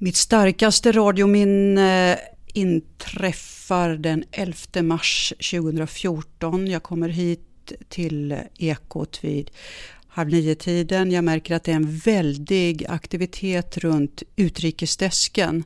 Mitt 0.00 0.16
starkaste 0.16 0.92
radiominne 0.92 2.12
eh, 2.12 2.18
inträffar 2.54 3.90
den 3.90 4.24
11 4.32 4.82
mars 4.82 5.32
2014. 5.50 6.66
Jag 6.66 6.82
kommer 6.82 7.08
hit 7.08 7.72
till 7.88 8.36
Ekot 8.58 9.24
vid 9.24 9.50
halv 10.08 10.28
nio-tiden. 10.28 11.10
Jag 11.10 11.24
märker 11.24 11.54
att 11.54 11.64
det 11.64 11.72
är 11.72 11.76
en 11.76 11.96
väldig 11.96 12.86
aktivitet 12.88 13.78
runt 13.78 14.22
utrikesdesken. 14.36 15.64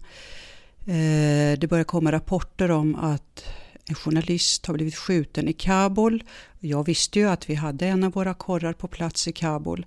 Eh, 0.86 1.58
det 1.58 1.68
börjar 1.70 1.84
komma 1.84 2.12
rapporter 2.12 2.70
om 2.70 2.94
att 2.94 3.44
en 3.84 3.94
journalist 3.94 4.66
har 4.66 4.74
blivit 4.74 4.96
skjuten 4.96 5.48
i 5.48 5.52
Kabul. 5.52 6.24
Jag 6.60 6.86
visste 6.86 7.18
ju 7.18 7.28
att 7.28 7.50
vi 7.50 7.54
hade 7.54 7.86
en 7.86 8.04
av 8.04 8.12
våra 8.12 8.34
korrar 8.34 8.72
på 8.72 8.88
plats 8.88 9.28
i 9.28 9.32
Kabul. 9.32 9.86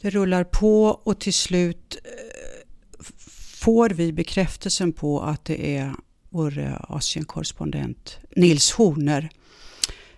Det 0.00 0.10
rullar 0.10 0.44
på 0.44 0.84
och 0.84 1.18
till 1.18 1.34
slut 1.34 1.96
eh, 2.04 2.44
får 3.64 3.90
vi 3.90 4.12
bekräftelsen 4.12 4.92
på 4.92 5.20
att 5.20 5.44
det 5.44 5.76
är 5.76 5.94
vår 6.30 6.58
eh, 6.58 6.74
Asienkorrespondent 6.88 8.18
Nils 8.36 8.72
Horner 8.72 9.30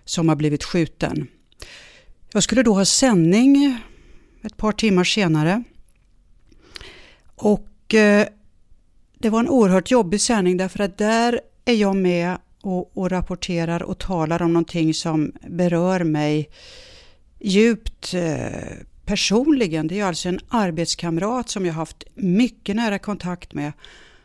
som 0.05 0.29
har 0.29 0.35
blivit 0.35 0.63
skjuten. 0.63 1.27
Jag 2.33 2.43
skulle 2.43 2.63
då 2.63 2.73
ha 2.73 2.85
sändning 2.85 3.79
ett 4.43 4.57
par 4.57 4.71
timmar 4.71 5.03
senare. 5.03 5.63
Och 7.35 7.93
eh, 7.93 8.27
det 9.17 9.29
var 9.29 9.39
en 9.39 9.49
oerhört 9.49 9.91
jobbig 9.91 10.21
sändning 10.21 10.57
därför 10.57 10.79
att 10.79 10.97
där 10.97 11.41
är 11.65 11.73
jag 11.73 11.95
med 11.95 12.37
och, 12.61 12.97
och 12.97 13.09
rapporterar 13.09 13.83
och 13.83 13.97
talar 13.97 14.41
om 14.41 14.53
någonting 14.53 14.93
som 14.93 15.31
berör 15.47 16.03
mig 16.03 16.49
djupt 17.39 18.13
eh, 18.13 18.86
personligen. 19.07 19.87
Det 19.87 19.99
är 19.99 20.05
alltså 20.05 20.29
en 20.29 20.39
arbetskamrat 20.47 21.49
som 21.49 21.65
jag 21.65 21.73
haft 21.73 22.03
mycket 22.15 22.75
nära 22.75 22.99
kontakt 22.99 23.53
med 23.53 23.71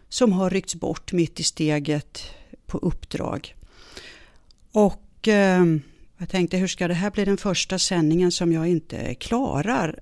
som 0.09 0.33
har 0.33 0.51
ryckts 0.51 0.75
bort 0.75 1.13
mitt 1.13 1.41
i 1.41 1.43
steget 1.43 2.23
på 2.67 2.79
uppdrag. 2.79 3.55
Och 4.73 5.29
eh, 5.29 5.65
jag 6.19 6.29
tänkte 6.29 6.57
hur 6.57 6.67
ska 6.67 6.89
det 6.89 6.95
här 6.95 7.11
bli 7.11 7.25
den 7.25 7.37
första 7.37 7.79
sändningen 7.79 8.33
som 8.33 8.53
jag 8.53 8.69
inte 8.69 9.15
klarar? 9.15 9.99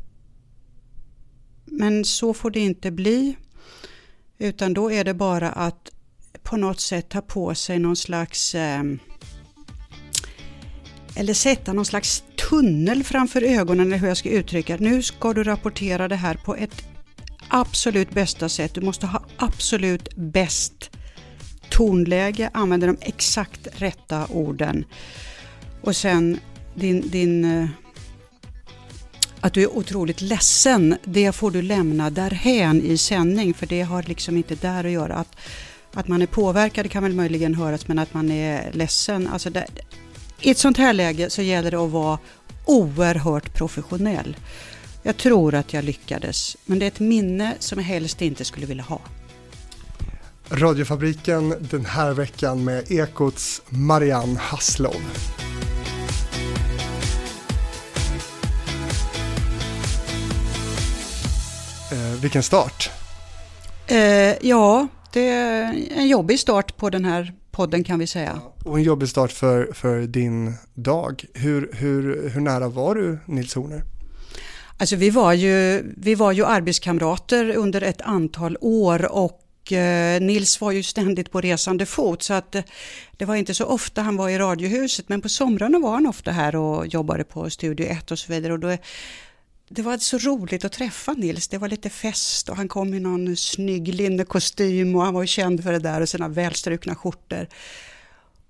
Men 1.64 2.04
så 2.04 2.34
får 2.34 2.50
det 2.50 2.60
inte 2.60 2.90
bli. 2.90 3.36
Utan 4.38 4.74
då 4.74 4.92
är 4.92 5.04
det 5.04 5.14
bara 5.14 5.52
att 5.52 5.90
på 6.42 6.56
något 6.56 6.80
sätt 6.80 7.08
ta 7.08 7.20
på 7.20 7.54
sig 7.54 7.78
någon 7.78 7.96
slags 7.96 8.54
eh, 8.54 8.82
eller 11.14 11.34
sätta 11.34 11.72
någon 11.72 11.84
slags 11.84 12.22
tunnel 12.48 13.04
framför 13.04 13.42
ögonen 13.42 13.86
eller 13.86 13.98
hur 13.98 14.08
jag 14.08 14.16
ska 14.16 14.28
uttrycka 14.28 14.76
Nu 14.80 15.02
ska 15.02 15.32
du 15.32 15.44
rapportera 15.44 16.08
det 16.08 16.16
här 16.16 16.34
på 16.34 16.56
ett 16.56 16.84
absolut 17.48 18.10
bästa 18.10 18.48
sätt. 18.48 18.74
Du 18.74 18.80
måste 18.80 19.06
ha 19.06 19.22
absolut 19.36 20.16
bäst 20.16 20.90
tonläge, 21.68 22.50
använda 22.54 22.86
de 22.86 22.96
exakt 23.00 23.68
rätta 23.72 24.26
orden. 24.26 24.84
Och 25.82 25.96
sen 25.96 26.40
din, 26.74 27.10
din 27.10 27.44
eh, 27.44 27.68
att 29.40 29.52
du 29.52 29.62
är 29.62 29.76
otroligt 29.76 30.20
ledsen, 30.20 30.96
det 31.04 31.32
får 31.32 31.50
du 31.50 31.62
lämna 31.62 32.10
därhän 32.10 32.82
i 32.82 32.98
sändning 32.98 33.54
för 33.54 33.66
det 33.66 33.82
har 33.82 34.02
liksom 34.02 34.36
inte 34.36 34.54
där 34.54 34.84
att 34.84 34.90
göra. 34.90 35.14
Att, 35.14 35.36
att 35.94 36.08
man 36.08 36.22
är 36.22 36.26
påverkad 36.26 36.90
kan 36.90 37.02
väl 37.02 37.14
möjligen 37.14 37.54
höras 37.54 37.88
men 37.88 37.98
att 37.98 38.14
man 38.14 38.30
är 38.30 38.72
ledsen. 38.72 39.28
Alltså 39.28 39.50
det, 39.50 39.66
i 40.42 40.50
ett 40.50 40.58
sånt 40.58 40.76
här 40.76 40.92
läge 40.92 41.30
så 41.30 41.42
gäller 41.42 41.70
det 41.70 41.76
att 41.76 41.90
vara 41.90 42.18
oerhört 42.64 43.54
professionell. 43.54 44.36
Jag 45.02 45.16
tror 45.16 45.54
att 45.54 45.72
jag 45.72 45.84
lyckades, 45.84 46.56
men 46.64 46.78
det 46.78 46.84
är 46.84 46.88
ett 46.88 47.00
minne 47.00 47.54
som 47.58 47.78
jag 47.78 47.86
helst 47.86 48.22
inte 48.22 48.44
skulle 48.44 48.66
vilja 48.66 48.84
ha. 48.84 49.00
Radiofabriken 50.50 51.54
den 51.60 51.84
här 51.84 52.12
veckan 52.12 52.64
med 52.64 52.90
Ekots 52.90 53.62
Marianne 53.68 54.38
Hasslov. 54.40 55.02
Eh, 61.92 62.20
vilken 62.20 62.42
start! 62.42 62.90
Eh, 63.86 64.46
ja, 64.46 64.88
det 65.12 65.28
är 65.28 65.74
en 65.96 66.08
jobbig 66.08 66.40
start 66.40 66.76
på 66.76 66.90
den 66.90 67.04
här 67.04 67.39
podden 67.60 67.84
kan 67.84 67.98
vi 67.98 68.06
säga. 68.06 68.40
Och 68.64 68.78
en 68.78 68.82
jobbig 68.82 69.08
start 69.08 69.32
för, 69.32 69.72
för 69.72 70.00
din 70.00 70.54
dag. 70.74 71.24
Hur, 71.34 71.70
hur, 71.72 72.28
hur 72.28 72.40
nära 72.40 72.68
var 72.68 72.94
du 72.94 73.18
Nils 73.26 73.54
Horner? 73.54 73.82
Alltså 74.76 74.96
vi 74.96 75.10
var 75.10 75.32
ju, 75.32 75.82
vi 75.96 76.14
var 76.14 76.32
ju 76.32 76.44
arbetskamrater 76.44 77.56
under 77.56 77.82
ett 77.82 78.00
antal 78.00 78.56
år 78.60 79.12
och 79.12 79.72
eh, 79.72 80.20
Nils 80.20 80.60
var 80.60 80.72
ju 80.72 80.82
ständigt 80.82 81.30
på 81.30 81.40
resande 81.40 81.86
fot 81.86 82.22
så 82.22 82.34
att 82.34 82.54
eh, 82.54 82.62
det 83.16 83.24
var 83.24 83.36
inte 83.36 83.54
så 83.54 83.64
ofta 83.64 84.02
han 84.02 84.16
var 84.16 84.28
i 84.28 84.38
Radiohuset 84.38 85.08
men 85.08 85.20
på 85.20 85.28
somrarna 85.28 85.78
var 85.78 85.92
han 85.92 86.06
ofta 86.06 86.30
här 86.30 86.56
och 86.56 86.86
jobbade 86.86 87.24
på 87.24 87.50
Studio 87.50 87.86
1 87.86 88.10
och 88.10 88.18
så 88.18 88.32
vidare. 88.32 88.52
Och 88.52 88.60
då, 88.60 88.76
det 89.72 89.82
var 89.82 89.98
så 89.98 90.18
roligt 90.18 90.64
att 90.64 90.72
träffa 90.72 91.12
Nils. 91.12 91.48
Det 91.48 91.58
var 91.58 91.68
lite 91.68 91.90
fest 91.90 92.48
och 92.48 92.56
han 92.56 92.68
kom 92.68 92.94
i 92.94 93.00
någon 93.00 93.36
snygg 93.36 93.94
linnekostym 93.94 94.96
och 94.96 95.02
han 95.02 95.14
var 95.14 95.22
ju 95.22 95.26
känd 95.26 95.62
för 95.62 95.72
det 95.72 95.78
där 95.78 96.00
och 96.00 96.08
sina 96.08 96.28
välstrukna 96.28 96.94
skjortor. 96.94 97.46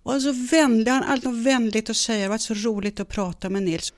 Och 0.03 0.23
så 0.23 0.33
vänlig, 0.33 0.91
han 0.91 1.03
hade 1.03 1.29
något 1.29 1.47
vänligt 1.47 1.91
att 1.91 1.97
säga. 1.97 2.23
Det 2.23 2.29
var 2.29 2.39
så 2.39 2.55
roligt 2.55 3.01
att 3.01 3.09
prata 3.09 3.51
med 3.51 3.63
Nils. 3.63 3.93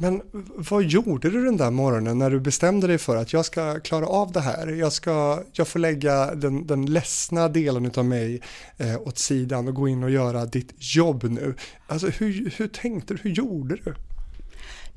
Men 0.00 0.22
vad 0.70 0.84
gjorde 0.84 1.30
du 1.30 1.44
den 1.44 1.56
där 1.56 1.70
morgonen 1.70 2.18
när 2.18 2.30
du 2.30 2.40
bestämde 2.40 2.86
dig 2.86 2.98
för 2.98 3.16
att 3.16 3.32
jag 3.32 3.44
ska 3.44 3.80
klara 3.80 4.06
av 4.06 4.32
det 4.32 4.40
här? 4.40 4.66
Jag, 4.66 4.92
ska, 4.92 5.42
jag 5.52 5.68
får 5.68 5.78
lägga 5.78 6.34
den, 6.34 6.66
den 6.66 6.86
ledsna 6.86 7.48
delen 7.48 7.92
av 7.96 8.04
mig 8.04 8.40
eh, 8.76 9.00
åt 9.00 9.18
sidan 9.18 9.68
och 9.68 9.74
gå 9.74 9.88
in 9.88 10.02
och 10.02 10.10
göra 10.10 10.46
ditt 10.46 10.74
jobb 10.78 11.24
nu. 11.24 11.54
Alltså 11.86 12.06
hur, 12.06 12.52
hur 12.56 12.68
tänkte 12.68 13.14
du? 13.14 13.20
Hur 13.22 13.30
gjorde 13.30 13.76
du? 13.76 13.94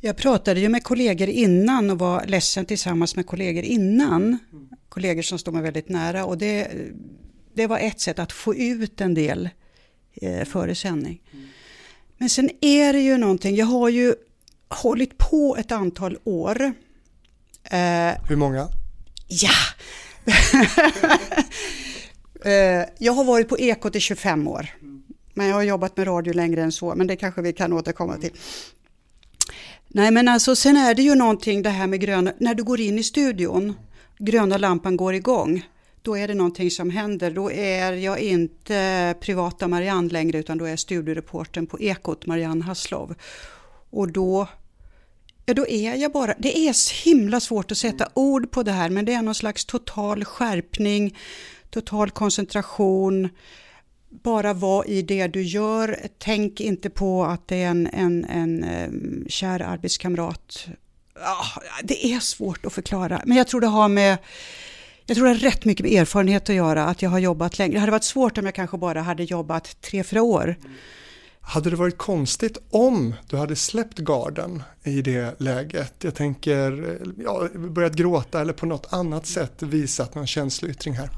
Jag 0.04 0.18
pratade 0.18 0.60
ju 0.60 0.70
med 0.70 0.84
kollegor 0.84 1.30
innan 1.30 1.90
och 1.90 2.00
var 2.00 2.26
ledsen 2.26 2.66
tillsammans 2.66 3.16
med 3.16 3.28
kollegor 3.28 3.64
innan. 3.64 4.38
Kollegor 4.90 5.22
som 5.22 5.40
står 5.40 5.52
mig 5.52 5.62
väldigt 5.62 5.90
nära 5.90 6.26
och 6.26 6.38
det, 6.38 6.72
det 7.54 7.68
var 7.68 7.80
ett 7.80 8.00
sätt 8.00 8.20
att 8.20 8.32
få 8.32 8.56
ut 8.56 9.02
en 9.02 9.14
del 9.14 9.50
eh, 10.14 10.46
före 10.46 10.76
sändning. 10.76 11.22
Men 12.18 12.30
sen 12.30 12.50
är 12.62 12.94
det 12.94 13.00
ju 13.00 13.18
någonting, 13.18 13.56
jag 13.56 13.66
har 13.66 13.90
ju 13.90 14.16
hållit 14.70 15.18
på 15.18 15.56
ett 15.60 15.72
antal 15.72 16.18
år. 16.24 16.62
Eh, 17.64 18.12
Hur 18.30 18.36
många? 18.36 18.68
Ja! 19.28 19.52
eh, 22.46 22.86
jag 22.98 23.14
har 23.14 23.24
varit 23.24 23.50
på 23.50 23.60
Ekot 23.60 23.96
i 23.96 24.00
25 24.00 24.48
år. 24.48 24.70
Men 25.34 25.48
jag 25.48 25.56
har 25.56 25.64
jobbat 25.64 25.98
med 25.98 26.08
radio 26.08 26.34
längre 26.34 26.64
än 26.64 26.72
så, 26.72 26.96
men 26.96 27.08
det 27.08 27.16
kanske 27.16 27.42
vi 27.42 27.54
kan 27.54 27.74
återkomma 27.74 28.18
till. 28.18 28.32
Nej 29.94 30.12
men 30.12 30.28
alltså 30.28 30.56
sen 30.56 30.78
är 30.78 30.96
det 30.96 31.02
ju 31.02 31.16
någonting 31.16 31.62
det 31.62 31.70
här 31.70 31.88
med 31.88 32.00
gröna, 32.00 32.34
när 32.38 32.56
du 32.56 32.64
går 32.64 32.80
in 32.80 33.00
i 33.00 33.04
studion, 33.04 33.74
gröna 34.18 34.58
lampan 34.58 34.98
går 34.98 35.14
igång, 35.14 35.66
då 36.02 36.18
är 36.18 36.28
det 36.28 36.34
någonting 36.34 36.72
som 36.72 36.90
händer. 36.90 37.32
Då 37.32 37.52
är 37.52 37.94
jag 37.94 38.20
inte 38.20 39.16
privata 39.22 39.68
Marianne 39.68 40.10
längre 40.10 40.38
utan 40.38 40.58
då 40.58 40.66
är 40.66 40.70
jag 40.70 40.80
studioreporten 40.80 41.68
på 41.68 41.80
Ekot, 41.80 42.26
Marianne 42.26 42.64
Haslov. 42.64 43.16
Och 43.90 44.12
då, 44.12 44.48
ja, 45.46 45.54
då 45.54 45.68
är 45.68 45.96
jag 45.96 46.12
bara, 46.12 46.36
det 46.40 46.58
är 46.58 46.74
så 46.74 47.10
himla 47.10 47.40
svårt 47.40 47.72
att 47.72 47.78
sätta 47.78 48.08
ord 48.14 48.52
på 48.52 48.64
det 48.64 48.72
här 48.72 48.90
men 48.90 49.06
det 49.06 49.14
är 49.14 49.22
någon 49.22 49.36
slags 49.36 49.66
total 49.66 50.26
skärpning, 50.26 51.18
total 51.70 52.12
koncentration, 52.12 53.30
bara 54.12 54.54
vara 54.54 54.86
i 54.86 55.02
det 55.02 55.28
du 55.28 55.44
gör. 55.44 55.98
Tänk 56.18 56.60
inte 56.60 56.90
på 56.90 57.26
att 57.26 57.48
det 57.48 57.64
är 57.64 57.68
en, 57.68 57.88
en, 57.88 58.26
en 58.26 58.64
um, 58.64 59.26
kär 59.30 59.60
arbetskamrat. 59.60 60.68
Ah, 61.16 61.62
det 61.84 62.06
är 62.06 62.20
svårt 62.20 62.66
att 62.66 62.74
förklara, 62.74 63.22
men 63.26 63.38
jag 63.38 63.48
tror 63.48 63.62
det 63.62 63.68
har 63.68 63.90
med 63.90 64.18
jag 65.06 65.16
tror 65.16 65.26
det 65.26 65.34
har 65.34 65.40
rätt 65.40 65.66
mycket 65.66 65.86
med 65.86 66.02
erfarenhet 66.02 66.50
att 66.50 66.56
göra, 66.56 66.86
att 66.86 67.02
jag 67.02 67.10
har 67.10 67.20
jobbat 67.20 67.60
länge. 67.60 67.74
Det 67.74 67.80
hade 67.80 67.92
varit 67.92 68.04
svårt 68.04 68.38
om 68.38 68.46
jag 68.46 68.56
kanske 68.56 68.78
bara 68.78 69.02
hade 69.02 69.24
jobbat 69.24 69.82
tre, 69.82 70.04
fyra 70.04 70.22
år. 70.22 70.56
Hade 71.42 71.70
det 71.70 71.76
varit 71.76 71.98
konstigt 71.98 72.58
om 72.70 73.14
du 73.30 73.38
hade 73.38 73.56
släppt 73.56 73.98
garden 73.98 74.64
i 74.84 75.02
det 75.02 75.42
läget? 75.42 75.94
Jag 76.04 76.16
tänker, 76.16 76.90
eh, 76.90 77.08
ja, 77.24 77.48
börjat 77.56 77.94
gråta 77.94 78.42
eller 78.42 78.54
på 78.54 78.66
något 78.66 78.94
annat 78.94 79.26
sätt 79.26 79.64
visat 79.64 80.16
någon 80.16 80.28
känsloyttring 80.28 80.94
här? 80.94 81.10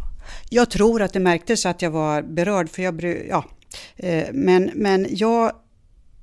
Jag 0.50 0.69
tror 0.69 1.01
att 1.01 1.13
det 1.13 1.19
märktes 1.19 1.65
att 1.65 1.81
jag 1.81 1.91
var 1.91 2.21
berörd, 2.21 2.69
för 2.69 2.83
jag, 2.83 3.25
ja, 3.30 3.45
eh, 3.95 4.27
men, 4.33 4.71
men 4.75 5.07
jag 5.09 5.51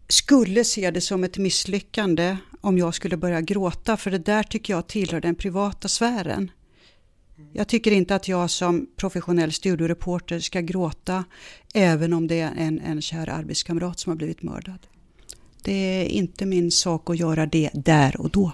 skulle 0.09 0.65
se 0.65 0.91
det 0.91 1.01
som 1.01 1.25
ett 1.25 1.39
misslyckande 1.39 2.37
om 2.61 2.79
jag 2.79 2.95
skulle 2.95 3.17
börja 3.17 3.41
gråta, 3.41 3.97
för 3.97 4.11
det 4.11 4.19
där 4.19 4.43
tycker 4.43 4.75
jag 4.75 4.87
tillhör 4.87 5.21
den 5.21 5.35
privata 5.35 5.89
sfären. 5.89 6.51
Jag 7.53 7.69
tycker 7.69 7.91
inte 7.91 8.15
att 8.15 8.29
jag 8.29 8.51
som 8.51 8.87
professionell 8.97 9.53
studioreporter 9.53 10.39
ska 10.39 10.61
gråta 10.61 11.25
även 11.75 12.13
om 12.13 12.27
det 12.27 12.41
är 12.41 12.53
en, 12.57 12.81
en 12.81 13.03
kär 13.03 13.29
arbetskamrat 13.29 14.01
som 14.01 14.11
har 14.11 14.17
blivit 14.17 14.43
mördad. 14.43 14.87
Det 15.63 15.73
är 15.73 16.05
inte 16.05 16.47
min 16.47 16.71
sak 16.71 17.11
att 17.11 17.19
göra 17.19 17.47
det 17.47 17.71
där 17.73 18.21
och 18.21 18.31
då. 18.31 18.53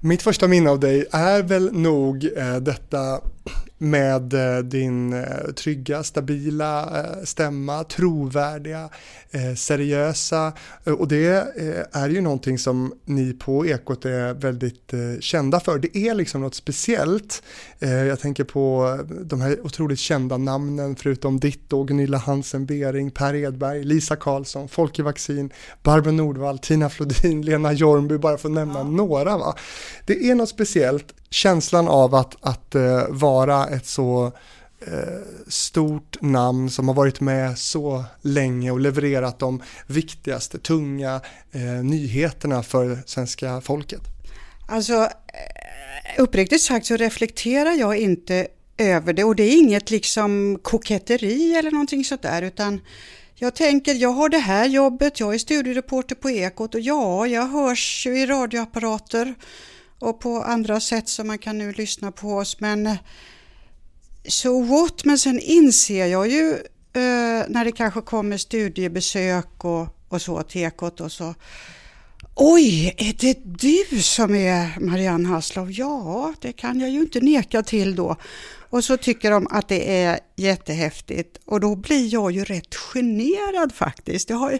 Mitt 0.00 0.22
första 0.22 0.48
minne 0.48 0.70
av 0.70 0.80
dig 0.80 1.06
är 1.12 1.42
väl 1.42 1.72
nog 1.72 2.24
eh, 2.36 2.56
detta 2.56 3.20
med 3.78 4.34
eh, 4.34 4.58
din 4.58 5.12
eh, 5.12 5.52
trygga, 5.56 6.02
stabila 6.02 7.00
eh, 7.00 7.24
stämma, 7.24 7.84
trovärdiga, 7.84 8.88
seriösa 9.56 10.52
och 10.98 11.08
det 11.08 11.26
är 11.92 12.08
ju 12.08 12.20
någonting 12.20 12.58
som 12.58 12.94
ni 13.04 13.32
på 13.32 13.66
Ekot 13.66 14.04
är 14.04 14.34
väldigt 14.34 14.94
kända 15.20 15.60
för. 15.60 15.78
Det 15.78 15.98
är 15.98 16.14
liksom 16.14 16.40
något 16.40 16.54
speciellt. 16.54 17.42
Jag 17.78 18.20
tänker 18.20 18.44
på 18.44 18.98
de 19.24 19.40
här 19.40 19.60
otroligt 19.66 19.98
kända 19.98 20.36
namnen 20.36 20.96
förutom 20.96 21.40
ditt 21.40 21.70
då, 21.70 21.84
Gunilla 21.84 22.18
Hansen 22.18 22.66
Bering, 22.66 23.10
Per 23.10 23.34
Edberg, 23.34 23.84
Lisa 23.84 24.16
Karlsson, 24.16 24.68
Folke 24.68 25.02
Vaccin, 25.02 25.50
Barbro 25.82 26.10
Nordvall, 26.10 26.58
Tina 26.58 26.90
Flodin, 26.90 27.42
Lena 27.42 27.72
Jornby, 27.72 28.18
bara 28.18 28.38
för 28.38 28.48
att 28.48 28.54
nämna 28.54 28.78
ja. 28.78 28.84
några. 28.84 29.38
Va? 29.38 29.56
Det 30.06 30.30
är 30.30 30.34
något 30.34 30.48
speciellt, 30.48 31.14
känslan 31.30 31.88
av 31.88 32.14
att, 32.14 32.36
att 32.40 32.74
uh, 32.74 33.02
vara 33.34 33.66
ett 33.66 33.86
så 33.86 34.32
eh, 34.86 35.22
stort 35.48 36.22
namn 36.22 36.70
som 36.70 36.88
har 36.88 36.94
varit 36.94 37.20
med 37.20 37.58
så 37.58 38.04
länge 38.22 38.70
och 38.70 38.80
levererat 38.80 39.38
de 39.38 39.62
viktigaste, 39.86 40.58
tunga 40.58 41.20
eh, 41.52 41.62
nyheterna 41.62 42.62
för 42.62 43.02
svenska 43.06 43.60
folket. 43.60 44.02
Alltså, 44.68 44.94
eh, 44.94 46.22
uppriktigt 46.22 46.62
sagt 46.62 46.86
så 46.86 46.96
reflekterar 46.96 47.72
jag 47.72 47.96
inte 47.96 48.46
över 48.78 49.12
det 49.12 49.24
och 49.24 49.36
det 49.36 49.42
är 49.42 49.58
inget 49.58 49.90
liksom 49.90 50.58
koketteri 50.62 51.54
eller 51.54 51.70
någonting 51.70 52.04
sånt 52.04 52.22
där 52.22 52.42
utan 52.42 52.80
jag 53.34 53.54
tänker, 53.54 53.94
jag 53.94 54.12
har 54.12 54.28
det 54.28 54.38
här 54.38 54.66
jobbet, 54.66 55.20
jag 55.20 55.34
är 55.34 55.38
studiereporter 55.38 56.14
på 56.14 56.30
Ekot 56.30 56.74
och 56.74 56.80
ja, 56.80 57.26
jag 57.26 57.46
hörs 57.46 58.06
ju 58.06 58.18
i 58.18 58.26
radioapparater 58.26 59.34
och 59.98 60.20
på 60.20 60.42
andra 60.42 60.80
sätt 60.80 61.08
som 61.08 61.26
man 61.26 61.38
kan 61.38 61.58
nu 61.58 61.72
lyssna 61.72 62.12
på 62.12 62.36
oss. 62.36 62.60
Men 62.60 62.86
eh, 62.86 62.96
so 64.28 64.62
what? 64.62 65.04
Men 65.04 65.18
sen 65.18 65.40
inser 65.40 66.06
jag 66.06 66.30
ju 66.30 66.50
eh, 66.92 67.44
när 67.48 67.64
det 67.64 67.72
kanske 67.72 68.00
kommer 68.00 68.36
studiebesök 68.36 69.64
och, 69.64 69.86
och 70.08 70.22
så 70.22 70.42
till 70.42 70.60
Ekot 70.60 71.00
och 71.00 71.12
så 71.12 71.34
Oj, 72.36 72.94
är 72.96 73.14
det 73.20 73.38
du 73.44 74.02
som 74.02 74.34
är 74.34 74.80
Marianne 74.80 75.28
Hasslov? 75.28 75.72
Ja, 75.72 76.34
det 76.40 76.52
kan 76.52 76.80
jag 76.80 76.90
ju 76.90 77.00
inte 77.00 77.20
neka 77.20 77.62
till 77.62 77.94
då. 77.94 78.16
Och 78.70 78.84
så 78.84 78.96
tycker 78.96 79.30
de 79.30 79.46
att 79.50 79.68
det 79.68 80.02
är 80.02 80.20
jättehäftigt 80.36 81.38
och 81.44 81.60
då 81.60 81.76
blir 81.76 82.12
jag 82.12 82.32
ju 82.32 82.44
rätt 82.44 82.74
generad 82.74 83.72
faktiskt. 83.72 84.30
Jag, 84.30 84.36
har, 84.36 84.58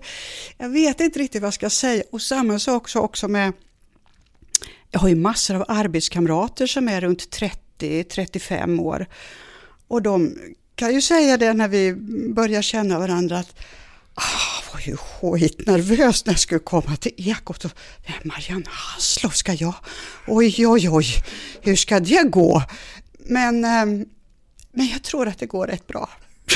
jag 0.58 0.69
vet 0.69 1.00
inte 1.00 1.19
riktigt 1.19 1.42
vad 1.42 1.46
jag 1.46 1.54
ska 1.54 1.70
säga 1.70 2.02
och 2.12 2.22
samma 2.22 2.58
sak 2.58 2.96
också 2.96 3.28
med 3.28 3.52
jag 4.94 5.00
har 5.00 5.08
ju 5.08 5.14
massor 5.14 5.55
av 5.55 5.64
arbetskamrater 5.69 6.67
som 6.67 6.88
är 6.88 7.00
runt 7.00 7.38
30-35 7.79 8.81
år 8.81 9.06
och 9.88 10.02
de 10.02 10.38
kan 10.75 10.94
ju 10.94 11.00
säga 11.00 11.37
det 11.37 11.52
när 11.52 11.69
vi 11.69 11.94
börjar 12.35 12.62
känna 12.62 12.99
varandra 12.99 13.38
att 13.38 13.56
ah, 14.14 14.73
var 14.73 14.81
ju 14.81 14.96
skitnervös 14.96 16.26
när 16.26 16.32
jag 16.32 16.41
skulle 16.41 16.61
komma 16.61 16.96
till 16.96 17.12
Ekot. 17.17 17.64
Och, 17.64 17.70
Marianne 18.23 18.64
Hasslow 18.69 19.31
ska 19.31 19.52
jag? 19.52 19.75
Oj, 20.26 20.67
oj, 20.67 20.88
oj, 20.91 21.06
hur 21.62 21.76
ska 21.76 22.00
det 22.00 22.31
gå? 22.31 22.62
Men, 23.19 23.64
eh, 23.64 24.06
men 24.73 24.87
jag 24.93 25.02
tror 25.02 25.29
att 25.29 25.38
det 25.38 25.46
går 25.46 25.67
rätt 25.67 25.87
bra. 25.87 26.11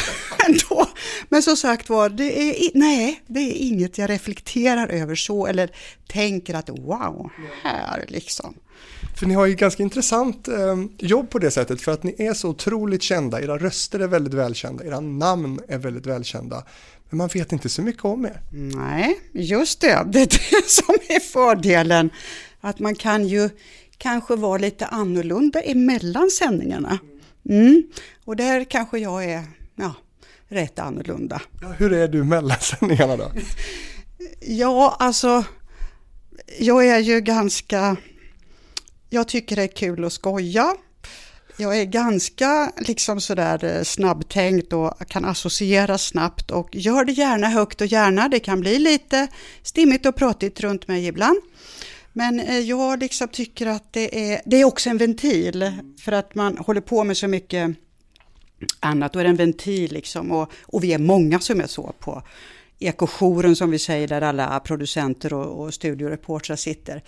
Ändå. 0.47 0.87
Men 1.29 1.43
som 1.43 1.57
sagt 1.57 1.89
var, 1.89 2.09
det 2.09 2.41
är, 2.41 2.71
nej, 2.75 3.23
det 3.27 3.41
är 3.41 3.53
inget 3.53 3.99
jag 3.99 4.11
reflekterar 4.11 4.89
över 4.89 5.15
så 5.15 5.47
eller 5.47 5.71
tänker 6.07 6.55
att 6.55 6.69
wow, 6.69 7.31
här 7.63 8.05
liksom. 8.09 8.55
För 9.19 9.27
ni 9.27 9.35
har 9.35 9.47
ju 9.47 9.55
ganska 9.55 9.83
intressant 9.83 10.49
eh, 10.49 10.77
jobb 10.99 11.31
på 11.31 11.39
det 11.39 11.51
sättet 11.51 11.81
för 11.81 11.93
att 11.93 12.03
ni 12.03 12.15
är 12.19 12.35
så 12.35 12.49
otroligt 12.49 13.03
kända, 13.03 13.43
era 13.43 13.59
röster 13.59 14.01
är 14.01 14.07
väldigt 14.07 14.35
välkända, 14.35 14.85
era 14.85 15.01
namn 15.01 15.61
är 15.69 15.79
väldigt 15.79 16.07
välkända. 16.07 16.65
Men 17.11 17.19
man 17.19 17.29
vet 17.29 17.53
inte 17.53 17.69
så 17.69 17.83
mycket 17.83 18.05
om 18.05 18.25
er. 18.25 18.41
Nej, 18.53 19.21
just 19.33 19.81
det, 19.81 20.07
det 20.07 20.21
är 20.21 20.27
det 20.27 20.67
som 20.69 20.95
är 21.09 21.21
fördelen. 21.21 22.11
Att 22.61 22.79
man 22.79 22.95
kan 22.95 23.29
ju 23.29 23.51
kanske 23.99 24.37
vara 24.37 24.59
lite 24.59 24.87
annorlunda 24.87 25.61
emellan 25.61 26.31
sändningarna. 26.31 26.99
Mm. 27.49 27.83
Och 28.25 28.37
där 28.37 28.65
kanske 28.65 28.99
jag 28.99 29.25
är 29.25 29.45
ja, 29.79 29.95
rätt 30.49 30.79
annorlunda. 30.79 31.43
Ja, 31.63 31.69
hur 31.69 31.93
är 31.93 32.09
du 32.09 32.25
mellan 32.25 32.61
sändningarna 32.61 33.17
då? 33.17 33.31
ja, 34.41 34.97
alltså 34.99 35.45
jag 36.59 36.87
är 36.87 36.99
ju 36.99 37.21
ganska, 37.21 37.97
jag 39.11 39.29
tycker 39.29 39.57
det 39.57 39.63
är 39.63 39.77
kul 39.77 40.05
att 40.05 40.13
skoja. 40.13 40.77
Jag 41.61 41.81
är 41.81 41.85
ganska 41.85 42.73
liksom 42.77 43.21
sådär 43.21 43.65
eh, 43.65 43.83
snabbtänkt 43.83 44.73
och 44.73 45.09
kan 45.09 45.25
associera 45.25 45.99
snabbt 45.99 46.51
och 46.51 46.77
gör 46.77 47.05
det 47.05 47.13
gärna 47.13 47.49
högt 47.49 47.81
och 47.81 47.87
gärna. 47.87 48.29
Det 48.29 48.41
kan 48.41 48.61
bli 48.61 48.79
lite 48.79 49.29
stimmigt 49.63 50.07
och 50.07 50.17
pratigt 50.17 50.61
runt 50.61 50.89
mig 50.89 51.07
ibland. 51.07 51.39
Men 52.13 52.41
eh, 52.41 52.59
jag 52.59 52.99
liksom 52.99 53.29
tycker 53.29 53.67
att 53.67 53.93
det 53.93 54.33
är, 54.33 54.41
det 54.45 54.57
är 54.57 54.65
också 54.65 54.91
en 54.91 54.99
ventil 54.99 55.73
för 56.01 56.13
att 56.13 56.35
man 56.35 56.59
håller 56.59 56.81
på 56.81 57.05
med 57.05 57.17
så 57.17 57.29
mycket 57.29 57.77
annat. 58.81 59.13
Då 59.13 59.19
är 59.19 59.25
det 59.25 59.31
en 59.31 59.37
ventil 59.37 59.93
liksom 59.93 60.33
och, 60.33 60.53
och 60.63 60.85
vi 60.85 60.93
är 60.93 60.99
många 60.99 61.41
som 61.41 61.61
är 61.61 61.67
så 61.67 61.93
på 61.99 62.23
ekojouren 62.79 63.57
som 63.57 63.71
vi 63.71 63.79
säger 63.79 64.09
där 64.09 64.23
alla 64.23 64.61
producenter 64.61 65.33
och, 65.33 65.65
och 65.65 65.75
studioreportrar 65.75 66.57
sitter. 66.57 67.03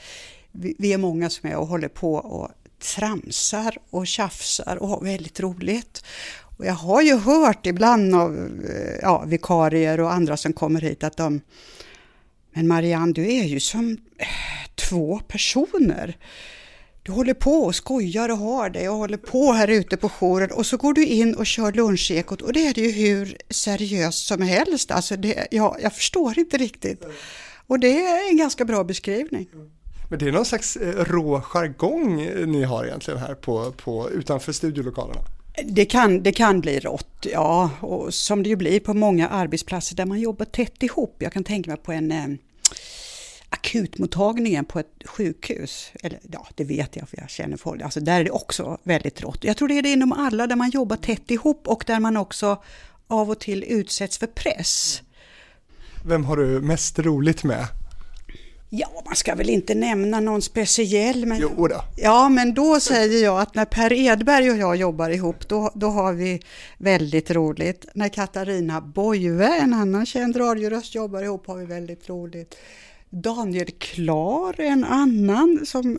Vi, 0.52 0.74
vi, 0.78 0.92
är 0.92 0.98
många 0.98 1.30
som 1.30 1.50
är 1.50 1.56
och 1.56 1.66
håller 1.66 1.88
på 1.88 2.14
och 2.14 2.48
tramsar 2.78 3.76
och 3.90 4.06
tjafsar 4.06 4.76
och 4.76 4.88
har 4.88 5.00
väldigt 5.00 5.40
roligt. 5.40 6.04
Och 6.58 6.66
jag 6.66 6.74
har 6.74 7.02
ju 7.02 7.16
hört 7.16 7.66
ibland 7.66 8.14
av 8.14 8.36
eh, 8.68 8.98
ja, 9.02 9.24
vikarier 9.26 10.00
och 10.00 10.12
andra 10.12 10.36
som 10.36 10.52
kommer 10.52 10.80
hit 10.80 11.04
att 11.04 11.16
de 11.16 11.40
Men 12.52 12.68
Marianne, 12.68 13.12
du 13.12 13.32
är 13.32 13.44
ju 13.44 13.60
som 13.60 13.98
eh, 14.18 14.26
två 14.74 15.20
personer. 15.28 16.16
Du 17.02 17.12
håller 17.12 17.34
på 17.34 17.50
och 17.50 17.74
skojar 17.74 18.28
och 18.28 18.38
har 18.38 18.70
det 18.70 18.88
och 18.88 18.96
håller 18.96 19.16
på 19.16 19.52
här 19.52 19.68
ute 19.68 19.96
på 19.96 20.08
jouren 20.08 20.50
och 20.52 20.66
så 20.66 20.76
går 20.76 20.94
du 20.94 21.04
in 21.04 21.34
och 21.34 21.46
kör 21.46 21.72
lunchekot 21.72 22.42
och 22.42 22.52
det 22.52 22.66
är 22.66 22.74
det 22.74 22.80
ju 22.80 22.90
hur 22.90 23.36
seriöst 23.50 24.26
som 24.26 24.42
helst. 24.42 24.90
Alltså 24.90 25.16
det, 25.16 25.46
ja, 25.50 25.76
jag 25.82 25.92
förstår 25.92 26.38
inte 26.38 26.56
riktigt. 26.56 27.04
Och 27.66 27.80
det 27.80 28.06
är 28.06 28.30
en 28.30 28.36
ganska 28.36 28.64
bra 28.64 28.84
beskrivning. 28.84 29.48
Men 30.10 30.18
det 30.18 30.28
är 30.28 30.32
någon 30.32 30.44
slags 30.44 30.76
eh, 30.76 31.04
rå 31.04 31.40
jargong 31.40 32.16
ni 32.46 32.62
har 32.62 32.84
egentligen 32.84 33.20
här 33.20 33.34
på, 33.34 33.72
på, 33.72 34.10
utanför 34.10 34.52
studiolokalerna? 34.52 35.20
Det 35.64 35.84
kan, 35.84 36.22
det 36.22 36.32
kan 36.32 36.60
bli 36.60 36.80
rått, 36.80 37.26
ja, 37.32 37.70
och 37.80 38.14
som 38.14 38.42
det 38.42 38.48
ju 38.48 38.56
blir 38.56 38.80
på 38.80 38.94
många 38.94 39.28
arbetsplatser 39.28 39.96
där 39.96 40.06
man 40.06 40.20
jobbar 40.20 40.44
tätt 40.44 40.82
ihop. 40.82 41.16
Jag 41.18 41.32
kan 41.32 41.44
tänka 41.44 41.70
mig 41.70 41.80
på 41.80 41.92
en 41.92 42.12
eh, 42.12 42.26
akutmottagningen 43.50 44.64
på 44.64 44.78
ett 44.78 45.02
sjukhus, 45.04 45.92
eller 46.02 46.20
ja, 46.32 46.46
det 46.54 46.64
vet 46.64 46.96
jag 46.96 47.08
för 47.08 47.18
jag 47.20 47.30
känner 47.30 47.56
folk, 47.56 47.82
alltså 47.82 48.00
där 48.00 48.20
är 48.20 48.24
det 48.24 48.30
också 48.30 48.78
väldigt 48.82 49.22
rått. 49.22 49.44
Jag 49.44 49.56
tror 49.56 49.68
det 49.68 49.78
är 49.78 49.82
det 49.82 49.92
inom 49.92 50.12
alla 50.12 50.46
där 50.46 50.56
man 50.56 50.70
jobbar 50.70 50.96
tätt 50.96 51.30
ihop 51.30 51.68
och 51.68 51.84
där 51.86 52.00
man 52.00 52.16
också 52.16 52.62
av 53.06 53.30
och 53.30 53.38
till 53.38 53.64
utsätts 53.64 54.18
för 54.18 54.26
press. 54.26 55.02
Vem 56.06 56.24
har 56.24 56.36
du 56.36 56.60
mest 56.60 56.98
roligt 56.98 57.44
med? 57.44 57.66
Ja, 58.72 59.02
man 59.04 59.16
ska 59.16 59.34
väl 59.34 59.50
inte 59.50 59.74
nämna 59.74 60.20
någon 60.20 60.42
speciell. 60.42 61.26
Men, 61.26 61.40
jo 61.40 61.68
då. 61.68 61.84
Ja, 61.96 62.28
men 62.28 62.54
då 62.54 62.80
säger 62.80 63.24
jag 63.24 63.40
att 63.40 63.54
när 63.54 63.64
Per 63.64 63.92
Edberg 63.92 64.50
och 64.50 64.56
jag 64.56 64.76
jobbar 64.76 65.10
ihop, 65.10 65.48
då, 65.48 65.70
då 65.74 65.88
har 65.88 66.12
vi 66.12 66.40
väldigt 66.78 67.30
roligt. 67.30 67.86
När 67.94 68.08
Katarina 68.08 68.80
Boive, 68.80 69.58
en 69.60 69.74
annan 69.74 70.06
känd 70.06 70.36
radioröst, 70.36 70.94
jobbar 70.94 71.22
ihop 71.22 71.46
har 71.46 71.56
vi 71.56 71.64
väldigt 71.64 72.08
roligt. 72.08 72.56
Daniel 73.10 73.70
Klar, 73.78 74.60
en 74.60 74.84
annan 74.84 75.66
som 75.66 75.98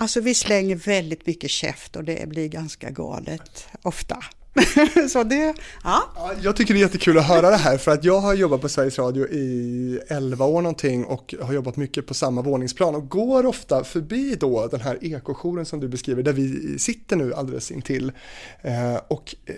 Alltså 0.00 0.20
vi 0.20 0.34
slänger 0.34 0.76
väldigt 0.76 1.26
mycket 1.26 1.50
käft 1.50 1.96
och 1.96 2.04
det 2.04 2.28
blir 2.28 2.48
ganska 2.48 2.90
galet 2.90 3.66
ofta. 3.82 4.16
så 5.10 5.24
det, 5.24 5.54
ja. 5.84 6.02
Jag 6.42 6.56
tycker 6.56 6.74
det 6.74 6.80
är 6.80 6.82
jättekul 6.82 7.18
att 7.18 7.28
höra 7.28 7.50
det 7.50 7.56
här 7.56 7.78
för 7.78 7.90
att 7.90 8.04
jag 8.04 8.20
har 8.20 8.34
jobbat 8.34 8.60
på 8.60 8.68
Sveriges 8.68 8.98
Radio 8.98 9.28
i 9.28 10.00
11 10.08 10.44
år 10.44 10.62
någonting 10.62 11.04
och 11.04 11.34
har 11.42 11.52
jobbat 11.52 11.76
mycket 11.76 12.06
på 12.06 12.14
samma 12.14 12.42
våningsplan 12.42 12.94
och 12.94 13.08
går 13.08 13.46
ofta 13.46 13.84
förbi 13.84 14.34
då 14.40 14.66
den 14.66 14.80
här 14.80 14.98
ekojouren 15.00 15.66
som 15.66 15.80
du 15.80 15.88
beskriver 15.88 16.22
där 16.22 16.32
vi 16.32 16.78
sitter 16.78 17.16
nu 17.16 17.34
alldeles 17.34 17.70
intill. 17.70 18.12
Eh, 18.62 18.96
och 19.08 19.34
eh, 19.46 19.54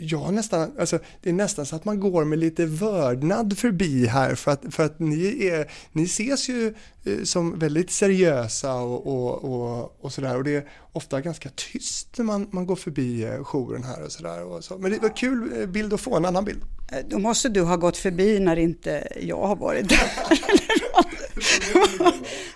ja, 0.00 0.30
nästan, 0.30 0.72
alltså, 0.78 0.98
det 1.20 1.30
är 1.30 1.34
nästan 1.34 1.66
så 1.66 1.76
att 1.76 1.84
man 1.84 2.00
går 2.00 2.24
med 2.24 2.38
lite 2.38 2.66
vördnad 2.66 3.58
förbi 3.58 4.06
här 4.06 4.34
för 4.34 4.50
att, 4.50 4.62
för 4.70 4.84
att 4.84 4.98
ni, 4.98 5.46
är, 5.46 5.70
ni 5.92 6.02
ses 6.02 6.48
ju 6.48 6.74
eh, 7.04 7.22
som 7.24 7.58
väldigt 7.58 7.90
seriösa 7.90 8.74
och, 8.74 9.06
och, 9.06 9.44
och, 9.44 10.04
och 10.04 10.12
sådär 10.12 10.36
och 10.36 10.44
det 10.44 10.56
är 10.56 10.68
ofta 10.92 11.20
ganska 11.20 11.48
tyst 11.54 12.18
när 12.18 12.24
man, 12.24 12.48
man 12.50 12.66
går 12.66 12.76
förbi 12.76 13.24
eh, 13.24 13.44
jouren 13.44 13.84
här 13.84 14.04
och 14.04 14.12
sådär. 14.12 14.60
Så. 14.60 14.78
Men 14.78 14.90
det 14.90 14.98
var 14.98 15.16
kul 15.16 15.60
eh, 15.60 15.66
bild 15.66 15.92
att 15.92 16.00
få, 16.00 16.16
en 16.16 16.24
annan 16.24 16.44
bild. 16.44 16.62
Då 17.08 17.18
måste 17.18 17.48
du 17.48 17.60
ha 17.60 17.76
gått 17.76 17.96
förbi 17.96 18.40
när 18.40 18.56
inte 18.56 19.08
jag 19.20 19.46
har 19.46 19.56
varit 19.56 19.88
där. 19.88 20.02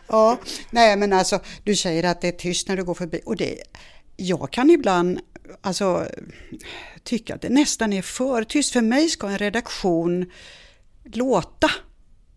ja, 0.09 0.39
nej 0.71 0.97
men 0.97 1.13
alltså 1.13 1.41
du 1.65 1.77
säger 1.77 2.05
att 2.05 2.21
det 2.21 2.29
är 2.29 2.33
tyst 2.33 2.69
när 2.69 2.77
du 2.77 2.85
går 2.85 2.95
förbi 2.95 3.21
och 3.25 3.37
det 3.37 3.63
jag 4.17 4.51
kan 4.51 4.71
ibland 4.71 5.21
alltså, 5.61 6.09
tycka 7.03 7.35
att 7.35 7.43
det 7.43 7.49
nästan 7.49 7.93
är 7.93 8.03
för 8.03 8.45
tyst. 8.45 8.73
För 8.73 8.81
mig 8.81 9.09
ska 9.09 9.29
en 9.29 9.39
redaktion 9.39 10.31
låta 11.05 11.71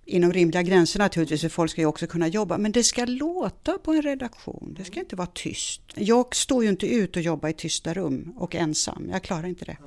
inom 0.06 0.34
rimliga 0.34 0.62
gränser 0.62 1.00
naturligtvis, 1.00 1.42
för 1.42 1.50
folk 1.50 1.72
ska 1.72 1.82
ju 1.82 1.88
också 1.88 2.08
kunna 2.08 2.28
jobba, 2.28 2.58
men 2.58 2.72
det 2.72 2.84
ska 2.84 3.06
låta 3.06 3.78
på 3.78 3.92
en 3.92 4.02
redaktion. 4.02 4.76
Det 4.78 4.86
ska 4.86 5.00
inte 5.00 5.16
vara 5.16 5.28
tyst. 5.34 5.82
Jag 5.96 6.36
står 6.36 6.64
ju 6.64 6.70
inte 6.70 6.88
ut 6.88 7.16
och 7.16 7.22
jobbar 7.22 7.50
i 7.50 7.54
tysta 7.54 7.94
rum 7.94 8.34
och 8.38 8.56
ensam. 8.56 9.10
Jag 9.12 9.24
klarar 9.24 9.48
inte 9.48 9.66
det. 9.66 9.78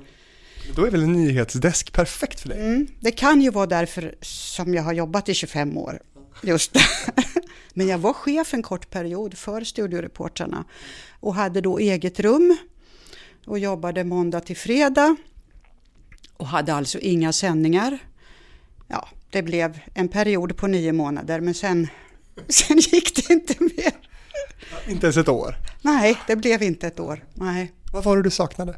Då 0.77 0.87
är 0.87 0.91
väl 0.91 1.03
en 1.03 1.13
nyhetsdesk 1.13 1.93
perfekt 1.93 2.41
för 2.41 2.49
dig? 2.49 2.61
Mm, 2.61 2.87
det 3.01 3.11
kan 3.11 3.43
ju 3.43 3.51
vara 3.51 3.67
därför 3.67 4.15
som 4.21 4.75
jag 4.75 4.83
har 4.83 4.93
jobbat 4.93 5.29
i 5.29 5.35
25 5.35 5.79
år. 5.79 6.03
Just. 6.43 6.77
Men 7.75 7.89
jag 7.89 7.99
var 7.99 8.13
chef 8.13 8.55
en 8.55 8.63
kort 8.63 8.91
period 8.91 9.39
för 9.39 9.65
studioreportrarna 9.65 10.65
och 11.21 11.35
hade 11.35 11.61
då 11.61 11.79
eget 11.79 12.21
rum 12.21 12.57
och 13.47 13.59
jobbade 13.59 14.05
måndag 14.05 14.41
till 14.41 14.57
fredag 14.57 15.17
och 16.37 16.47
hade 16.47 16.75
alltså 16.75 16.99
inga 16.99 17.33
sändningar. 17.33 17.99
Ja, 18.89 19.09
det 19.31 19.43
blev 19.43 19.79
en 19.95 20.09
period 20.09 20.57
på 20.57 20.67
nio 20.67 20.93
månader 20.93 21.41
men 21.41 21.55
sen, 21.55 21.89
sen 22.49 22.79
gick 22.79 23.17
det 23.17 23.33
inte 23.33 23.55
mer. 23.61 23.93
Inte 24.89 25.07
ens 25.07 25.17
ett 25.17 25.29
år? 25.29 25.55
Nej, 25.83 26.19
det 26.27 26.37
blev 26.37 26.63
inte 26.63 26.87
ett 26.87 27.01
år. 27.01 27.25
Nej. 27.35 27.73
Vad 27.93 28.05
var 28.05 28.17
det 28.17 28.23
du 28.23 28.31
saknade? 28.31 28.75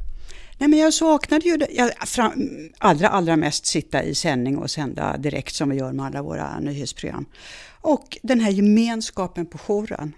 Nej, 0.58 0.68
men 0.68 0.78
jag 0.78 0.94
saknade 0.94 1.48
ju 1.48 1.58
jag, 1.70 2.08
fram, 2.08 2.48
allra, 2.78 3.08
allra 3.08 3.36
mest 3.36 3.66
sitta 3.66 4.02
i 4.02 4.14
sändning 4.14 4.58
och 4.58 4.70
sända 4.70 5.16
direkt 5.16 5.54
som 5.54 5.70
vi 5.70 5.76
gör 5.76 5.92
med 5.92 6.06
alla 6.06 6.22
våra 6.22 6.60
nyhetsprogram. 6.60 7.26
Och 7.80 8.18
den 8.22 8.40
här 8.40 8.50
gemenskapen 8.50 9.46
på 9.46 9.58
jouren. 9.58 10.12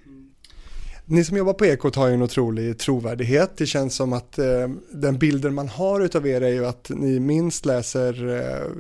Ni 1.06 1.24
som 1.24 1.36
jobbar 1.36 1.52
på 1.52 1.66
Ekot 1.66 1.96
har 1.96 2.08
ju 2.08 2.14
en 2.14 2.22
otrolig 2.22 2.78
trovärdighet. 2.78 3.56
Det 3.56 3.66
känns 3.66 3.94
som 3.94 4.12
att 4.12 4.38
eh, 4.38 4.68
den 4.92 5.18
bilden 5.18 5.54
man 5.54 5.68
har 5.68 6.00
utav 6.00 6.26
er 6.26 6.40
är 6.40 6.48
ju 6.48 6.66
att 6.66 6.90
ni 6.94 7.20
minst 7.20 7.66
läser 7.66 8.28
eh, 8.28 8.70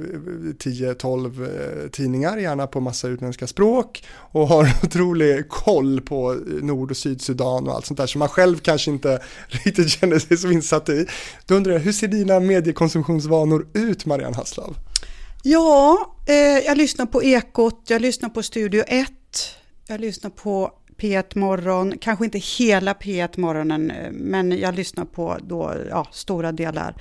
10-12 0.52 1.84
eh, 1.84 1.88
tidningar, 1.88 2.36
gärna 2.36 2.66
på 2.66 2.80
massa 2.80 3.08
utländska 3.08 3.46
språk 3.46 4.04
och 4.10 4.48
har 4.48 4.68
otrolig 4.84 5.48
koll 5.48 6.00
på 6.00 6.32
eh, 6.32 6.38
Nord 6.62 6.90
och 6.90 6.96
Sydsudan 6.96 7.68
och 7.68 7.74
allt 7.74 7.86
sånt 7.86 7.98
där 7.98 8.06
som 8.06 8.18
man 8.18 8.28
själv 8.28 8.58
kanske 8.58 8.90
inte 8.90 9.22
riktigt 9.48 9.90
känner 9.90 10.18
sig 10.18 10.36
så 10.36 10.50
insatt 10.50 10.88
i. 10.88 11.06
Då 11.46 11.54
undrar 11.54 11.72
jag, 11.72 11.80
hur 11.80 11.92
ser 11.92 12.08
dina 12.08 12.40
mediekonsumtionsvanor 12.40 13.66
ut 13.72 14.06
Marianne 14.06 14.36
Hasslav? 14.36 14.76
Ja, 15.42 16.14
eh, 16.26 16.34
jag 16.36 16.76
lyssnar 16.78 17.06
på 17.06 17.22
Ekot, 17.22 17.82
jag 17.86 18.02
lyssnar 18.02 18.28
på 18.28 18.42
Studio 18.42 18.84
1, 18.86 19.10
jag 19.86 20.00
lyssnar 20.00 20.30
på 20.30 20.72
P1 21.04 21.38
Morgon, 21.38 21.98
kanske 21.98 22.24
inte 22.24 22.38
hela 22.38 22.92
P1 22.92 23.40
Morgonen, 23.40 23.92
men 24.12 24.58
jag 24.58 24.74
lyssnar 24.74 25.04
på 25.04 25.38
då, 25.42 25.74
ja, 25.90 26.08
stora 26.12 26.52
delar. 26.52 26.94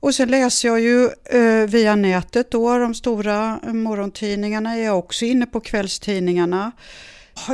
Och 0.00 0.14
sen 0.14 0.28
läser 0.28 0.68
jag 0.68 0.80
ju 0.80 1.08
eh, 1.24 1.68
via 1.68 1.96
nätet 1.96 2.50
då, 2.50 2.78
de 2.78 2.94
stora 2.94 3.60
morgontidningarna. 3.64 4.76
Jag 4.76 4.86
är 4.86 4.92
också 4.92 5.24
inne 5.24 5.46
på 5.46 5.60
kvällstidningarna. 5.60 6.72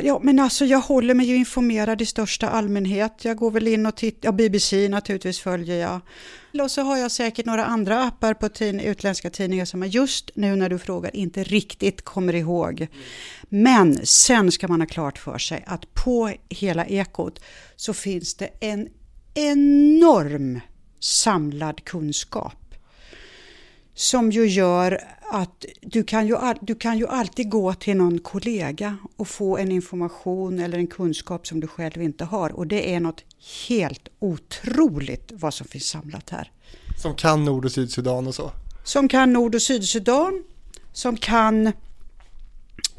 Ja, 0.02 0.20
men 0.22 0.38
alltså 0.38 0.64
jag 0.64 0.80
håller 0.80 1.14
mig 1.14 1.26
ju 1.26 1.36
informerad 1.36 2.02
i 2.02 2.06
största 2.06 2.48
allmänhet. 2.48 3.24
Jag 3.24 3.36
går 3.36 3.50
väl 3.50 3.68
in 3.68 3.86
och 3.86 3.96
tittar, 3.96 4.28
ja, 4.28 4.32
BBC 4.32 4.88
naturligtvis 4.88 5.40
följer 5.40 5.76
jag. 5.76 6.00
Och 6.62 6.70
så 6.70 6.82
har 6.82 6.96
jag 6.96 7.10
säkert 7.10 7.46
några 7.46 7.64
andra 7.64 8.04
appar 8.04 8.34
på 8.34 8.48
tid, 8.48 8.80
utländska 8.80 9.30
tidningar 9.30 9.64
som 9.64 9.82
jag 9.82 9.90
just 9.90 10.30
nu 10.34 10.56
när 10.56 10.68
du 10.68 10.78
frågar 10.78 11.16
inte 11.16 11.44
riktigt 11.44 12.02
kommer 12.02 12.34
ihåg. 12.34 12.86
Men 13.48 14.06
sen 14.06 14.52
ska 14.52 14.68
man 14.68 14.80
ha 14.80 14.86
klart 14.86 15.18
för 15.18 15.38
sig 15.38 15.64
att 15.66 15.94
på 15.94 16.32
hela 16.48 16.86
Ekot 16.86 17.40
så 17.76 17.94
finns 17.94 18.34
det 18.34 18.50
en 18.60 18.88
enorm 19.34 20.60
samlad 21.00 21.84
kunskap 21.84 22.59
som 24.00 24.30
ju 24.30 24.46
gör 24.46 25.00
att 25.30 25.64
du 25.80 26.04
kan 26.04 26.26
ju, 26.26 26.36
du 26.60 26.74
kan 26.74 26.98
ju 26.98 27.06
alltid 27.06 27.50
gå 27.50 27.74
till 27.74 27.96
någon 27.96 28.18
kollega 28.18 28.96
och 29.16 29.28
få 29.28 29.58
en 29.58 29.72
information 29.72 30.58
eller 30.58 30.78
en 30.78 30.86
kunskap 30.86 31.46
som 31.46 31.60
du 31.60 31.66
själv 31.66 32.02
inte 32.02 32.24
har. 32.24 32.52
Och 32.52 32.66
det 32.66 32.94
är 32.94 33.00
något 33.00 33.24
helt 33.68 34.08
otroligt 34.18 35.32
vad 35.34 35.54
som 35.54 35.66
finns 35.66 35.88
samlat 35.88 36.30
här. 36.30 36.50
Som 37.02 37.14
kan 37.14 37.44
Nord 37.44 37.64
och 37.64 37.72
Sydsudan 37.72 38.26
och 38.26 38.34
så? 38.34 38.52
Som 38.84 39.08
kan 39.08 39.32
Nord 39.32 39.54
och 39.54 39.62
Sydsudan, 39.62 40.44
som 40.92 41.16
kan 41.16 41.72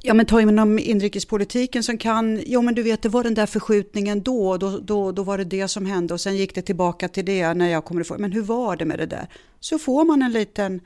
Ja 0.03 0.13
men 0.13 0.25
ta 0.25 0.41
inom 0.41 0.79
inrikespolitiken 0.79 1.83
som 1.83 1.97
kan, 1.97 2.43
jo 2.45 2.61
men 2.61 2.75
du 2.75 2.83
vet 2.83 3.01
det 3.01 3.09
var 3.09 3.23
den 3.23 3.33
där 3.33 3.45
förskjutningen 3.45 4.21
då, 4.21 4.57
då, 4.57 4.79
då, 4.79 5.11
då 5.11 5.23
var 5.23 5.37
det 5.37 5.43
det 5.43 5.67
som 5.67 5.85
hände 5.85 6.13
och 6.13 6.21
sen 6.21 6.37
gick 6.37 6.55
det 6.55 6.61
tillbaka 6.61 7.07
till 7.07 7.25
det 7.25 7.53
när 7.53 7.69
jag 7.69 7.85
kommer 7.85 8.01
ifrån, 8.01 8.21
men 8.21 8.31
hur 8.31 8.41
var 8.41 8.75
det 8.75 8.85
med 8.85 8.99
det 8.99 9.05
där? 9.05 9.27
Så 9.59 9.79
får 9.79 10.05
man 10.05 10.21
en 10.21 10.31
liten 10.31 10.81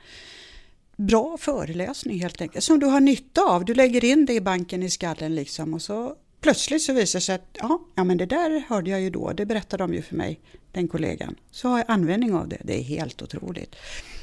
bra 0.96 1.36
föreläsning 1.40 2.20
helt 2.20 2.40
enkelt 2.40 2.64
som 2.64 2.80
du 2.80 2.86
har 2.86 3.00
nytta 3.00 3.42
av. 3.42 3.64
Du 3.64 3.74
lägger 3.74 4.04
in 4.04 4.26
det 4.26 4.32
i 4.32 4.40
banken 4.40 4.82
i 4.82 4.90
skallen 4.90 5.34
liksom 5.34 5.74
och 5.74 5.82
så 5.82 6.14
plötsligt 6.40 6.82
så 6.82 6.92
visar 6.92 7.18
det 7.18 7.24
sig 7.24 7.34
att 7.34 7.48
ja, 7.52 7.80
ja 7.94 8.04
men 8.04 8.18
det 8.18 8.26
där 8.26 8.64
hörde 8.68 8.90
jag 8.90 9.00
ju 9.00 9.10
då, 9.10 9.32
det 9.32 9.46
berättade 9.46 9.84
de 9.84 9.94
ju 9.94 10.02
för 10.02 10.16
mig, 10.16 10.40
den 10.72 10.88
kollegan. 10.88 11.34
Så 11.50 11.68
har 11.68 11.78
jag 11.78 11.90
användning 11.90 12.34
av 12.34 12.48
det, 12.48 12.58
det 12.64 12.78
är 12.78 12.82
helt 12.82 13.22
otroligt. 13.22 13.76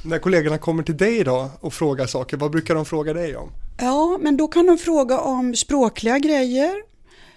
När 0.06 0.20
kollegorna 0.20 0.58
kommer 0.58 0.84
till 0.84 0.98
dig 0.98 1.24
då 1.24 1.52
och 1.60 1.74
frågar 1.74 2.08
saker, 2.08 2.38
vad 2.38 2.52
brukar 2.52 2.76
de 2.76 2.86
fråga 2.86 3.14
dig 3.14 3.36
om? 3.36 3.52
Ja, 3.78 4.18
men 4.22 4.38
då 4.38 4.48
kan 4.48 4.66
de 4.66 4.78
fråga 4.78 5.20
om 5.20 5.56
språkliga 5.56 6.20
grejer, 6.20 6.76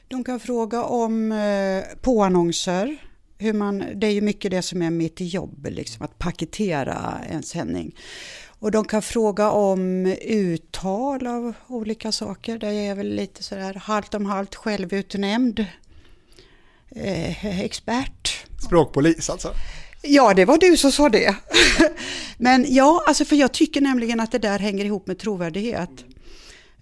de 0.08 0.24
kan 0.24 0.40
fråga 0.40 0.84
om 0.84 1.32
eh, 1.32 1.84
påannonser, 2.00 2.96
hur 3.38 3.52
man, 3.52 3.84
det 3.94 4.06
är 4.06 4.10
ju 4.10 4.20
mycket 4.20 4.50
det 4.50 4.62
som 4.62 4.82
är 4.82 4.90
mitt 4.90 5.20
jobb, 5.20 5.66
liksom, 5.70 6.04
att 6.04 6.18
paketera 6.18 7.20
en 7.30 7.42
sändning. 7.42 7.96
Och 8.58 8.70
de 8.70 8.84
kan 8.84 9.02
fråga 9.02 9.50
om 9.50 10.06
uttal 10.22 11.26
av 11.26 11.52
olika 11.66 12.12
saker. 12.12 12.58
Jag 12.64 12.74
är 12.74 12.94
väl 12.94 13.14
lite 13.14 13.42
sådär 13.42 13.74
halvt 13.74 14.14
om 14.14 14.26
halvt 14.26 14.54
självutnämnd 14.54 15.66
eh, 16.90 17.60
expert. 17.60 18.46
Språkpolis 18.66 19.30
alltså? 19.30 19.52
Ja, 20.02 20.34
det 20.34 20.44
var 20.44 20.58
du 20.58 20.76
som 20.76 20.92
sa 20.92 21.08
det. 21.08 21.36
Men 22.38 22.66
ja, 22.68 23.04
alltså 23.06 23.24
för 23.24 23.36
jag 23.36 23.52
tycker 23.52 23.80
nämligen 23.80 24.20
att 24.20 24.32
det 24.32 24.38
där 24.38 24.58
hänger 24.58 24.84
ihop 24.84 25.06
med 25.06 25.18
trovärdighet. 25.18 25.90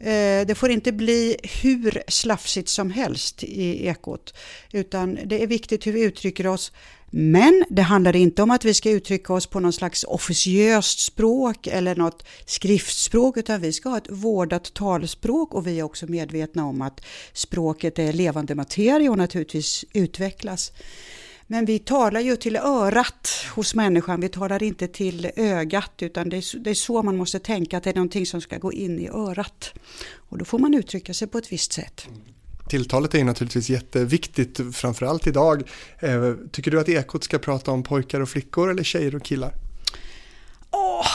Eh, 0.00 0.47
det 0.47 0.56
får 0.59 0.71
inte 0.71 0.92
bli 0.92 1.37
hur 1.62 2.02
slafsigt 2.09 2.68
som 2.68 2.90
helst 2.90 3.42
i 3.44 3.87
ekot, 3.87 4.35
utan 4.73 5.18
det 5.25 5.42
är 5.42 5.47
viktigt 5.47 5.87
hur 5.87 5.92
vi 5.92 6.02
uttrycker 6.02 6.47
oss 6.47 6.73
men 7.16 7.64
det 7.68 7.83
handlar 7.83 8.16
inte 8.16 8.42
om 8.42 8.50
att 8.50 8.64
vi 8.64 8.75
ska 8.75 8.90
uttrycka 8.90 9.33
oss 9.33 9.47
på 9.47 9.61
någon 9.61 9.73
slags 9.73 10.04
officiöst 10.04 10.99
språk 10.99 11.66
eller 11.66 11.97
något 11.97 12.25
skriftspråk 12.47 13.37
utan 13.37 13.61
vi 13.61 13.73
ska 13.73 13.88
ha 13.88 13.99
ett 13.99 14.11
vårdat 14.11 14.75
talspråk 14.75 15.54
och 15.54 15.66
vi 15.66 15.78
är 15.78 15.83
också 15.83 16.06
medvetna 16.06 16.66
om 16.66 16.83
att 16.83 17.00
språket 17.33 17.99
är 17.99 18.12
levande 18.12 18.54
materia 18.54 19.11
och 19.11 19.18
naturligtvis 19.18 19.85
utvecklas. 19.92 20.73
Men 21.47 21.65
vi 21.65 21.79
talar 21.79 22.21
ju 22.21 22.37
till 22.37 22.57
örat 22.57 23.29
hos 23.55 23.75
människan, 23.75 24.21
vi 24.21 24.29
talar 24.29 24.63
inte 24.63 24.89
till 24.89 25.31
ögat 25.37 25.93
utan 25.99 26.29
det 26.29 26.37
är, 26.37 26.59
det 26.59 26.71
är 26.71 26.75
så 26.75 27.03
man 27.03 27.17
måste 27.17 27.39
tänka 27.39 27.77
att 27.77 27.85
det 27.85 27.91
är 27.91 27.95
någonting 27.95 28.27
som 28.27 28.41
ska 28.41 28.59
gå 28.59 28.73
in 28.73 28.99
i 28.99 29.09
örat. 29.09 29.75
Och 30.17 30.39
då 30.39 30.45
får 30.45 30.59
man 30.59 30.75
uttrycka 30.75 31.15
sig 31.15 31.29
på 31.29 31.39
ett 31.39 31.53
visst 31.53 31.73
sätt. 31.73 32.07
Tilltalet 32.69 33.15
är 33.15 33.25
naturligtvis 33.25 33.71
jätteviktigt, 33.71 34.61
framförallt 34.77 35.27
idag. 35.27 35.63
Eh, 35.99 36.33
tycker 36.53 36.71
du 36.71 36.81
att 36.81 36.89
Ekot 36.89 37.25
ska 37.25 37.39
prata 37.39 37.71
om 37.71 37.83
pojkar 37.83 38.21
och 38.21 38.29
flickor 38.29 38.71
eller 38.71 38.83
tjejer 38.83 39.15
och 39.15 39.23
killar? 39.23 39.55
Åh, 40.71 41.07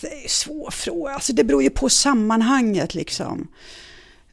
det 0.00 0.06
är 0.06 0.22
en 0.22 0.28
svår 0.28 0.70
fråga. 0.70 1.14
Alltså 1.14 1.32
det 1.32 1.44
beror 1.44 1.62
ju 1.62 1.70
på 1.70 1.88
sammanhanget 1.88 2.94
liksom. 2.94 3.48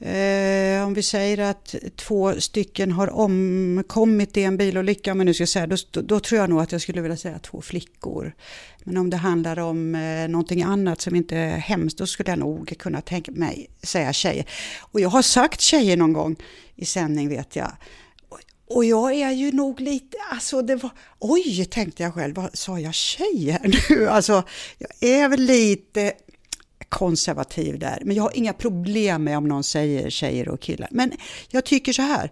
Eh, 0.02 0.86
om 0.86 0.94
vi 0.94 1.04
säger 1.04 1.38
att 1.38 1.76
två 1.96 2.42
stycken 2.42 2.92
har 2.92 3.10
omkommit 3.10 4.38
i 4.38 4.44
en 4.44 4.58
bilolycka, 4.58 5.14
men 5.14 5.26
nu 5.26 5.34
ska 5.34 5.42
jag 5.42 5.50
säga, 5.50 5.68
då, 5.68 6.02
då, 6.02 6.20
tror 6.20 6.42
jag 6.42 6.50
nog 6.50 6.62
att 6.62 6.72
jag 6.72 6.82
skulle 6.82 7.02
vilja 7.02 7.18
säga 7.18 7.40
två 7.40 7.62
flickor. 7.62 8.36
Men 8.84 8.98
om 8.98 9.10
det 9.10 9.18
handlar 9.18 9.60
om 9.60 9.96
eh, 9.96 10.28
någonting 10.28 10.64
annat 10.64 11.02
som 11.02 11.16
inte 11.16 11.38
är 11.38 11.58
hemskt, 11.58 11.98
då 11.98 12.08
skulle 12.08 12.30
jag 12.30 12.40
nog 12.40 12.78
kunna 12.80 13.02
tänka 13.02 13.32
mig 13.32 13.70
säga 13.84 14.14
tjejer. 14.14 14.46
Och 14.80 15.00
jag 15.00 15.10
har 15.10 15.22
sagt 15.22 15.62
tjejer 15.62 15.98
någon 15.98 16.14
gång 16.14 16.36
i 16.76 16.86
sändning 16.86 17.30
vet 17.30 17.56
jag. 17.56 17.72
Och 18.70 18.86
jag 18.86 19.14
är 19.14 19.32
ju 19.32 19.52
nog 19.52 19.80
lite, 19.80 20.18
alltså 20.32 20.62
det 20.62 20.76
var, 20.76 20.92
oj 21.20 21.66
tänkte 21.66 22.04
jag 22.04 22.14
själv, 22.14 22.36
vad 22.36 22.58
sa 22.58 22.80
jag 22.80 22.94
tjejer 22.94 23.60
nu? 23.90 24.08
Alltså 24.08 24.44
jag 24.78 25.10
är 25.10 25.30
väl 25.30 25.42
lite 25.42 26.14
konservativ 26.92 27.80
där. 27.80 28.02
Men 28.06 28.16
jag 28.16 28.24
har 28.24 28.38
inga 28.38 28.54
problem 28.54 29.24
med 29.24 29.38
om 29.38 29.48
någon 29.48 29.64
säger 29.64 30.10
tjejer 30.10 30.50
och 30.50 30.60
killar. 30.60 30.90
Men 30.92 31.12
jag 31.50 31.66
tycker 31.66 31.94
så 31.94 32.02
här, 32.02 32.32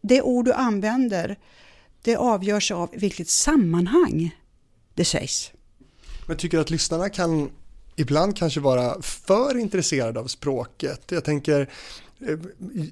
det 0.00 0.22
ord 0.22 0.44
du 0.44 0.52
använder, 0.52 1.38
det 2.02 2.16
avgörs 2.16 2.70
av 2.70 2.90
vilket 2.92 3.28
sammanhang 3.28 4.36
det 4.94 5.04
sägs. 5.04 5.52
Men 6.26 6.36
tycker 6.36 6.56
du 6.56 6.60
att 6.60 6.70
lyssnarna 6.70 7.08
kan 7.08 7.50
ibland 7.96 8.36
kanske 8.36 8.60
vara 8.60 9.02
för 9.02 9.58
intresserade 9.58 10.20
av 10.20 10.26
språket? 10.26 11.02
Jag 11.10 11.24
tänker, 11.24 11.60
eh, 12.20 12.38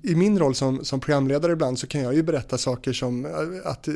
i 0.02 0.14
min 0.14 0.38
roll 0.38 0.54
som, 0.54 0.84
som 0.84 1.00
programledare 1.00 1.52
ibland 1.52 1.78
så 1.78 1.86
kan 1.86 2.00
jag 2.00 2.14
ju 2.14 2.22
berätta 2.22 2.58
saker 2.58 2.92
som 2.92 3.24
eh, 3.24 3.70
att 3.70 3.88
eh, 3.88 3.94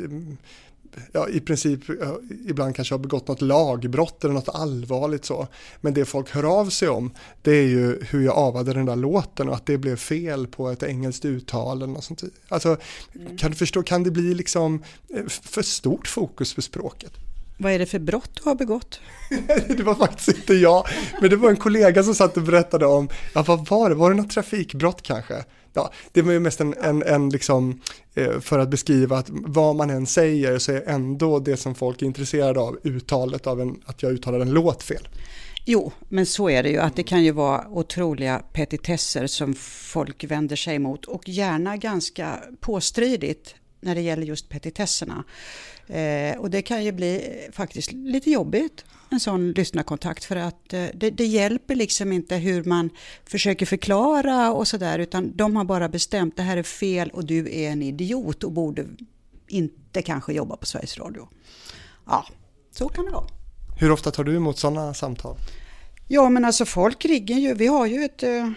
ja, 1.12 1.28
i 1.28 1.40
princip 1.40 1.80
ibland 2.46 2.76
kanske 2.76 2.94
har 2.94 2.98
begått 2.98 3.28
något 3.28 3.40
lagbrott 3.40 4.24
eller 4.24 4.34
något 4.34 4.48
allvarligt 4.48 5.24
så. 5.24 5.48
Men 5.80 5.94
det 5.94 6.04
folk 6.04 6.30
hör 6.30 6.60
av 6.60 6.70
sig 6.70 6.88
om 6.88 7.10
det 7.42 7.50
är 7.50 7.66
ju 7.66 8.04
hur 8.10 8.24
jag 8.24 8.36
avade 8.36 8.72
den 8.72 8.86
där 8.86 8.96
låten 8.96 9.48
och 9.48 9.54
att 9.54 9.66
det 9.66 9.78
blev 9.78 9.96
fel 9.96 10.46
på 10.46 10.70
ett 10.70 10.82
engelskt 10.82 11.24
uttal 11.24 11.82
eller 11.82 11.92
något 11.92 12.04
sånt. 12.04 12.22
Alltså, 12.48 12.76
mm. 13.14 13.36
kan 13.36 13.50
du 13.50 13.56
förstå, 13.56 13.82
kan 13.82 14.02
det 14.02 14.10
bli 14.10 14.34
liksom 14.34 14.84
eh, 15.14 15.26
för 15.26 15.62
stort 15.62 16.08
fokus 16.08 16.54
på 16.54 16.62
språket? 16.62 17.12
Vad 17.58 17.72
är 17.72 17.78
det 17.78 17.86
för 17.86 17.98
brott 17.98 18.30
du 18.42 18.48
har 18.48 18.54
begått? 18.54 19.00
det 19.68 19.82
var 19.82 19.94
faktiskt 19.94 20.28
inte 20.28 20.54
jag, 20.54 20.86
men 21.20 21.30
det 21.30 21.36
var 21.36 21.50
en 21.50 21.56
kollega 21.56 22.02
som 22.02 22.14
satt 22.14 22.36
och 22.36 22.42
berättade 22.42 22.86
om, 22.86 23.08
ja 23.34 23.42
vad 23.42 23.68
var 23.68 23.88
det, 23.88 23.94
var 23.94 24.10
det 24.10 24.16
något 24.16 24.30
trafikbrott 24.30 25.02
kanske? 25.02 25.44
Ja, 25.72 25.92
det 26.12 26.22
var 26.22 26.32
ju 26.32 26.40
mest 26.40 26.60
en, 26.60 26.74
en, 26.74 27.02
en 27.02 27.30
liksom, 27.30 27.80
eh, 28.14 28.40
för 28.40 28.58
att 28.58 28.68
beskriva 28.68 29.18
att 29.18 29.26
vad 29.30 29.76
man 29.76 29.90
än 29.90 30.06
säger 30.06 30.58
så 30.58 30.72
är 30.72 30.88
ändå 30.88 31.38
det 31.38 31.56
som 31.56 31.74
folk 31.74 32.02
är 32.02 32.06
intresserade 32.06 32.60
av 32.60 32.78
uttalet 32.82 33.46
av 33.46 33.60
en, 33.60 33.80
att 33.86 34.02
jag 34.02 34.12
uttalar 34.12 34.40
en 34.40 34.50
låt 34.50 34.82
fel. 34.82 35.08
Jo, 35.64 35.92
men 36.08 36.26
så 36.26 36.50
är 36.50 36.62
det 36.62 36.68
ju 36.68 36.78
att 36.78 36.96
det 36.96 37.02
kan 37.02 37.24
ju 37.24 37.32
vara 37.32 37.68
otroliga 37.68 38.42
petitesser 38.52 39.26
som 39.26 39.54
folk 39.54 40.24
vänder 40.24 40.56
sig 40.56 40.74
emot 40.74 41.04
och 41.04 41.28
gärna 41.28 41.76
ganska 41.76 42.38
påstridigt 42.60 43.54
när 43.80 43.94
det 43.94 44.00
gäller 44.00 44.22
just 44.22 44.48
petitesserna. 44.48 45.24
Eh, 45.86 46.38
och 46.38 46.50
det 46.50 46.62
kan 46.62 46.84
ju 46.84 46.92
bli 46.92 47.40
faktiskt 47.52 47.92
lite 47.92 48.30
jobbigt, 48.30 48.84
en 49.12 49.20
sån 49.20 49.52
lyssnarkontakt, 49.52 50.24
för 50.24 50.36
att 50.36 50.72
eh, 50.72 50.86
det, 50.94 51.10
det, 51.10 51.26
hjälper 51.26 51.74
liksom 51.74 52.12
inte 52.12 52.36
hur 52.36 52.64
man 52.64 52.90
försöker 53.24 53.66
förklara 53.66 54.52
och 54.52 54.68
sådär, 54.68 54.98
utan 54.98 55.36
de 55.36 55.56
har 55.56 55.64
bara 55.64 55.88
bestämt 55.88 56.36
det 56.36 56.42
här 56.42 56.56
är 56.56 56.62
fel 56.62 57.10
och 57.10 57.24
du 57.24 57.38
är 57.38 57.70
en 57.70 57.82
idiot 57.82 58.44
och 58.44 58.52
borde 58.52 58.86
inte 59.48 60.02
kanske 60.02 60.32
jobba 60.32 60.56
på 60.56 60.66
Sveriges 60.66 60.98
Radio. 60.98 61.28
Ja, 62.06 62.26
så 62.70 62.88
kan 62.88 63.04
det 63.04 63.10
vara. 63.10 63.26
Hur 63.80 63.90
ofta 63.90 64.10
tar 64.10 64.24
du 64.24 64.36
emot 64.36 64.58
sådana 64.58 64.94
samtal? 64.94 65.36
Ja, 66.08 66.28
men 66.28 66.44
alltså 66.44 66.64
folk 66.64 67.04
ringer 67.04 67.38
ju. 67.38 67.54
Vi 67.54 67.66
har 67.66 67.86
ju 67.86 68.04
ett 68.04 68.22
eh, 68.22 68.50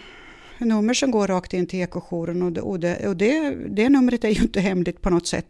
nummer 0.57 0.93
som 0.93 1.11
går 1.11 1.27
rakt 1.27 1.53
in 1.53 1.67
till 1.67 1.81
ekojouren 1.81 2.41
och, 2.41 2.51
det, 2.51 2.61
och, 2.61 2.79
det, 2.79 3.07
och 3.07 3.17
det, 3.17 3.55
det 3.69 3.89
numret 3.89 4.23
är 4.23 4.29
ju 4.29 4.41
inte 4.41 4.59
hemligt 4.59 5.01
på 5.01 5.09
något 5.09 5.27
sätt. 5.27 5.47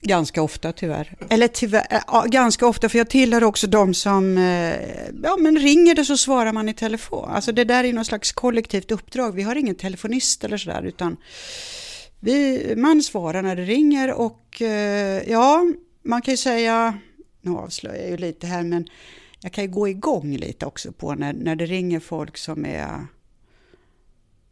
Ganska 0.00 0.42
ofta 0.42 0.72
tyvärr. 0.72 1.16
Eller 1.30 1.48
tyvärr, 1.48 1.86
eh, 1.90 2.00
ja, 2.06 2.24
ganska 2.28 2.66
ofta 2.66 2.88
för 2.88 2.98
jag 2.98 3.10
tillhör 3.10 3.44
också 3.44 3.66
de 3.66 3.94
som, 3.94 4.38
eh, 4.38 4.76
ja 5.22 5.36
men 5.40 5.58
ringer 5.58 5.94
det 5.94 6.04
så 6.04 6.16
svarar 6.16 6.52
man 6.52 6.68
i 6.68 6.74
telefon. 6.74 7.30
Alltså 7.30 7.52
det 7.52 7.64
där 7.64 7.84
är 7.84 7.92
någon 7.92 8.04
slags 8.04 8.32
kollektivt 8.32 8.90
uppdrag. 8.90 9.34
Vi 9.34 9.42
har 9.42 9.56
ingen 9.56 9.74
telefonist 9.74 10.44
eller 10.44 10.56
sådär 10.56 10.82
utan 10.82 11.16
vi, 12.20 12.74
man 12.76 13.02
svarar 13.02 13.42
när 13.42 13.56
det 13.56 13.64
ringer 13.64 14.12
och 14.12 14.62
eh, 14.62 15.30
ja, 15.30 15.66
man 16.02 16.22
kan 16.22 16.32
ju 16.32 16.38
säga, 16.38 16.98
nu 17.40 17.50
avslöjar 17.50 18.02
jag 18.02 18.10
ju 18.10 18.16
lite 18.16 18.46
här 18.46 18.62
men 18.62 18.88
jag 19.40 19.52
kan 19.52 19.64
ju 19.64 19.70
gå 19.70 19.88
igång 19.88 20.36
lite 20.36 20.66
också 20.66 20.92
på 20.92 21.14
när, 21.14 21.32
när 21.32 21.56
det 21.56 21.66
ringer 21.66 22.00
folk 22.00 22.36
som 22.36 22.66
är 22.66 23.06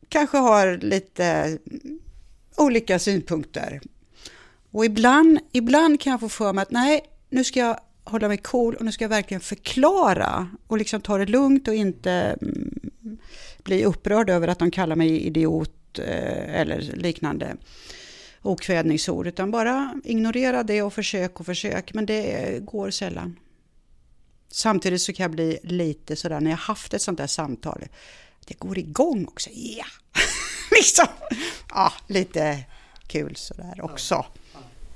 kanske 0.09 0.39
har 0.39 0.79
lite 0.79 1.59
olika 2.57 2.99
synpunkter 2.99 3.81
och 4.77 4.85
ibland, 4.85 5.39
ibland 5.53 6.01
kan 6.01 6.11
jag 6.11 6.21
få 6.21 6.29
för 6.29 6.53
mig 6.53 6.63
att 6.63 6.71
nej, 6.71 7.01
nu 7.31 7.45
ska 7.45 7.61
jag 7.61 7.81
hålla 8.05 8.29
mig 8.29 8.37
cool 8.37 8.75
och 8.75 8.85
nu 8.85 8.93
ska 8.93 9.05
jag 9.05 9.09
verkligen 9.09 9.41
förklara 9.41 10.49
och 10.67 10.79
liksom 10.79 11.01
ta 11.01 11.19
det 11.19 11.27
lugnt 11.27 11.69
och 11.69 11.75
inte 11.75 12.11
mm, 12.43 13.19
bli 13.63 13.85
upprörd 13.85 14.31
över 14.31 14.49
att 14.49 14.59
de 14.59 14.71
kallar 14.71 14.97
mig 14.97 15.21
idiot 15.27 15.99
eh, 15.99 16.61
eller 16.61 16.81
liknande 16.97 17.57
okvädningsord, 18.43 19.27
utan 19.27 19.51
bara 19.51 20.01
ignorera 20.05 20.63
det 20.63 20.83
och 20.83 20.93
försök 20.93 21.41
och 21.41 21.47
försök, 21.47 21.95
men 21.95 22.07
det 22.07 22.59
går 22.65 22.91
sällan. 22.91 23.39
Samtidigt 24.49 25.03
så 25.03 25.13
kan 25.13 25.25
jag 25.25 25.31
bli 25.31 25.59
lite 25.63 26.17
sådär 26.17 26.41
när 26.41 26.51
jag 26.51 26.59
haft 26.59 26.95
ett 26.95 27.03
sånt 27.03 27.19
där 27.19 27.27
samtal, 27.27 27.85
det 28.47 28.59
går 28.59 28.79
igång 28.79 29.27
också, 29.27 29.51
ja! 29.53 29.77
Yeah. 29.77 29.89
liksom, 30.71 31.07
ja, 31.69 31.93
lite 32.09 32.65
kul 33.07 33.37
sådär 33.37 33.81
också. 33.81 34.27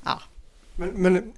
Ja. 0.05 0.23
Men, 0.77 0.89
men 0.89 1.33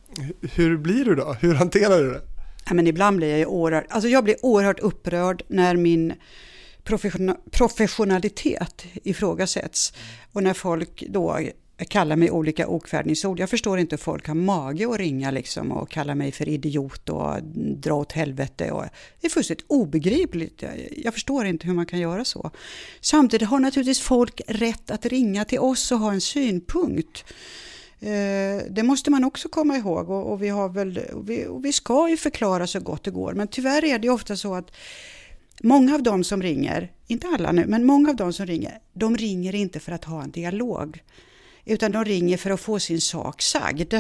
hur 0.55 0.77
blir 0.77 1.05
du 1.05 1.15
då? 1.15 1.37
Hur 1.41 1.55
hanterar 1.55 1.99
du 2.03 2.11
det? 2.11 2.21
Ja, 2.67 2.75
men 2.75 2.87
ibland 2.87 3.17
blir 3.17 3.29
jag 3.29 3.39
ju 3.39 3.47
oerhört, 3.47 3.85
alltså 3.89 4.09
jag 4.09 4.25
blir 4.25 4.37
oerhört 4.43 4.81
upprörd 4.81 5.43
när 5.49 5.77
min 5.77 6.13
professionalitet 7.51 8.85
ifrågasätts. 9.05 9.93
Och 10.33 10.43
när 10.43 10.55
folk 10.55 11.05
då 11.09 11.39
kallar 11.89 12.17
mig 12.17 12.31
olika 12.31 12.69
okvädningsord. 12.69 13.41
Jag 13.41 13.51
förstår 13.51 13.79
inte 13.79 13.97
hur 13.97 13.99
folk 13.99 14.27
har 14.27 14.35
mage 14.35 14.89
att 14.91 14.99
ringa 14.99 15.31
liksom 15.31 15.73
och 15.73 15.91
kalla 15.91 16.15
mig 16.15 16.33
för 16.33 16.49
idiot 16.49 17.09
och 17.09 17.43
dra 17.77 17.95
åt 17.95 18.13
helvete. 18.13 18.71
Och 18.71 18.85
det 19.21 19.27
är 19.27 19.31
fullständigt 19.31 19.67
obegripligt. 19.69 20.65
Jag 20.97 21.15
förstår 21.15 21.47
inte 21.47 21.67
hur 21.67 21.75
man 21.75 21.87
kan 21.87 21.99
göra 21.99 22.25
så. 22.25 22.51
Samtidigt 23.01 23.49
har 23.49 23.61
naturligtvis 23.61 24.01
folk 24.01 24.41
rätt 24.47 24.91
att 24.91 25.07
ringa 25.07 25.45
till 25.45 25.59
oss 25.59 25.93
och 25.93 25.99
ha 25.99 26.13
en 26.13 26.21
synpunkt. 26.21 27.25
Eh, 28.03 28.63
det 28.71 28.83
måste 28.83 29.11
man 29.11 29.25
också 29.25 29.49
komma 29.49 29.77
ihåg 29.77 30.11
och, 30.11 30.33
och 30.33 30.43
vi, 30.43 30.49
har 30.49 30.69
väl, 30.69 30.99
och 31.13 31.31
vi, 31.31 31.47
och 31.47 31.65
vi 31.65 31.73
ska 31.73 32.09
ju 32.09 32.17
förklara 32.17 32.67
så 32.67 32.81
gott 32.81 33.05
det 33.05 33.11
går. 33.11 33.33
Men 33.33 33.49
tyvärr 33.49 33.85
är 33.85 33.99
det 33.99 34.11
ofta 34.11 34.37
så 34.37 34.55
att 34.55 34.71
många 35.63 35.95
av 35.95 36.03
dem 36.03 36.25
som 36.25 36.43
ringer, 36.43 36.93
inte 37.07 37.27
alla 37.27 37.53
nu, 37.53 37.65
men 37.67 37.87
många 37.87 38.11
av 38.11 38.17
dem 38.17 38.33
som 38.33 38.47
ringer, 38.47 38.79
de 38.93 39.17
ringer 39.17 39.55
inte 39.55 39.81
för 39.81 39.93
att 39.93 40.05
ha 40.05 40.23
en 40.23 40.31
dialog. 40.31 41.03
Utan 41.65 41.93
de 41.93 42.05
ringer 42.05 42.37
för 42.37 42.51
att 42.51 42.61
få 42.61 42.79
sin 42.79 43.01
sak 43.01 43.43
sagd. 43.43 43.95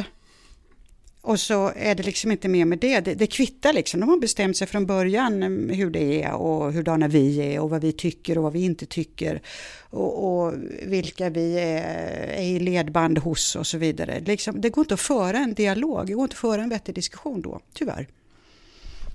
Och 1.24 1.40
så 1.40 1.72
är 1.76 1.94
det 1.94 2.02
liksom 2.02 2.30
inte 2.30 2.48
mer 2.48 2.64
med 2.64 2.78
det. 2.78 3.00
det. 3.00 3.14
Det 3.14 3.26
kvittar 3.26 3.72
liksom. 3.72 4.00
De 4.00 4.08
har 4.08 4.18
bestämt 4.18 4.56
sig 4.56 4.66
från 4.66 4.86
början 4.86 5.42
mm, 5.42 5.70
hur 5.70 5.90
det 5.90 6.22
är 6.22 6.32
och 6.32 6.72
hurdana 6.72 7.08
vi 7.08 7.38
är 7.38 7.60
och 7.60 7.70
vad 7.70 7.80
vi 7.80 7.92
tycker 7.92 8.38
och 8.38 8.44
vad 8.44 8.52
vi 8.52 8.64
inte 8.64 8.86
tycker. 8.86 9.42
Och, 9.80 10.24
och 10.24 10.54
vilka 10.82 11.30
vi 11.30 11.58
är, 11.58 11.84
är, 12.28 12.42
i 12.42 12.60
ledband 12.60 13.18
hos 13.18 13.56
och 13.56 13.66
så 13.66 13.78
vidare. 13.78 14.20
Liksom, 14.20 14.60
det 14.60 14.70
går 14.70 14.82
inte 14.82 14.94
att 14.94 15.00
föra 15.00 15.38
en 15.38 15.54
dialog, 15.54 16.06
det 16.06 16.12
går 16.12 16.22
inte 16.22 16.34
att 16.34 16.38
föra 16.38 16.62
en 16.62 16.68
vettig 16.68 16.94
diskussion 16.94 17.42
då, 17.42 17.60
tyvärr. 17.72 18.08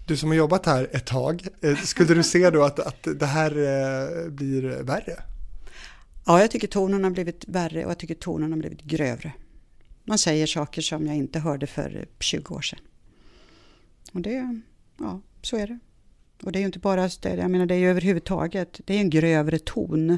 Du 0.07 0.17
som 0.17 0.29
har 0.29 0.35
jobbat 0.35 0.65
här 0.65 0.89
ett 0.91 1.05
tag, 1.05 1.47
eh, 1.61 1.77
skulle 1.77 2.13
du 2.13 2.23
se 2.23 2.49
då 2.49 2.63
att, 2.63 2.79
att 2.79 3.07
det 3.19 3.25
här 3.25 3.51
eh, 3.51 4.29
blir 4.29 4.83
värre? 4.83 5.23
Ja, 6.25 6.41
jag 6.41 6.51
tycker 6.51 6.67
tonen 6.67 7.03
har 7.03 7.11
blivit 7.11 7.45
värre 7.47 7.85
och 7.85 7.91
jag 7.91 7.97
tycker 7.97 8.15
tonen 8.15 8.51
har 8.51 8.59
blivit 8.59 8.81
grövre. 8.81 9.31
Man 10.07 10.17
säger 10.17 10.47
saker 10.47 10.81
som 10.81 11.07
jag 11.07 11.15
inte 11.15 11.39
hörde 11.39 11.67
för 11.67 12.07
20 12.19 12.55
år 12.55 12.61
sedan. 12.61 12.79
Och 14.13 14.21
det, 14.21 14.61
ja, 14.99 15.21
så 15.41 15.57
är 15.57 15.67
det. 15.67 15.79
Och 16.43 16.51
det 16.51 16.57
är 16.57 16.61
ju 16.61 16.65
inte 16.65 16.79
bara 16.79 17.09
det, 17.21 17.35
jag 17.35 17.51
menar 17.51 17.65
det 17.65 17.75
är 17.75 17.79
ju 17.79 17.89
överhuvudtaget, 17.89 18.81
det 18.85 18.93
är 18.93 18.99
en 18.99 19.09
grövre 19.09 19.59
ton 19.59 20.17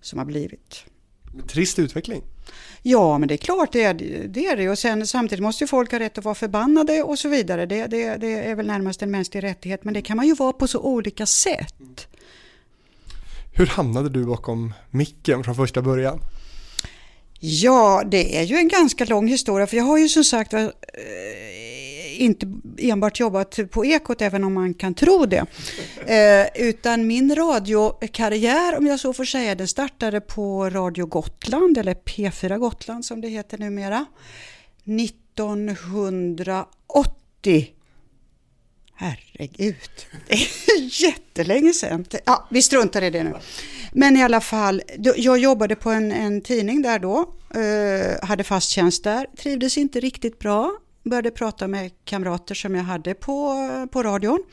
som 0.00 0.18
har 0.18 0.26
blivit. 0.26 0.84
Trist 1.48 1.78
utveckling. 1.78 2.22
Ja, 2.82 3.18
men 3.18 3.28
det 3.28 3.34
är 3.34 3.36
klart 3.36 3.72
det 3.72 3.82
är 3.82 3.94
det. 4.28 4.46
Är 4.46 4.56
det. 4.56 4.68
Och 4.68 4.78
sen, 4.78 5.06
samtidigt 5.06 5.42
måste 5.42 5.64
ju 5.64 5.68
folk 5.68 5.92
ha 5.92 5.98
rätt 5.98 6.18
att 6.18 6.24
vara 6.24 6.34
förbannade 6.34 7.02
och 7.02 7.18
så 7.18 7.28
vidare. 7.28 7.66
Det, 7.66 7.86
det, 7.86 8.16
det 8.16 8.48
är 8.48 8.54
väl 8.54 8.66
närmast 8.66 9.02
en 9.02 9.10
mänsklig 9.10 9.42
rättighet, 9.42 9.84
men 9.84 9.94
det 9.94 10.02
kan 10.02 10.16
man 10.16 10.26
ju 10.26 10.34
vara 10.34 10.52
på 10.52 10.68
så 10.68 10.80
olika 10.80 11.26
sätt. 11.26 12.08
Hur 13.52 13.66
hamnade 13.66 14.08
du 14.08 14.24
bakom 14.24 14.74
micken 14.90 15.44
från 15.44 15.54
första 15.54 15.82
början? 15.82 16.20
Ja, 17.42 18.02
det 18.06 18.38
är 18.38 18.42
ju 18.42 18.56
en 18.56 18.68
ganska 18.68 19.04
lång 19.04 19.28
historia 19.28 19.66
för 19.66 19.76
jag 19.76 19.84
har 19.84 19.98
ju 19.98 20.08
som 20.08 20.24
sagt 20.24 20.52
eh, 20.52 20.68
inte 22.18 22.46
enbart 22.78 23.20
jobbat 23.20 23.58
på 23.70 23.84
Ekot, 23.84 24.22
även 24.22 24.44
om 24.44 24.54
man 24.54 24.74
kan 24.74 24.94
tro 24.94 25.26
det. 25.26 25.46
Eh, 26.06 26.46
utan 26.68 27.06
min 27.06 27.34
radiokarriär, 27.34 28.78
om 28.78 28.86
jag 28.86 29.00
så 29.00 29.12
får 29.12 29.24
säga, 29.24 29.54
den 29.54 29.68
startade 29.68 30.20
på 30.20 30.70
Radio 30.70 31.06
Gotland, 31.06 31.78
eller 31.78 31.94
P4 31.94 32.58
Gotland 32.58 33.04
som 33.04 33.20
det 33.20 33.28
heter 33.28 33.58
numera, 33.58 34.06
1980. 34.84 37.74
Herregud, 39.00 39.76
det 40.28 40.34
är 40.34 41.02
jättelänge 41.02 41.72
sedan. 41.72 42.04
Ja, 42.24 42.48
vi 42.50 42.62
struntar 42.62 43.02
i 43.02 43.10
det 43.10 43.24
nu. 43.24 43.34
Men 43.92 44.16
i 44.16 44.22
alla 44.22 44.40
fall, 44.40 44.82
jag 45.16 45.38
jobbade 45.38 45.76
på 45.76 45.90
en, 45.90 46.12
en 46.12 46.40
tidning 46.40 46.82
där 46.82 46.98
då, 46.98 47.18
eh, 47.60 48.28
hade 48.28 48.44
fast 48.44 48.70
tjänst 48.70 49.04
där, 49.04 49.26
trivdes 49.36 49.78
inte 49.78 50.00
riktigt 50.00 50.38
bra, 50.38 50.72
började 51.02 51.30
prata 51.30 51.68
med 51.68 51.90
kamrater 52.04 52.54
som 52.54 52.74
jag 52.74 52.82
hade 52.82 53.14
på, 53.14 53.56
på 53.92 54.02
radion. 54.02 54.44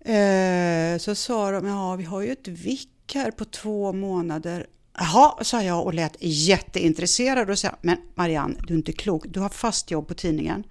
Eh, 0.00 0.98
så 0.98 1.14
sa 1.14 1.50
de, 1.50 1.66
ja 1.66 1.96
vi 1.96 2.04
har 2.04 2.20
ju 2.20 2.32
ett 2.32 2.48
vick 2.48 3.14
här 3.14 3.30
på 3.30 3.44
två 3.44 3.92
månader. 3.92 4.66
Jaha, 4.98 5.44
sa 5.44 5.62
jag 5.62 5.84
och 5.84 5.94
lät 5.94 6.16
jätteintresserad 6.20 7.50
och 7.50 7.58
sa, 7.58 7.68
men 7.82 7.96
Marianne, 8.14 8.54
du 8.66 8.74
är 8.74 8.78
inte 8.78 8.92
klok, 8.92 9.24
du 9.28 9.40
har 9.40 9.48
fast 9.48 9.90
jobb 9.90 10.08
på 10.08 10.14
tidningen. 10.14 10.64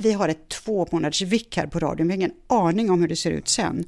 Vi 0.00 0.12
har 0.12 0.28
ett 0.28 0.48
två 0.48 0.88
månaders 0.92 1.22
vick 1.22 1.56
här 1.56 1.66
på 1.66 1.78
radion, 1.78 2.08
vi 2.08 2.12
har 2.12 2.16
ingen 2.16 2.34
aning 2.46 2.90
om 2.90 3.00
hur 3.00 3.08
det 3.08 3.16
ser 3.16 3.30
ut 3.30 3.48
sen. 3.48 3.84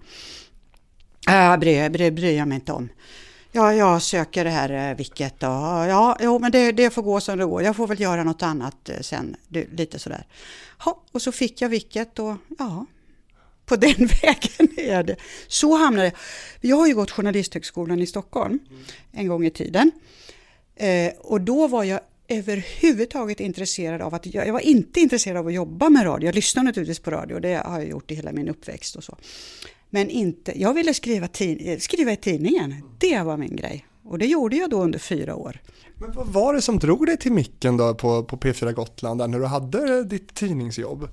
Äh, 1.28 1.56
bryr, 1.56 1.90
bryr, 1.90 2.10
bryr 2.10 2.38
jag 2.38 2.48
mig 2.48 2.54
inte 2.54 2.72
om. 2.72 2.88
Ja, 3.52 3.74
jag 3.74 4.02
söker 4.02 4.44
det 4.44 4.50
här 4.50 4.90
eh, 4.90 4.96
vicket 4.96 5.42
och 5.42 5.48
ja, 5.48 6.16
jo, 6.20 6.38
men 6.38 6.52
det, 6.52 6.72
det 6.72 6.90
får 6.90 7.02
gå 7.02 7.20
som 7.20 7.38
det 7.38 7.44
går. 7.44 7.62
Jag 7.62 7.76
får 7.76 7.86
väl 7.86 8.00
göra 8.00 8.24
något 8.24 8.42
annat 8.42 8.88
eh, 8.88 9.00
sen, 9.00 9.36
lite 9.48 9.98
sådär. 9.98 10.26
Ja, 10.84 11.02
och 11.12 11.22
så 11.22 11.32
fick 11.32 11.60
jag 11.60 11.68
vicket 11.68 12.18
och 12.18 12.36
ja, 12.58 12.86
på 13.66 13.76
den 13.76 14.06
vägen 14.22 14.68
är 14.76 15.02
det. 15.02 15.16
Så 15.48 15.76
hamnade 15.76 16.04
jag. 16.04 16.14
Jag 16.60 16.76
har 16.76 16.86
ju 16.86 16.94
gått 16.94 17.10
Journalisthögskolan 17.10 18.00
i 18.00 18.06
Stockholm 18.06 18.58
mm. 18.70 18.82
en 19.12 19.26
gång 19.26 19.46
i 19.46 19.50
tiden. 19.50 19.90
Eh, 20.76 21.12
och 21.18 21.40
då 21.40 21.66
var 21.66 21.84
jag 21.84 22.00
överhuvudtaget 22.30 23.40
intresserad 23.40 24.02
av 24.02 24.14
att, 24.14 24.26
jag, 24.26 24.52
var 24.52 24.60
inte 24.60 25.00
intresserad 25.00 25.36
av 25.36 25.46
att 25.46 25.54
jobba 25.54 25.88
med 25.88 26.04
radio. 26.04 26.28
Jag 26.28 26.34
lyssnar 26.34 26.62
naturligtvis 26.62 26.98
på 26.98 27.10
radio, 27.10 27.40
det 27.40 27.54
har 27.54 27.78
jag 27.78 27.88
gjort 27.88 28.10
i 28.10 28.14
hela 28.14 28.32
min 28.32 28.48
uppväxt 28.48 28.96
och 28.96 29.04
så. 29.04 29.18
Men 29.90 30.10
inte, 30.10 30.60
jag 30.60 30.74
ville 30.74 30.94
skriva, 30.94 31.28
skriva 31.78 32.12
i 32.12 32.16
tidningen, 32.16 32.74
det 32.98 33.22
var 33.22 33.36
min 33.36 33.56
grej. 33.56 33.86
Och 34.04 34.18
det 34.18 34.26
gjorde 34.26 34.56
jag 34.56 34.70
då 34.70 34.82
under 34.82 34.98
fyra 34.98 35.34
år. 35.34 35.60
Men 35.94 36.12
vad 36.12 36.26
var 36.26 36.54
det 36.54 36.62
som 36.62 36.78
drog 36.78 37.06
dig 37.06 37.16
till 37.16 37.32
micken 37.32 37.76
då 37.76 37.94
på, 37.94 38.24
på 38.24 38.36
P4 38.36 38.72
Gotland 38.72 39.30
när 39.30 39.38
du 39.38 39.46
hade 39.46 40.04
ditt 40.04 40.34
tidningsjobb? 40.34 41.02
Eh, 41.02 41.08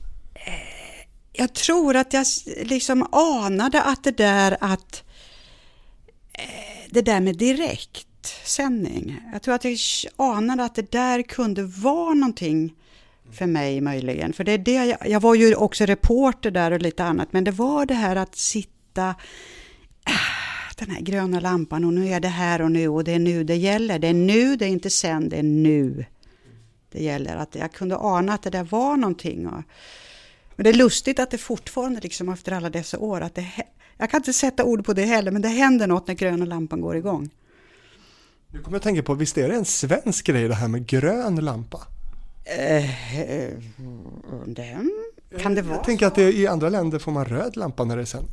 jag 1.33 1.53
tror 1.53 1.95
att 1.95 2.13
jag 2.13 2.25
liksom 2.63 3.07
anade 3.11 3.81
att 3.81 4.03
det 4.03 4.17
där 4.17 4.57
att 4.59 5.03
eh, 6.33 6.89
det 6.89 7.01
där 7.01 7.19
med 7.19 7.37
direktsändning. 8.27 9.21
Jag 9.33 9.41
tror 9.41 9.55
att 9.55 9.65
jag 9.65 9.75
anade 10.17 10.63
att 10.63 10.75
det 10.75 10.91
där 10.91 11.21
kunde 11.21 11.63
vara 11.63 12.13
någonting 12.13 12.73
för 13.31 13.45
mig 13.45 13.81
möjligen. 13.81 14.33
För 14.33 14.43
det 14.43 14.51
är 14.51 14.57
det 14.57 14.85
jag, 14.85 14.97
jag 15.05 15.19
var 15.19 15.35
ju 15.35 15.55
också 15.55 15.85
reporter 15.85 16.51
där 16.51 16.71
och 16.71 16.81
lite 16.81 17.03
annat, 17.03 17.33
men 17.33 17.43
det 17.43 17.51
var 17.51 17.85
det 17.85 17.93
här 17.93 18.15
att 18.15 18.35
sitta 18.35 19.15
äh, 20.07 20.75
den 20.77 20.89
här 20.89 21.01
gröna 21.01 21.39
lampan 21.39 21.83
och 21.83 21.93
nu 21.93 22.07
är 22.07 22.19
det 22.19 22.27
här 22.27 22.61
och 22.61 22.71
nu 22.71 22.87
och 22.87 23.03
det 23.03 23.11
är 23.11 23.19
nu 23.19 23.43
det 23.43 23.55
gäller. 23.55 23.99
Det 23.99 24.07
är 24.07 24.13
nu, 24.13 24.55
det 24.55 24.65
är 24.65 24.69
inte 24.69 24.89
sen, 24.89 25.29
det 25.29 25.37
är 25.37 25.43
nu 25.43 26.05
det 26.91 27.03
gäller. 27.03 27.35
Att 27.35 27.55
jag 27.55 27.71
kunde 27.71 27.97
ana 27.97 28.33
att 28.33 28.43
det 28.43 28.49
där 28.49 28.63
var 28.63 28.97
någonting. 28.97 29.47
Och, 29.47 29.63
men 30.55 30.63
det 30.63 30.69
är 30.69 30.73
lustigt 30.73 31.19
att 31.19 31.31
det 31.31 31.37
fortfarande, 31.37 31.99
liksom 31.99 32.29
efter 32.29 32.51
alla 32.51 32.69
dessa 32.69 32.99
år, 32.99 33.21
att 33.21 33.35
det, 33.35 33.45
jag 33.97 34.09
kan 34.09 34.19
inte 34.19 34.33
sätta 34.33 34.63
ord 34.63 34.85
på 34.85 34.93
det 34.93 35.05
heller, 35.05 35.31
men 35.31 35.41
det 35.41 35.47
händer 35.47 35.87
något 35.87 36.07
när 36.07 36.15
gröna 36.15 36.45
lampan 36.45 36.81
går 36.81 36.97
igång. 36.97 37.29
Nu 38.57 38.63
kommer 38.63 38.75
jag 38.75 38.83
tänka 38.83 39.03
på, 39.03 39.13
visst 39.13 39.37
är 39.37 39.49
det 39.49 39.55
en 39.55 39.65
svensk 39.65 40.25
grej 40.25 40.47
det 40.47 40.55
här 40.55 40.67
med 40.67 40.87
grön 40.87 41.35
lampa? 41.35 41.87
Eh, 42.45 43.19
eh 43.19 43.53
det 44.45 44.77
kan 45.39 45.55
det 45.55 45.61
vara 45.61 45.75
Jag 45.75 45.85
tänker 45.85 46.07
att 46.07 46.15
det, 46.15 46.33
i 46.33 46.47
andra 46.47 46.69
länder 46.69 46.99
får 46.99 47.11
man 47.11 47.25
röd 47.25 47.57
lampa 47.57 47.83
när 47.83 47.95
det 47.95 48.01
är 48.01 48.05
sen. 48.05 48.23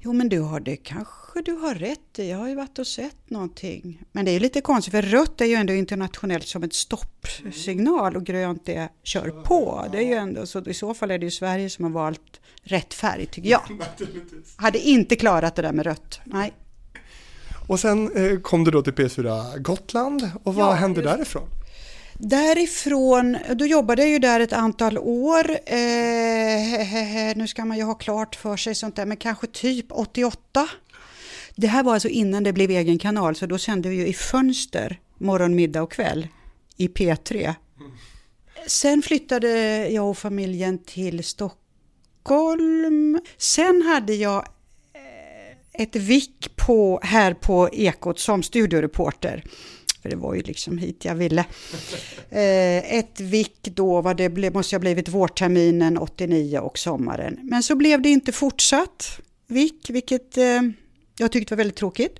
Jo 0.00 0.12
men 0.12 0.28
du 0.28 0.40
har 0.40 0.60
det 0.60 0.76
kanske 0.76 1.42
du 1.42 1.52
har 1.52 1.74
rätt 1.74 2.18
i. 2.18 2.30
Jag 2.30 2.38
har 2.38 2.48
ju 2.48 2.54
varit 2.54 2.78
och 2.78 2.86
sett 2.86 3.30
någonting. 3.30 4.02
Men 4.12 4.24
det 4.24 4.30
är 4.30 4.40
lite 4.40 4.60
konstigt 4.60 4.92
för 4.92 5.02
rött 5.02 5.40
är 5.40 5.44
ju 5.44 5.54
ändå 5.54 5.72
internationellt 5.72 6.46
som 6.46 6.62
ett 6.62 6.74
stoppsignal 6.74 8.16
och 8.16 8.24
grönt 8.24 8.68
är 8.68 8.88
kör 9.02 9.30
på. 9.30 9.88
Det 9.92 9.98
är 9.98 10.02
ju 10.02 10.14
ändå 10.14 10.46
så 10.46 10.68
i 10.68 10.74
så 10.74 10.94
fall 10.94 11.10
är 11.10 11.18
det 11.18 11.24
ju 11.24 11.30
Sverige 11.30 11.70
som 11.70 11.84
har 11.84 11.92
valt 11.92 12.40
rätt 12.62 12.94
färg 12.94 13.26
tycker 13.26 13.50
jag. 13.50 13.62
Hade 14.56 14.78
inte 14.78 15.16
klarat 15.16 15.54
det 15.54 15.62
där 15.62 15.72
med 15.72 15.86
rött. 15.86 16.20
Nej. 16.24 16.52
Och 17.66 17.80
sen 17.80 18.16
eh, 18.16 18.40
kom 18.40 18.64
du 18.64 18.70
då 18.70 18.82
till 18.82 18.92
P4 18.92 19.58
Gotland 19.58 20.30
och 20.42 20.54
vad 20.54 20.66
ja, 20.66 20.72
hände 20.72 21.02
därifrån? 21.02 21.48
Därifrån, 22.18 23.38
då 23.54 23.66
jobbade 23.66 24.02
jag 24.02 24.10
ju 24.10 24.18
där 24.18 24.40
ett 24.40 24.52
antal 24.52 24.98
år. 24.98 25.50
Eh, 25.66 27.36
nu 27.36 27.46
ska 27.48 27.64
man 27.64 27.76
ju 27.76 27.82
ha 27.82 27.94
klart 27.94 28.36
för 28.36 28.56
sig 28.56 28.74
sånt 28.74 28.96
där, 28.96 29.06
men 29.06 29.16
kanske 29.16 29.46
typ 29.46 29.86
88. 29.90 30.68
Det 31.56 31.66
här 31.66 31.82
var 31.82 31.94
alltså 31.94 32.08
innan 32.08 32.42
det 32.44 32.52
blev 32.52 32.70
egen 32.70 32.98
kanal, 32.98 33.36
så 33.36 33.46
då 33.46 33.58
sände 33.58 33.88
vi 33.88 33.96
ju 33.96 34.06
i 34.06 34.14
fönster 34.14 35.00
morgon, 35.18 35.54
middag 35.54 35.82
och 35.82 35.92
kväll 35.92 36.28
i 36.76 36.88
P3. 36.88 37.54
Sen 38.66 39.02
flyttade 39.02 39.48
jag 39.88 40.10
och 40.10 40.18
familjen 40.18 40.78
till 40.78 41.24
Stockholm. 41.24 43.20
Sen 43.36 43.82
hade 43.82 44.14
jag 44.14 44.46
ett 45.78 45.96
vick 45.96 46.56
på, 46.56 47.00
här 47.02 47.34
på 47.34 47.68
Ekot 47.72 48.18
som 48.18 48.42
studioreporter 48.42 49.44
för 50.04 50.10
det 50.10 50.16
var 50.16 50.34
ju 50.34 50.42
liksom 50.42 50.78
hit 50.78 51.04
jag 51.04 51.14
ville. 51.14 51.44
Eh, 52.30 52.98
ett 52.98 53.20
vick 53.20 53.62
då, 53.62 54.00
vad 54.00 54.16
det 54.16 54.28
blev, 54.28 54.54
måste 54.54 54.76
ha 54.76 54.80
blivit 54.80 55.08
vårterminen 55.08 55.98
89 55.98 56.58
och 56.58 56.78
sommaren. 56.78 57.38
Men 57.42 57.62
så 57.62 57.76
blev 57.76 58.02
det 58.02 58.08
inte 58.08 58.32
fortsatt 58.32 59.20
vick, 59.46 59.90
vilket 59.90 60.36
eh, 60.36 60.62
jag 61.18 61.32
tyckte 61.32 61.54
var 61.54 61.56
väldigt 61.56 61.76
tråkigt. 61.76 62.16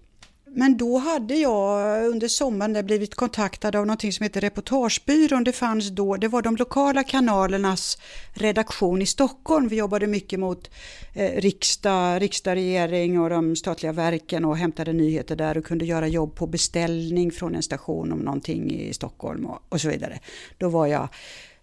Men 0.56 0.76
då 0.76 0.98
hade 0.98 1.34
jag 1.34 2.06
under 2.06 2.28
sommaren 2.28 2.86
blivit 2.86 3.14
kontaktad 3.14 3.76
av 3.76 3.86
någonting 3.86 4.12
som 4.12 4.24
heter 4.24 4.40
Reportagebyrån. 4.40 5.44
Det 5.44 5.52
fanns 5.52 5.88
då, 5.88 6.16
det 6.16 6.28
var 6.28 6.42
de 6.42 6.56
lokala 6.56 7.04
kanalernas 7.04 7.98
redaktion 8.32 9.02
i 9.02 9.06
Stockholm. 9.06 9.68
Vi 9.68 9.76
jobbade 9.76 10.06
mycket 10.06 10.40
mot 10.40 10.70
eh, 11.14 11.40
riksdag, 11.40 12.22
riksdag, 12.22 12.54
regering 12.54 13.20
och 13.20 13.30
de 13.30 13.56
statliga 13.56 13.92
verken 13.92 14.44
och 14.44 14.56
hämtade 14.56 14.92
nyheter 14.92 15.36
där 15.36 15.58
och 15.58 15.64
kunde 15.64 15.84
göra 15.84 16.08
jobb 16.08 16.34
på 16.34 16.46
beställning 16.46 17.30
från 17.30 17.54
en 17.54 17.62
station 17.62 18.12
om 18.12 18.18
någonting 18.18 18.70
i 18.70 18.92
Stockholm 18.92 19.46
och, 19.46 19.62
och 19.68 19.80
så 19.80 19.88
vidare. 19.88 20.18
Då 20.58 20.68
var 20.68 20.86
jag 20.86 21.08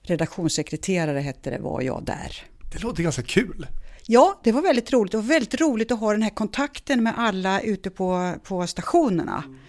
redaktionssekreterare 0.02 1.20
hette 1.20 1.50
det, 1.50 1.60
var 1.60 1.82
jag 1.82 2.04
där. 2.06 2.44
Det 2.72 2.84
låter 2.84 3.04
ganska 3.04 3.24
kul. 3.24 3.68
Ja, 4.14 4.40
det 4.44 4.52
var 4.52 4.62
väldigt 4.62 4.94
roligt 4.94 5.14
och 5.14 5.30
väldigt 5.30 5.62
roligt 5.62 5.92
att 5.92 6.00
ha 6.00 6.12
den 6.12 6.22
här 6.22 6.30
kontakten 6.30 7.04
med 7.04 7.14
alla 7.18 7.62
ute 7.62 7.90
på, 7.90 8.34
på 8.44 8.68
stationerna. 8.68 9.44
Mm. 9.46 9.60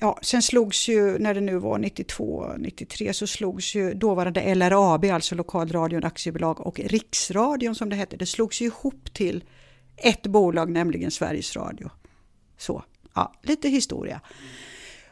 Ja, 0.00 0.18
sen 0.22 0.42
slogs 0.42 0.88
ju, 0.88 1.18
när 1.18 1.34
det 1.34 1.40
nu 1.40 1.58
var 1.58 1.78
92, 1.78 2.52
93, 2.58 3.12
så 3.12 3.26
slogs 3.26 3.74
ju 3.74 3.94
dåvarande 3.94 4.54
LRAB, 4.54 5.04
alltså 5.04 5.34
Lokalradion 5.34 6.04
Aktiebolag 6.04 6.60
och 6.60 6.80
Riksradion 6.80 7.74
som 7.74 7.88
det 7.88 7.96
hette, 7.96 8.16
det 8.16 8.26
slogs 8.26 8.60
ju 8.60 8.66
ihop 8.66 9.14
till 9.14 9.44
ett 9.96 10.26
bolag, 10.26 10.70
nämligen 10.70 11.10
Sveriges 11.10 11.56
Radio. 11.56 11.90
Så, 12.58 12.84
ja, 13.14 13.32
lite 13.42 13.68
historia. 13.68 14.20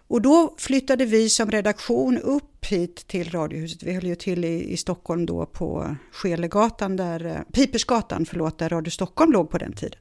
Och 0.09 0.23
då 0.23 0.55
flyttade 0.59 1.05
vi 1.05 1.29
som 1.29 1.51
redaktion 1.51 2.19
upp 2.19 2.64
hit 2.64 3.07
till 3.07 3.31
Radiohuset. 3.31 3.83
Vi 3.83 3.92
höll 3.92 4.07
ju 4.07 4.14
till 4.14 4.45
i, 4.45 4.73
i 4.73 4.77
Stockholm 4.77 5.27
då 5.27 5.47
på 5.47 5.97
Skelegatan, 6.12 6.97
där, 6.97 7.27
eh, 7.27 7.53
Pipersgatan, 7.53 8.27
förlåt, 8.27 8.59
där 8.59 8.69
Radio 8.69 8.90
Stockholm 8.90 9.33
låg 9.33 9.51
på 9.51 9.59
den 9.59 9.73
tiden. 9.73 9.99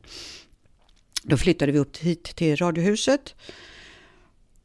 Då 1.23 1.37
flyttade 1.37 1.71
vi 1.71 1.79
upp 1.79 1.97
hit 1.97 2.23
till 2.23 2.55
Radiohuset. 2.55 3.35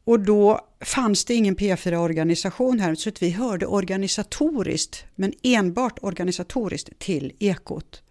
Och 0.03 0.19
då 0.19 0.67
fanns 0.85 1.25
det 1.25 1.33
ingen 1.33 1.55
P4-organisation 1.55 2.79
här, 2.79 2.95
så 2.95 3.09
att 3.09 3.21
vi 3.21 3.29
hörde 3.29 3.65
organisatoriskt, 3.65 5.05
men 5.15 5.33
enbart 5.43 5.99
organisatoriskt, 6.01 6.99
till 6.99 7.33
Ekot. 7.39 8.01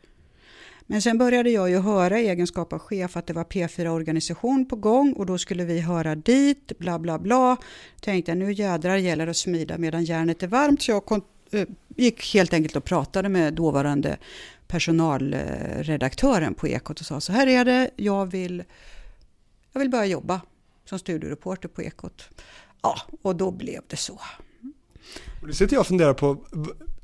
Men 0.91 1.03
sen 1.03 1.19
började 1.19 1.51
jag 1.51 1.71
ju 1.71 1.79
höra 1.79 2.21
i 2.21 2.29
egenskap 2.29 2.73
av 2.73 2.79
chef 2.79 3.17
att 3.17 3.27
det 3.27 3.33
var 3.33 3.45
P4-organisation 3.45 4.67
på 4.69 4.77
gång 4.77 5.13
och 5.13 5.27
då 5.27 5.39
skulle 5.39 5.65
vi 5.65 5.81
höra 5.81 6.15
dit, 6.15 6.79
bla 6.79 6.99
bla 6.99 7.19
bla. 7.19 7.57
Tänkte 8.01 8.31
jag 8.31 8.39
nu 8.39 8.53
jädrar 8.53 8.97
gäller 8.97 9.27
det 9.27 9.31
att 9.31 9.37
smida 9.37 9.79
medan 9.79 10.05
järnet 10.05 10.43
är 10.43 10.47
varmt. 10.47 10.83
Så 10.83 10.91
jag 10.91 11.05
kom, 11.05 11.23
eh, 11.51 11.69
gick 11.97 12.35
helt 12.35 12.53
enkelt 12.53 12.77
och 12.77 12.85
pratade 12.85 13.29
med 13.29 13.55
dåvarande 13.55 14.19
personalredaktören 14.67 16.55
på 16.55 16.69
Ekot 16.69 17.01
och 17.01 17.07
sa 17.07 17.21
så 17.21 17.33
här 17.33 17.47
är 17.47 17.65
det, 17.65 17.91
jag 17.97 18.27
vill, 18.27 18.65
jag 19.73 19.81
vill 19.81 19.91
börja 19.91 20.07
jobba 20.07 20.41
som 20.85 20.99
studiereporter 20.99 21.69
på 21.69 21.83
Ekot. 21.83 22.29
Ja, 22.83 22.97
och 23.23 23.37
då 23.37 23.51
blev 23.51 23.81
det 23.87 23.97
så. 23.97 24.21
Och 25.41 25.47
nu 25.47 25.53
sitter 25.53 25.75
jag 25.75 25.81
och 25.81 25.87
funderar 25.87 26.15
på, 26.15 26.37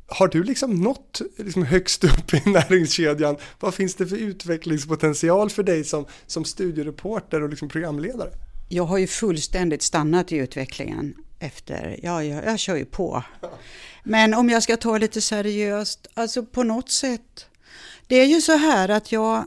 har 0.09 0.29
du 0.29 0.43
liksom 0.43 0.75
nått 0.75 1.21
liksom 1.37 1.63
högst 1.63 2.05
upp 2.05 2.35
i 2.35 2.43
näringskedjan? 2.51 3.37
Vad 3.61 3.75
finns 3.75 3.95
det 3.95 4.07
för 4.07 4.17
utvecklingspotential 4.17 5.51
för 5.51 5.63
dig 5.63 5.85
som, 5.85 6.07
som 6.27 6.45
studiereporter 6.45 7.43
och 7.43 7.49
liksom 7.49 7.69
programledare? 7.69 8.31
Jag 8.69 8.85
har 8.85 8.99
ju 8.99 9.07
fullständigt 9.07 9.83
stannat 9.83 10.33
i 10.33 10.37
utvecklingen 10.37 11.15
efter, 11.39 12.01
ja, 12.03 12.25
jag, 12.25 12.45
jag 12.45 12.59
kör 12.59 12.77
ju 12.77 12.85
på. 12.85 13.25
Men 14.05 14.35
om 14.35 14.49
jag 14.49 14.63
ska 14.63 14.77
ta 14.77 14.99
lite 14.99 15.21
seriöst, 15.21 16.07
alltså 16.15 16.43
på 16.43 16.63
något 16.63 16.91
sätt. 16.91 17.47
Det 18.07 18.17
är 18.17 18.27
ju 18.27 18.41
så 18.41 18.57
här 18.57 18.89
att 18.89 19.13
jag 19.13 19.45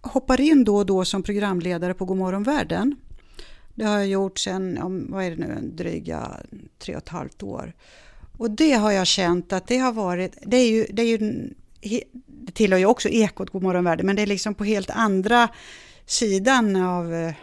hoppar 0.00 0.40
in 0.40 0.64
då 0.64 0.76
och 0.76 0.86
då 0.86 1.04
som 1.04 1.22
programledare 1.22 1.94
på 1.94 2.04
Godmorgon 2.04 2.42
världen. 2.42 2.96
Det 3.74 3.84
har 3.84 3.98
jag 3.98 4.06
gjort 4.06 4.38
sedan, 4.38 5.06
vad 5.10 5.24
är 5.24 5.30
det 5.30 5.36
nu, 5.36 5.58
dryga 5.62 6.40
tre 6.78 6.94
och 6.94 7.02
ett 7.02 7.08
halvt 7.08 7.42
år. 7.42 7.72
Och 8.38 8.50
det 8.50 8.72
har 8.72 8.92
jag 8.92 9.06
känt 9.06 9.52
att 9.52 9.66
det 9.66 9.78
har 9.78 9.92
varit, 9.92 10.38
det 10.42 10.56
är 10.56 10.70
ju, 10.70 10.86
det 10.90 11.02
är 11.02 11.06
ju 11.06 11.48
det 12.26 12.52
tillhör 12.52 12.78
ju 12.78 12.86
också 12.86 13.08
Ekot, 13.08 13.50
Godmorgon 13.50 13.84
världen, 13.84 14.06
men 14.06 14.16
det 14.16 14.22
är 14.22 14.26
liksom 14.26 14.54
på 14.54 14.64
helt 14.64 14.90
andra 14.90 15.48
sidan 16.06 16.76
av 16.76 17.14
eh, 17.14 17.34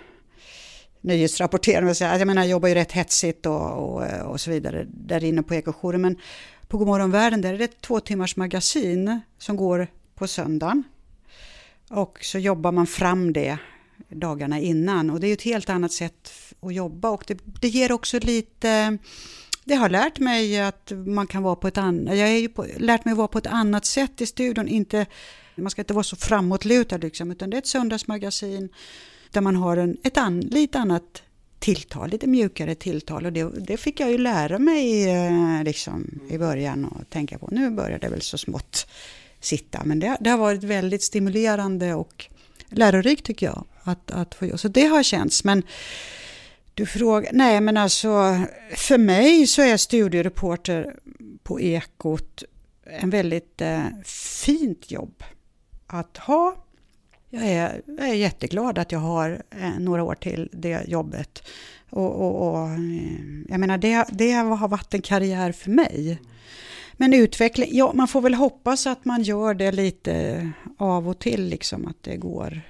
nyhetsrapportering. 1.02 1.94
Jag 2.00 2.28
menar, 2.28 2.42
jag 2.42 2.50
jobbar 2.50 2.70
ju 2.70 2.76
rätt 2.76 2.92
hetsigt 2.92 3.46
och, 3.46 3.72
och, 3.72 4.06
eh, 4.06 4.22
och 4.22 4.42
så 4.42 4.52
vidare 4.52 4.86
där 4.90 5.24
inne 5.24 5.44
på 5.44 5.56
Ekojouren, 5.56 6.02
men 6.02 6.18
på 6.68 6.78
Godmorgon 6.78 7.12
världen 7.12 7.42
där 7.42 7.54
är 7.54 7.58
det 7.58 7.64
ett 7.64 7.82
två 7.82 8.00
timmars 8.00 8.36
magasin 8.36 9.22
som 9.38 9.56
går 9.56 9.88
på 10.16 10.28
söndagen. 10.28 10.84
Och 11.90 12.20
så 12.22 12.40
jobbar 12.40 12.72
man 12.72 12.88
fram 12.88 13.34
det 13.34 13.58
dagarna 14.10 14.60
innan 14.60 15.10
och 15.10 15.20
det 15.20 15.26
är 15.26 15.30
ju 15.30 15.34
ett 15.34 15.42
helt 15.42 15.70
annat 15.70 15.92
sätt 15.92 16.32
att 16.60 16.74
jobba 16.74 17.10
och 17.10 17.24
det, 17.28 17.38
det 17.62 17.68
ger 17.68 17.92
också 17.92 18.20
lite 18.20 18.98
det 19.66 19.76
har 19.76 19.90
lärt 19.90 20.20
mig 20.20 20.60
att 20.60 20.92
man 21.06 21.28
kan 21.28 21.44
vara 21.44 21.56
på 21.56 21.68
ett 21.68 21.78
annat, 21.78 22.18
jag 22.18 22.28
har 22.28 22.48
på, 22.48 22.66
lärt 22.78 23.06
mig 23.06 23.12
att 23.12 23.18
vara 23.18 23.28
på 23.28 23.38
ett 23.38 23.48
annat 23.48 23.86
sätt 23.86 24.22
i 24.22 24.26
studion, 24.26 24.68
inte, 24.68 25.06
man 25.56 25.70
ska 25.70 25.82
inte 25.82 25.94
vara 25.94 26.04
så 26.04 26.16
framåtlutad 26.16 26.98
liksom, 26.98 27.32
utan 27.32 27.50
det 27.50 27.58
är 27.58 27.60
ett 27.60 27.68
söndagsmagasin 27.68 28.70
där 29.32 29.42
man 29.42 29.56
har 29.56 29.78
en, 29.78 29.98
ett 30.04 30.18
an, 30.18 30.40
lite 30.40 30.80
annat 30.80 31.24
tilltal, 31.60 32.10
lite 32.10 32.28
mjukare 32.28 32.76
tilltal 32.76 33.26
och 33.26 33.34
det, 33.34 33.44
det 33.44 33.78
fick 33.78 34.00
jag 34.00 34.12
ju 34.12 34.18
lära 34.18 34.60
mig 34.60 35.10
eh, 35.10 35.64
liksom, 35.64 36.20
i 36.30 36.38
början 36.38 36.86
och 36.86 37.10
tänka 37.10 37.38
på. 37.38 37.50
Nu 37.52 37.70
börjar 37.70 38.00
det 38.00 38.10
väl 38.10 38.22
så 38.22 38.38
smått 38.38 38.88
sitta, 39.40 39.82
men 39.84 40.00
det, 40.00 40.18
det 40.20 40.30
har 40.30 40.38
varit 40.38 40.64
väldigt 40.64 41.04
stimulerande 41.04 41.94
och 41.94 42.26
lärorikt 42.70 43.26
tycker 43.26 43.46
jag 43.46 43.66
att, 43.84 44.12
att 44.12 44.36
få. 44.36 44.58
Så 44.58 44.68
det 44.68 44.86
har 44.86 45.04
känts, 45.04 45.44
men 45.44 45.64
du 46.74 46.86
frågar, 46.86 47.32
nej 47.34 47.62
men 47.62 47.78
alltså 47.78 48.42
för 48.76 48.98
mig 48.98 49.48
så 49.48 49.62
är 49.62 49.78
studiereporter 49.78 50.96
på 51.44 51.62
Ekot 51.62 52.44
en 52.86 53.10
väldigt 53.10 53.62
eh, 53.62 53.84
fint 54.46 54.92
jobb 54.92 55.24
att 55.88 56.18
ha. 56.18 56.56
Jag 57.30 57.44
är, 57.44 57.82
jag 57.86 58.10
är 58.10 58.14
jätteglad 58.14 58.78
att 58.78 58.92
jag 58.92 59.00
har 59.00 59.44
eh, 59.50 59.80
några 59.80 60.04
år 60.04 60.16
till 60.16 60.50
det 60.54 60.84
jobbet. 60.88 61.44
Och, 61.90 62.12
och, 62.12 62.50
och 62.50 62.70
eh, 62.70 62.80
jag 63.50 63.60
menar 63.60 63.78
det, 63.78 64.06
det 64.12 64.32
har 64.32 64.68
varit 64.68 64.94
en 64.94 65.02
karriär 65.02 65.52
för 65.52 65.72
mig. 65.72 66.22
Men 66.94 67.14
utveckling, 67.14 67.70
ja 67.72 67.92
man 67.94 68.08
får 68.08 68.22
väl 68.22 68.34
hoppas 68.34 68.88
att 68.88 69.06
man 69.06 69.24
gör 69.24 69.54
det 69.54 69.72
lite 69.72 70.50
av 70.78 71.10
och 71.10 71.20
till 71.20 71.46
liksom 71.46 71.88
att 71.88 72.04
det 72.04 72.18
går 72.18 72.62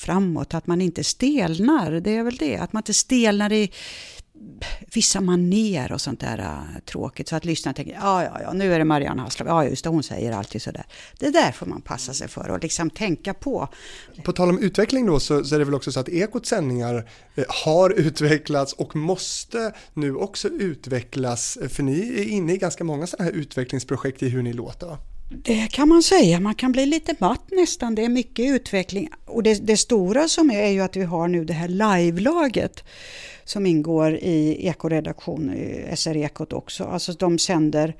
framåt, 0.00 0.54
att 0.54 0.66
man 0.66 0.80
inte 0.80 1.04
stelnar. 1.04 1.90
Det 1.90 2.16
är 2.16 2.22
väl 2.22 2.36
det, 2.36 2.56
att 2.56 2.72
man 2.72 2.80
inte 2.80 2.94
stelnar 2.94 3.52
i 3.52 3.70
vissa 4.94 5.20
maner 5.20 5.92
och 5.92 6.00
sånt 6.00 6.20
där 6.20 6.38
uh, 6.38 6.80
tråkigt. 6.84 7.28
Så 7.28 7.36
att 7.36 7.44
lyssnarna 7.44 7.74
tänker, 7.74 7.92
ja, 7.92 8.24
ja, 8.24 8.40
ja, 8.42 8.52
nu 8.52 8.74
är 8.74 8.78
det 8.78 8.84
Marianne 8.84 9.22
Hasslöf, 9.22 9.48
ja 9.48 9.64
just 9.64 9.84
det, 9.84 9.90
hon 9.90 10.02
säger 10.02 10.32
alltid 10.32 10.62
sådär. 10.62 10.86
Det 11.18 11.30
där 11.30 11.52
får 11.52 11.66
man 11.66 11.80
passa 11.80 12.14
sig 12.14 12.28
för 12.28 12.50
och 12.50 12.62
liksom 12.62 12.90
tänka 12.90 13.34
på. 13.34 13.68
På 14.24 14.32
tal 14.32 14.48
om 14.48 14.58
utveckling 14.58 15.06
då, 15.06 15.20
så, 15.20 15.44
så 15.44 15.54
är 15.54 15.58
det 15.58 15.64
väl 15.64 15.74
också 15.74 15.92
så 15.92 16.00
att 16.00 16.08
Ekots 16.08 16.48
sändningar 16.48 17.10
eh, 17.34 17.44
har 17.48 17.90
utvecklats 17.90 18.72
och 18.72 18.96
måste 18.96 19.74
nu 19.94 20.14
också 20.14 20.48
utvecklas, 20.48 21.58
för 21.68 21.82
ni 21.82 22.20
är 22.20 22.28
inne 22.28 22.52
i 22.52 22.58
ganska 22.58 22.84
många 22.84 23.06
sådana 23.06 23.30
här 23.30 23.36
utvecklingsprojekt 23.36 24.22
i 24.22 24.28
hur 24.28 24.42
ni 24.42 24.52
låter? 24.52 24.96
Det 25.30 25.72
kan 25.72 25.88
man 25.88 26.02
säga, 26.02 26.40
man 26.40 26.54
kan 26.54 26.72
bli 26.72 26.86
lite 26.86 27.14
matt 27.18 27.44
nästan. 27.50 27.94
Det 27.94 28.04
är 28.04 28.08
mycket 28.08 28.46
utveckling. 28.46 29.08
Och 29.24 29.42
det, 29.42 29.66
det 29.66 29.76
stora 29.76 30.28
som 30.28 30.50
är, 30.50 30.62
är 30.62 30.70
ju 30.70 30.80
att 30.80 30.96
vi 30.96 31.04
har 31.04 31.28
nu 31.28 31.44
det 31.44 31.52
här 31.52 31.68
live-laget 31.68 32.84
som 33.44 33.66
ingår 33.66 34.14
i 34.14 34.66
ekoredaktion, 34.66 35.54
SR-ekot 35.94 36.52
också. 36.52 36.84
Alltså 36.84 37.12
de 37.12 37.38
sänder 37.38 37.96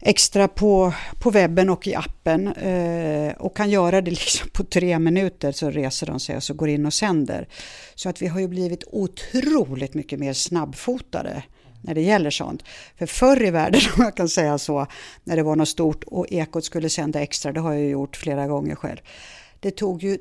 extra 0.00 0.48
på, 0.48 0.92
på 1.20 1.30
webben 1.30 1.70
och 1.70 1.86
i 1.86 1.94
appen 1.94 2.48
eh, 2.48 3.32
och 3.32 3.56
kan 3.56 3.70
göra 3.70 4.00
det 4.00 4.10
liksom 4.10 4.50
på 4.50 4.64
tre 4.64 4.98
minuter 4.98 5.52
så 5.52 5.70
reser 5.70 6.06
de 6.06 6.20
sig 6.20 6.36
och 6.36 6.42
så 6.42 6.54
går 6.54 6.68
in 6.68 6.86
och 6.86 6.94
sänder. 6.94 7.48
Så 7.94 8.08
att 8.08 8.22
vi 8.22 8.26
har 8.26 8.40
ju 8.40 8.48
blivit 8.48 8.84
otroligt 8.86 9.94
mycket 9.94 10.18
mer 10.18 10.32
snabbfotade 10.32 11.42
när 11.82 11.94
det 11.94 12.00
gäller 12.00 12.30
sånt. 12.30 12.62
För 12.98 13.06
förr 13.06 13.44
i 13.46 13.50
världen, 13.50 13.80
om 13.96 14.04
jag 14.04 14.16
kan 14.16 14.28
säga 14.28 14.58
så, 14.58 14.86
när 15.24 15.36
det 15.36 15.42
var 15.42 15.56
något 15.56 15.68
stort 15.68 16.04
och 16.04 16.26
Ekot 16.30 16.64
skulle 16.64 16.90
sända 16.90 17.20
extra, 17.20 17.52
det 17.52 17.60
har 17.60 17.72
jag 17.72 17.90
gjort 17.90 18.16
flera 18.16 18.46
gånger 18.46 18.74
själv. 18.74 18.98
Det 19.60 19.70
tog 19.70 20.02
ju 20.02 20.18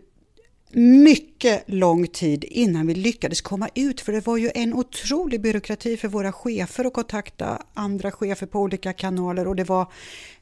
mycket 0.71 1.63
lång 1.65 2.07
tid 2.07 2.43
innan 2.43 2.87
vi 2.87 2.95
lyckades 2.95 3.41
komma 3.41 3.69
ut 3.75 4.01
för 4.01 4.13
det 4.13 4.27
var 4.27 4.37
ju 4.37 4.51
en 4.55 4.73
otrolig 4.73 5.41
byråkrati 5.41 5.97
för 5.97 6.07
våra 6.07 6.31
chefer 6.31 6.85
att 6.85 6.93
kontakta 6.93 7.63
andra 7.73 8.11
chefer 8.11 8.45
på 8.45 8.59
olika 8.59 8.93
kanaler 8.93 9.47
och 9.47 9.55
det 9.55 9.63
var 9.63 9.91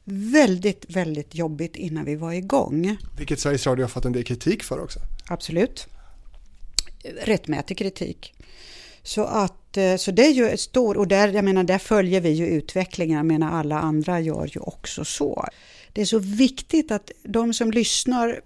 väldigt, 0.04 0.84
väldigt 0.88 1.34
jobbigt 1.34 1.76
innan 1.76 2.04
vi 2.04 2.14
var 2.16 2.32
igång. 2.32 2.96
Vilket 3.18 3.40
Sveriges 3.40 3.66
Radio 3.66 3.84
har 3.84 3.88
fått 3.88 4.04
en 4.04 4.12
del 4.12 4.24
kritik 4.24 4.62
för 4.62 4.80
också. 4.80 4.98
Absolut. 5.28 5.86
Rättmätig 7.22 7.78
kritik. 7.78 8.34
Så, 9.02 9.24
att, 9.24 9.54
Eh, 9.76 9.96
så 9.96 10.10
det 10.10 10.26
är 10.26 10.32
ju 10.32 10.48
ett 10.48 10.60
stort, 10.60 10.96
och 10.96 11.08
där, 11.08 11.28
jag 11.28 11.44
menar, 11.44 11.64
där 11.64 11.78
följer 11.78 12.20
vi 12.20 12.30
ju 12.30 12.46
utvecklingen, 12.46 13.16
jag 13.16 13.26
menar 13.26 13.52
alla 13.52 13.78
andra 13.80 14.20
gör 14.20 14.46
ju 14.46 14.60
också 14.60 15.04
så. 15.04 15.44
Det 15.92 16.00
är 16.00 16.04
så 16.04 16.18
viktigt 16.18 16.90
att 16.90 17.10
de 17.22 17.54
som 17.54 17.70
lyssnar 17.70 18.40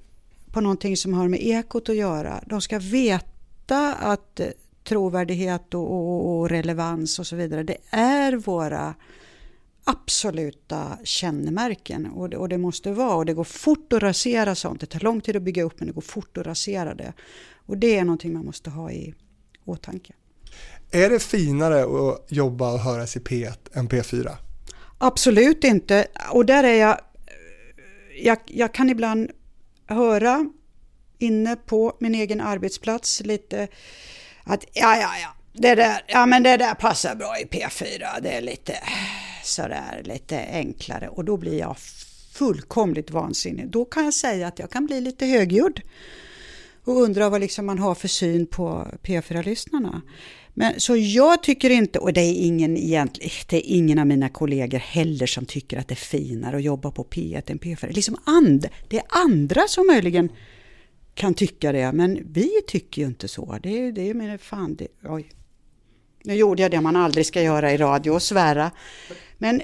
på 0.53 0.61
någonting 0.61 0.97
som 0.97 1.15
har 1.15 1.29
med 1.29 1.43
ekot 1.43 1.89
att 1.89 1.97
göra, 1.97 2.45
de 2.47 2.61
ska 2.61 2.79
veta 2.79 3.95
att 3.95 4.41
eh, 4.41 4.47
trovärdighet 4.85 5.75
och, 5.75 5.93
och, 5.93 6.39
och 6.39 6.49
relevans 6.49 7.19
och 7.19 7.27
så 7.27 7.37
vidare, 7.37 7.63
det 7.63 7.77
är 7.91 8.33
våra 8.33 8.95
absoluta 9.85 10.99
kännemärken 11.05 12.07
och 12.07 12.31
det, 12.31 12.37
och 12.37 12.49
det 12.49 12.59
måste 12.59 12.93
vara 12.93 13.15
och 13.17 13.27
det 13.27 13.35
går 13.35 13.45
fort 13.45 13.93
att 13.93 14.03
rasera 14.03 14.55
sånt. 14.55 14.81
Det 14.81 14.87
tar 14.87 15.01
lång 15.01 15.21
tid 15.21 15.37
att 15.37 15.43
bygga 15.43 15.63
upp 15.63 15.81
men 15.81 15.87
det 15.87 15.95
går 15.95 16.03
fort 16.03 16.39
att 16.39 16.47
rasera 16.47 16.95
det. 16.95 17.13
Och 17.67 17.79
det 17.79 17.99
är 17.99 18.05
någonting 18.05 18.33
man 18.33 18.45
måste 18.45 18.71
ha 18.71 18.91
i 18.91 19.15
åtanke. 19.65 20.13
Är 20.91 21.11
det 21.11 21.21
finare 21.21 21.83
att 21.83 22.25
jobba 22.29 22.73
och 22.73 22.79
höras 22.79 23.17
i 23.17 23.21
P1 23.21 23.59
än 23.73 23.89
P4? 23.89 24.37
Absolut 24.99 25.65
inte. 25.65 26.07
Och 26.31 26.47
där 26.47 26.65
är 26.65 26.75
jag, 26.75 27.01
jag, 28.23 28.39
jag 28.47 28.75
kan 28.75 28.91
ibland 28.91 29.31
höra 29.87 30.47
inne 31.19 31.57
på 31.57 31.97
min 32.01 32.15
egen 32.15 32.41
arbetsplats 32.41 33.21
lite 33.21 33.69
att 34.45 34.65
ja, 34.73 34.97
ja, 34.97 35.11
ja, 35.23 35.35
det 35.53 35.75
där, 35.75 36.05
ja 36.07 36.27
men 36.27 36.43
det 36.43 36.57
där 36.57 36.75
passar 36.75 37.15
bra 37.15 37.39
i 37.39 37.45
P4. 37.45 38.21
Det 38.23 38.31
är 38.31 38.41
lite 38.41 38.75
sådär 39.45 40.03
lite 40.05 40.39
enklare 40.53 41.09
och 41.09 41.25
då 41.25 41.37
blir 41.37 41.59
jag 41.59 41.77
fullkomligt 42.33 43.11
vansinnig. 43.11 43.69
Då 43.69 43.85
kan 43.85 44.05
jag 44.05 44.15
säga 44.15 44.47
att 44.47 44.59
jag 44.59 44.71
kan 44.71 44.87
bli 44.87 45.01
lite 45.01 45.27
högljudd 45.27 45.81
och 46.85 47.03
undra 47.03 47.29
vad 47.29 47.41
liksom 47.41 47.67
man 47.67 47.79
har 47.79 47.95
för 47.95 48.09
syn 48.09 48.47
på 48.47 48.87
P4-lyssnarna. 49.03 50.03
Men, 50.55 50.81
så 50.81 50.97
jag 50.97 51.43
tycker 51.43 51.71
inte, 51.71 51.99
och 51.99 52.13
det 52.13 52.21
är, 52.21 52.35
ingen 52.35 52.77
egentligen, 52.77 53.31
det 53.49 53.57
är 53.57 53.77
ingen 53.77 53.99
av 53.99 54.07
mina 54.07 54.29
kollegor 54.29 54.79
heller 54.79 55.27
som 55.27 55.47
tycker 55.47 55.79
att 55.79 55.89
det 55.89 55.95
är 55.95 55.97
finare 55.97 56.57
att 56.57 56.63
jobba 56.63 56.91
på 56.91 57.05
P1 57.05 57.51
än 57.51 57.59
P4. 57.59 57.93
Liksom 57.93 58.17
and, 58.25 58.69
det 58.89 58.97
är 58.97 59.05
andra 59.09 59.69
som 59.69 59.87
möjligen 59.87 60.29
kan 61.15 61.35
tycka 61.35 61.73
det, 61.73 61.93
men 61.93 62.19
vi 62.33 62.51
tycker 62.67 63.03
ju 63.03 63.09
inte 63.09 63.29
så. 63.29 63.59
Det, 63.63 63.93
det 63.93 64.11
är 64.11 64.39
fan, 64.39 64.77
det, 64.77 64.89
oj. 65.05 65.31
Nu 66.25 66.35
gjorde 66.35 66.63
jag 66.63 66.71
det 66.71 66.81
man 66.81 66.97
aldrig 66.97 67.27
ska 67.27 67.43
göra 67.43 67.73
i 67.73 67.77
radio 67.77 68.11
och 68.11 68.23
svära. 68.23 68.71
Men 69.39 69.63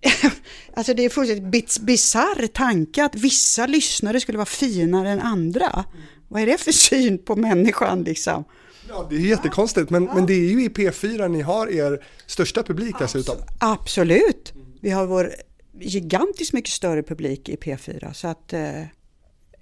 alltså 0.74 0.94
det 0.94 1.04
är 1.04 1.08
fullständigt 1.08 1.78
bisarr 1.80 2.46
tanke 2.46 3.04
att 3.04 3.14
vissa 3.14 3.66
lyssnare 3.66 4.20
skulle 4.20 4.38
vara 4.38 4.46
finare 4.46 5.10
än 5.10 5.20
andra. 5.20 5.84
Vad 6.28 6.42
är 6.42 6.46
det 6.46 6.60
för 6.60 6.72
syn 6.72 7.18
på 7.18 7.36
människan 7.36 8.02
liksom? 8.02 8.44
Ja, 8.90 9.06
det 9.10 9.16
är 9.16 9.20
jättekonstigt, 9.20 9.90
men, 9.90 10.04
ja. 10.04 10.14
men 10.14 10.26
det 10.26 10.32
är 10.32 10.50
ju 10.50 10.64
i 10.64 10.68
P4 10.68 11.28
ni 11.28 11.40
har 11.40 11.66
er 11.66 12.04
största 12.26 12.62
publik 12.62 12.94
dessutom. 12.98 13.36
Absolut! 13.60 14.52
Vi 14.80 14.90
har 14.90 15.06
vår 15.06 15.34
gigantiskt 15.80 16.52
mycket 16.52 16.70
större 16.70 17.02
publik 17.02 17.48
i 17.48 17.56
P4 17.56 18.12
så 18.12 18.28
att 18.28 18.52
eh, 18.52 18.82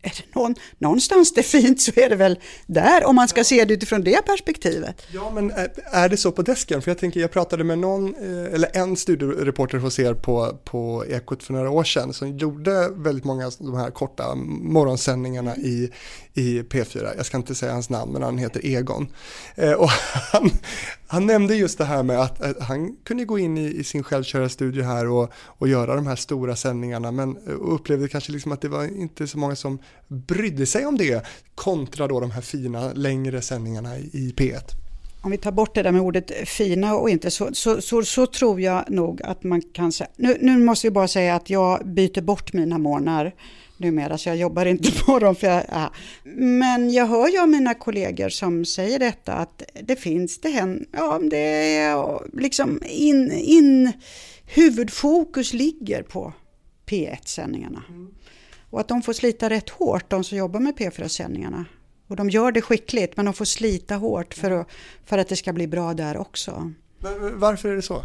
är 0.09 0.14
det 0.16 0.40
någon, 0.40 0.55
någonstans 0.79 1.35
det 1.35 1.40
är 1.40 1.42
fint 1.42 1.81
så 1.81 1.92
är 1.97 2.09
det 2.09 2.16
väl 2.16 2.38
där 2.66 3.05
om 3.05 3.16
man 3.16 3.29
ska 3.29 3.44
se 3.44 3.64
det 3.64 3.75
utifrån 3.75 4.05
det 4.05 4.27
perspektivet. 4.27 5.03
Ja 5.12 5.31
men 5.31 5.51
eh, 5.51 5.64
är 5.90 6.09
det 6.09 6.16
så 6.16 6.33
på 6.33 6.42
desken? 6.42 6.83
För 6.83 6.90
jag 6.90 6.99
tänker 6.99 7.21
jag 7.21 7.31
pratade 7.31 7.64
med 7.64 7.79
någon, 7.79 8.14
eh, 8.14 8.55
eller 8.55 8.77
en 8.77 8.97
studiereporter 8.97 9.79
hos 9.79 9.99
er 9.99 10.14
på, 10.14 10.59
på 10.64 11.05
Ekot 11.09 11.42
för 11.42 11.53
några 11.53 11.71
år 11.71 11.85
sedan 11.85 12.12
som 12.12 12.38
gjorde 12.38 12.88
väldigt 12.88 13.25
många 13.25 13.47
av 13.47 13.53
de 13.59 13.77
här 13.77 13.90
korta 13.90 14.35
morgonsändningarna 14.35 15.57
i, 15.57 15.90
i 16.35 16.62
P4. 16.62 17.12
Jag 17.16 17.27
ska 17.27 17.37
inte 17.37 17.55
säga 17.55 17.73
hans 17.73 17.90
namn 17.90 18.12
men 18.12 18.23
han 18.23 18.38
heter 18.38 18.66
Egon. 18.66 19.09
Eh, 19.55 19.73
och 19.73 19.90
han, 20.33 20.51
han 21.11 21.27
nämnde 21.27 21.55
just 21.55 21.79
det 21.79 21.85
här 21.85 22.03
med 22.03 22.21
att, 22.21 22.40
att 22.40 22.61
han 22.62 22.97
kunde 23.05 23.25
gå 23.25 23.38
in 23.38 23.59
i, 23.59 23.66
i 23.66 23.85
sin 23.85 24.03
självkörarstudio 24.03 24.83
här 24.83 25.09
och, 25.09 25.33
och 25.35 25.68
göra 25.68 25.94
de 25.94 26.07
här 26.07 26.16
stora 26.16 26.57
sändningarna 26.57 27.11
men 27.11 27.37
eh, 27.37 27.55
upplevde 27.61 28.09
kanske 28.09 28.33
liksom 28.33 28.53
att 28.53 28.61
det 28.61 28.68
var 28.68 28.85
inte 28.85 29.27
så 29.27 29.38
många 29.38 29.57
som 29.57 29.79
brydde 30.09 30.66
sig 30.66 30.87
om 30.87 30.99
det 30.99 31.27
kontra 31.55 32.09
då 32.09 32.21
de 32.21 32.31
här 32.31 32.40
fina 32.40 32.92
längre 32.92 33.42
sändningarna 33.42 33.99
i 33.99 34.35
P1. 34.37 34.88
Om 35.28 35.32
vi 35.32 35.38
tar 35.38 35.52
bort 35.52 35.74
det 35.74 35.82
där 35.82 35.92
med 35.92 36.00
ordet 36.00 36.48
fina 36.48 36.94
och 36.94 37.10
inte 37.10 37.30
så, 37.30 37.48
så, 37.52 37.80
så, 37.80 38.02
så 38.02 38.26
tror 38.26 38.60
jag 38.60 38.90
nog 38.90 39.22
att 39.22 39.44
man 39.44 39.62
kan 39.62 39.92
säga, 39.92 40.10
nu, 40.16 40.38
nu 40.40 40.58
måste 40.58 40.86
jag 40.86 40.94
bara 40.94 41.08
säga 41.08 41.34
att 41.34 41.50
jag 41.50 41.86
byter 41.86 42.20
bort 42.20 42.52
mina 42.52 42.78
morgnar 42.78 43.34
numera, 43.76 44.18
så 44.18 44.28
jag 44.28 44.36
jobbar 44.36 44.66
inte 44.66 44.92
på 45.06 45.18
dem. 45.18 45.36
För 45.36 45.46
jag, 45.46 45.64
ja. 45.68 45.92
Men 46.34 46.90
jag 46.92 47.06
hör 47.06 47.28
ju 47.28 47.38
av 47.38 47.48
mina 47.48 47.74
kollegor 47.74 48.28
som 48.28 48.64
säger 48.64 48.98
detta, 48.98 49.32
att 49.32 49.62
det 49.82 49.96
finns, 49.96 50.40
det 50.40 50.48
händer, 50.48 50.86
ja 50.92 51.20
det 51.30 51.76
är 51.76 52.18
liksom 52.40 52.82
in, 52.86 53.32
in, 53.32 53.92
huvudfokus 54.46 55.52
ligger 55.52 56.02
på 56.02 56.32
P1-sändningarna. 56.86 57.82
Mm. 57.88 58.08
Och 58.70 58.80
att 58.80 58.88
de 58.88 59.02
får 59.02 59.12
slita 59.12 59.50
rätt 59.50 59.70
hårt, 59.70 60.10
de 60.10 60.24
som 60.24 60.38
jobbar 60.38 60.60
med 60.60 60.74
P4-sändningarna. 60.74 61.64
Och 62.09 62.16
de 62.16 62.31
gör 62.31 62.53
det 62.53 62.62
skickligt 62.62 63.16
men 63.16 63.25
de 63.25 63.35
får 63.35 63.44
slita 63.44 63.94
hårt 63.94 64.35
för 64.35 64.51
att, 64.51 64.68
för 65.07 65.18
att 65.18 65.29
det 65.29 65.37
ska 65.37 65.53
bli 65.53 65.66
bra 65.66 65.94
där 65.94 66.16
också. 66.16 66.73
Men 66.99 67.40
varför 67.40 67.68
är 67.68 67.77
det 67.77 67.83
så? 67.83 68.03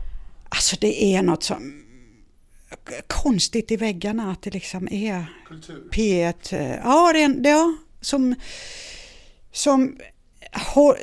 Alltså 0.49 0.75
det 0.79 1.03
är 1.03 1.23
något 1.23 1.43
som 1.43 1.83
konstigt 3.07 3.71
i 3.71 3.75
väggarna 3.75 4.31
att 4.31 4.41
det 4.41 4.53
liksom 4.53 4.87
är 4.91 5.25
Kultur. 5.47 5.83
P1. 5.91 6.53
eh, 6.53 6.75
Ja, 6.83 7.13
det, 7.13 7.49
ja 7.49 7.75
som, 8.01 8.35
som, 9.51 9.97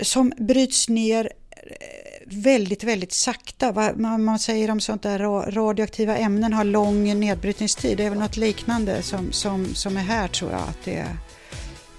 som 0.02 0.32
bryts 0.38 0.88
ner 0.88 1.32
eh, 1.50 2.26
väldigt, 2.26 2.84
väldigt 2.84 3.12
sakta. 3.12 3.92
Man, 3.96 4.38
säger 4.38 4.70
om 4.70 4.80
sånt 4.80 5.02
där 5.02 5.18
radioaktiva 5.50 6.16
ämnen 6.16 6.52
har 6.52 6.64
lång 6.64 7.20
nedbrytningstid. 7.20 7.96
Det 7.96 8.04
är 8.04 8.10
väl 8.10 8.18
något 8.18 8.36
liknande 8.36 9.02
som, 9.02 9.32
som, 9.32 9.74
som 9.74 9.96
är 9.96 10.00
här 10.00 10.28
tror 10.28 10.50
jag 10.50 10.60
att 10.60 10.84
det 10.84 11.06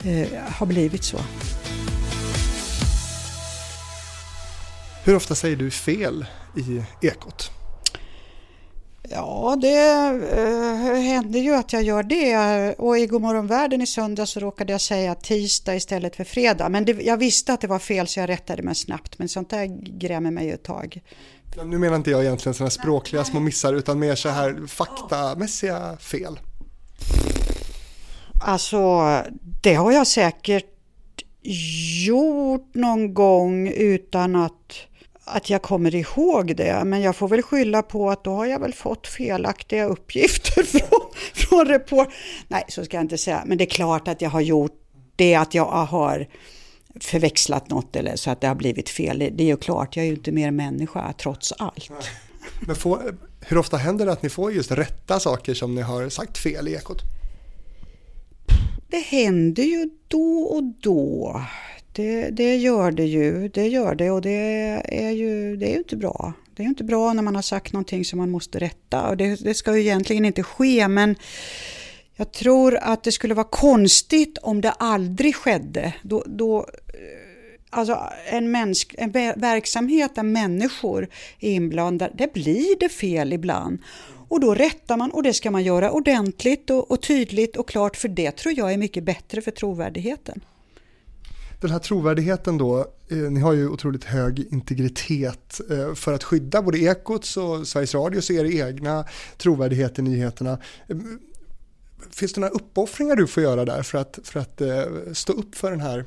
eh, 0.06 0.28
har 0.48 0.66
blivit 0.66 1.04
så. 1.04 1.18
Hur 5.04 5.16
ofta 5.16 5.36
säger 5.36 5.56
du 5.56 5.72
fel 5.72 6.26
i 6.58 6.84
Ekot? 7.08 7.52
Ja, 9.10 9.58
det 9.62 9.78
eh, 10.38 11.02
händer 11.02 11.40
ju 11.40 11.56
att 11.56 11.74
jag 11.74 11.84
gör 11.84 12.04
det. 12.04 12.74
Och 12.74 12.98
i 12.98 13.06
Godmorgon 13.06 13.48
världen 13.48 13.82
i 13.82 13.88
söndag 13.88 14.26
så 14.26 14.40
råkade 14.40 14.72
jag 14.72 14.82
säga 14.82 15.16
tisdag 15.16 15.76
istället 15.76 16.16
för 16.16 16.24
fredag. 16.24 16.70
Men 16.70 16.86
det, 16.86 16.92
jag 16.92 17.18
visste 17.18 17.54
att 17.54 17.62
det 17.62 17.68
var 17.68 17.80
fel 17.80 18.08
så 18.08 18.20
jag 18.20 18.30
rättade 18.30 18.64
mig 18.64 18.76
snabbt. 18.76 19.20
Men 19.20 19.30
sånt 19.30 19.50
där 19.50 19.66
grämer 20.00 20.32
mig 20.32 20.52
ett 20.52 20.64
tag. 20.64 21.02
Nu 21.66 21.78
menar 21.78 21.96
inte 21.96 22.12
jag 22.12 22.24
egentligen 22.24 22.54
sådana 22.54 22.70
språkliga 22.70 23.24
små 23.24 23.40
missar 23.40 23.74
utan 23.74 24.00
mer 24.00 24.16
så 24.16 24.30
här 24.30 24.68
faktamässiga 24.68 25.98
fel. 25.98 26.40
Alltså, 28.42 29.24
det 29.62 29.74
har 29.74 29.92
jag 29.92 30.08
säkert 30.08 30.66
gjort 32.06 32.70
någon 32.74 33.14
gång 33.14 33.68
utan 33.68 34.36
att 34.36 34.88
att 35.24 35.50
jag 35.50 35.62
kommer 35.62 35.96
ihåg 35.96 36.56
det, 36.56 36.84
men 36.86 37.02
jag 37.02 37.16
får 37.16 37.28
väl 37.28 37.42
skylla 37.42 37.82
på 37.82 38.10
att 38.10 38.24
då 38.24 38.32
har 38.32 38.46
jag 38.46 38.60
väl 38.60 38.74
fått 38.74 39.08
felaktiga 39.08 39.86
uppgifter 39.86 40.64
från, 40.80 41.02
från 41.34 41.66
report. 41.66 42.08
Nej, 42.48 42.64
så 42.68 42.86
ska 42.86 42.98
jag 42.98 43.04
inte 43.04 43.18
säga, 43.18 43.44
men 43.46 43.58
det 43.58 43.64
är 43.64 43.70
klart 43.70 44.08
att 44.08 44.22
jag 44.22 44.30
har 44.30 44.42
gjort 44.42 44.72
det, 45.16 45.36
att 45.36 45.54
jag 45.54 45.66
har 45.66 46.28
förväxlat 47.00 47.70
något 47.70 47.96
eller 47.96 48.16
så 48.16 48.32
att 48.32 48.42
det 48.42 48.48
har 48.48 48.56
blivit 48.56 48.90
fel. 48.90 49.20
Det 49.20 49.44
är 49.44 49.48
ju 49.48 49.58
klart, 49.58 49.96
jag 49.96 50.04
är 50.04 50.08
ju 50.08 50.16
inte 50.16 50.32
mer 50.32 50.52
människa 50.52 51.14
trots 51.18 51.52
allt. 51.52 51.90
Men 52.68 52.76
får, 52.76 53.16
hur 53.42 53.58
ofta 53.58 53.78
händer 53.78 54.06
det 54.06 54.12
att 54.12 54.24
ni 54.24 54.30
får 54.30 54.52
just 54.52 54.72
rätta 54.72 55.20
saker 55.20 55.54
som 55.54 55.76
ni 55.76 55.82
har 55.82 56.10
sagt 56.10 56.38
fel 56.38 56.68
i 56.68 56.74
Ekot? 56.74 57.02
Det 58.92 59.00
händer 59.00 59.64
ju 59.64 59.90
då 60.08 60.44
och 60.44 60.64
då. 60.64 61.42
Det, 61.92 62.30
det, 62.30 62.56
gör 62.56 62.92
det 62.92 63.06
ju, 63.06 63.48
det 63.48 63.68
gör 63.68 63.96
det 63.96 64.12
och 64.12 64.22
det 64.22 64.32
är 64.86 65.12
ju, 65.12 65.58
det 65.58 65.66
är 65.66 65.72
ju 65.72 65.78
inte 65.78 65.96
bra. 65.96 66.34
Det 66.56 66.62
är 66.62 66.64
ju 66.64 66.70
inte 66.70 66.84
bra 66.84 67.14
när 67.14 67.24
man 67.24 67.36
har 67.36 67.42
sagt 67.42 67.74
någonting 67.74 68.06
som 68.06 68.20
man 68.20 68.32
måste 68.32 68.60
rätta 68.60 69.10
och 69.10 69.18
det, 69.18 69.44
det 69.44 69.54
ska 69.54 69.76
ju 69.76 69.82
egentligen 69.82 70.26
inte 70.26 70.44
ske 70.44 70.88
men 70.88 71.16
jag 72.16 72.32
tror 72.32 72.78
att 72.82 73.04
det 73.04 73.12
skulle 73.12 73.34
vara 73.34 73.48
konstigt 73.48 74.38
om 74.38 74.62
det 74.62 74.72
aldrig 74.72 75.36
skedde. 75.36 75.94
Då, 76.02 76.24
då, 76.28 76.58
eh, 76.60 76.64
alltså 77.70 78.00
en, 78.32 78.52
mänsk, 78.52 78.96
en 78.98 79.12
verksamhet 79.36 80.16
där 80.16 80.24
människor 80.24 81.10
är 81.40 81.52
inblandade, 81.52 82.14
det 82.18 82.34
blir 82.34 82.80
det 82.80 82.90
fel 82.90 83.34
ibland. 83.34 83.80
Och 84.32 84.40
då 84.40 84.56
rättar 84.56 84.98
man 84.98 85.12
och 85.12 85.24
det 85.24 85.34
ska 85.34 85.52
man 85.52 85.64
göra 85.64 85.92
ordentligt 85.92 86.70
och, 86.70 86.92
och 86.92 87.02
tydligt 87.02 87.58
och 87.58 87.68
klart 87.68 87.98
för 87.98 88.08
det 88.08 88.32
tror 88.32 88.54
jag 88.58 88.74
är 88.74 88.78
mycket 88.78 89.04
bättre 89.04 89.42
för 89.42 89.52
trovärdigheten 89.52 90.42
den 91.62 91.72
här 91.72 91.80
trovärdigheten 91.80 92.58
då, 92.58 92.80
eh, 93.10 93.18
ni 93.18 93.40
har 93.40 93.54
ju 93.54 93.70
otroligt 93.70 94.04
hög 94.04 94.40
integritet 94.52 95.62
eh, 95.72 95.94
för 95.94 96.14
att 96.14 96.24
skydda 96.24 96.62
både 96.62 96.80
Ekots 96.80 97.38
och 97.38 97.68
Sveriges 97.68 97.94
Radio 97.94 98.22
så 98.22 98.34
er 98.34 98.68
egna 98.68 99.06
trovärdighet 99.38 100.00
i 100.00 100.02
nyheterna. 100.02 100.58
Eh, 100.88 100.98
finns 102.12 102.34
det 102.34 102.42
några 102.42 102.54
uppoffringar 102.54 103.16
du 103.16 103.28
får 103.28 103.44
göra 103.44 103.66
där 103.66 103.84
för 103.84 103.98
att, 103.98 104.20
för 104.24 104.40
att 104.40 104.62
stå 105.18 105.34
upp 105.34 105.56
för 105.56 105.72
den 105.72 105.82
här 105.82 106.06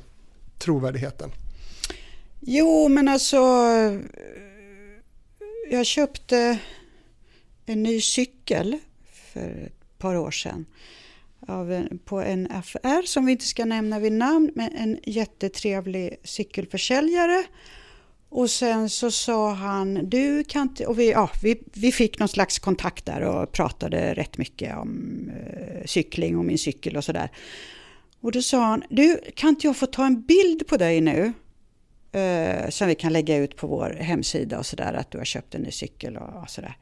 trovärdigheten? 0.57 1.31
Jo, 2.39 2.87
men 2.87 3.07
alltså 3.07 3.37
jag 5.69 5.85
köpte 5.85 6.59
en 7.65 7.83
ny 7.83 8.01
cykel 8.01 8.77
för 9.33 9.63
ett 9.65 9.97
par 9.97 10.15
år 10.15 10.31
sedan 10.31 10.65
av 11.47 11.71
en, 11.71 11.99
på 12.05 12.21
en 12.21 12.51
affär 12.51 13.01
som 13.01 13.25
vi 13.25 13.31
inte 13.31 13.45
ska 13.45 13.65
nämna 13.65 13.99
vid 13.99 14.11
namn, 14.11 14.51
men 14.55 14.75
en 14.75 14.99
jättetrevlig 15.03 16.15
cykelförsäljare. 16.23 17.43
Och 18.29 18.49
sen 18.49 18.89
så 18.89 19.11
sa 19.11 19.53
han, 19.53 20.09
du 20.09 20.43
kan 20.43 20.61
inte, 20.61 20.85
och 20.85 20.99
vi, 20.99 21.11
ja, 21.11 21.29
vi, 21.43 21.61
vi 21.73 21.91
fick 21.91 22.19
någon 22.19 22.27
slags 22.27 22.59
kontakt 22.59 23.05
där 23.05 23.21
och 23.21 23.51
pratade 23.51 24.13
rätt 24.13 24.37
mycket 24.37 24.77
om 24.77 25.31
eh, 25.35 25.85
cykling 25.85 26.37
och 26.37 26.45
min 26.45 26.57
cykel 26.57 26.97
och 26.97 27.03
sådär. 27.03 27.31
Och 28.21 28.31
då 28.31 28.41
sa 28.41 28.65
han, 28.65 28.83
du 28.89 29.21
kan 29.35 29.49
inte 29.49 29.67
jag 29.67 29.77
få 29.77 29.85
ta 29.85 30.05
en 30.05 30.21
bild 30.21 30.67
på 30.67 30.77
dig 30.77 31.01
nu? 31.01 31.33
Eh, 32.11 32.69
som 32.69 32.87
vi 32.87 32.95
kan 32.95 33.13
lägga 33.13 33.37
ut 33.37 33.55
på 33.55 33.67
vår 33.67 33.97
hemsida 33.99 34.59
och 34.59 34.65
sådär, 34.65 34.93
att 34.93 35.11
du 35.11 35.17
har 35.17 35.25
köpt 35.25 35.55
en 35.55 35.61
ny 35.61 35.71
cykel 35.71 36.17
och, 36.17 36.41
och 36.41 36.49
sådär. 36.49 36.77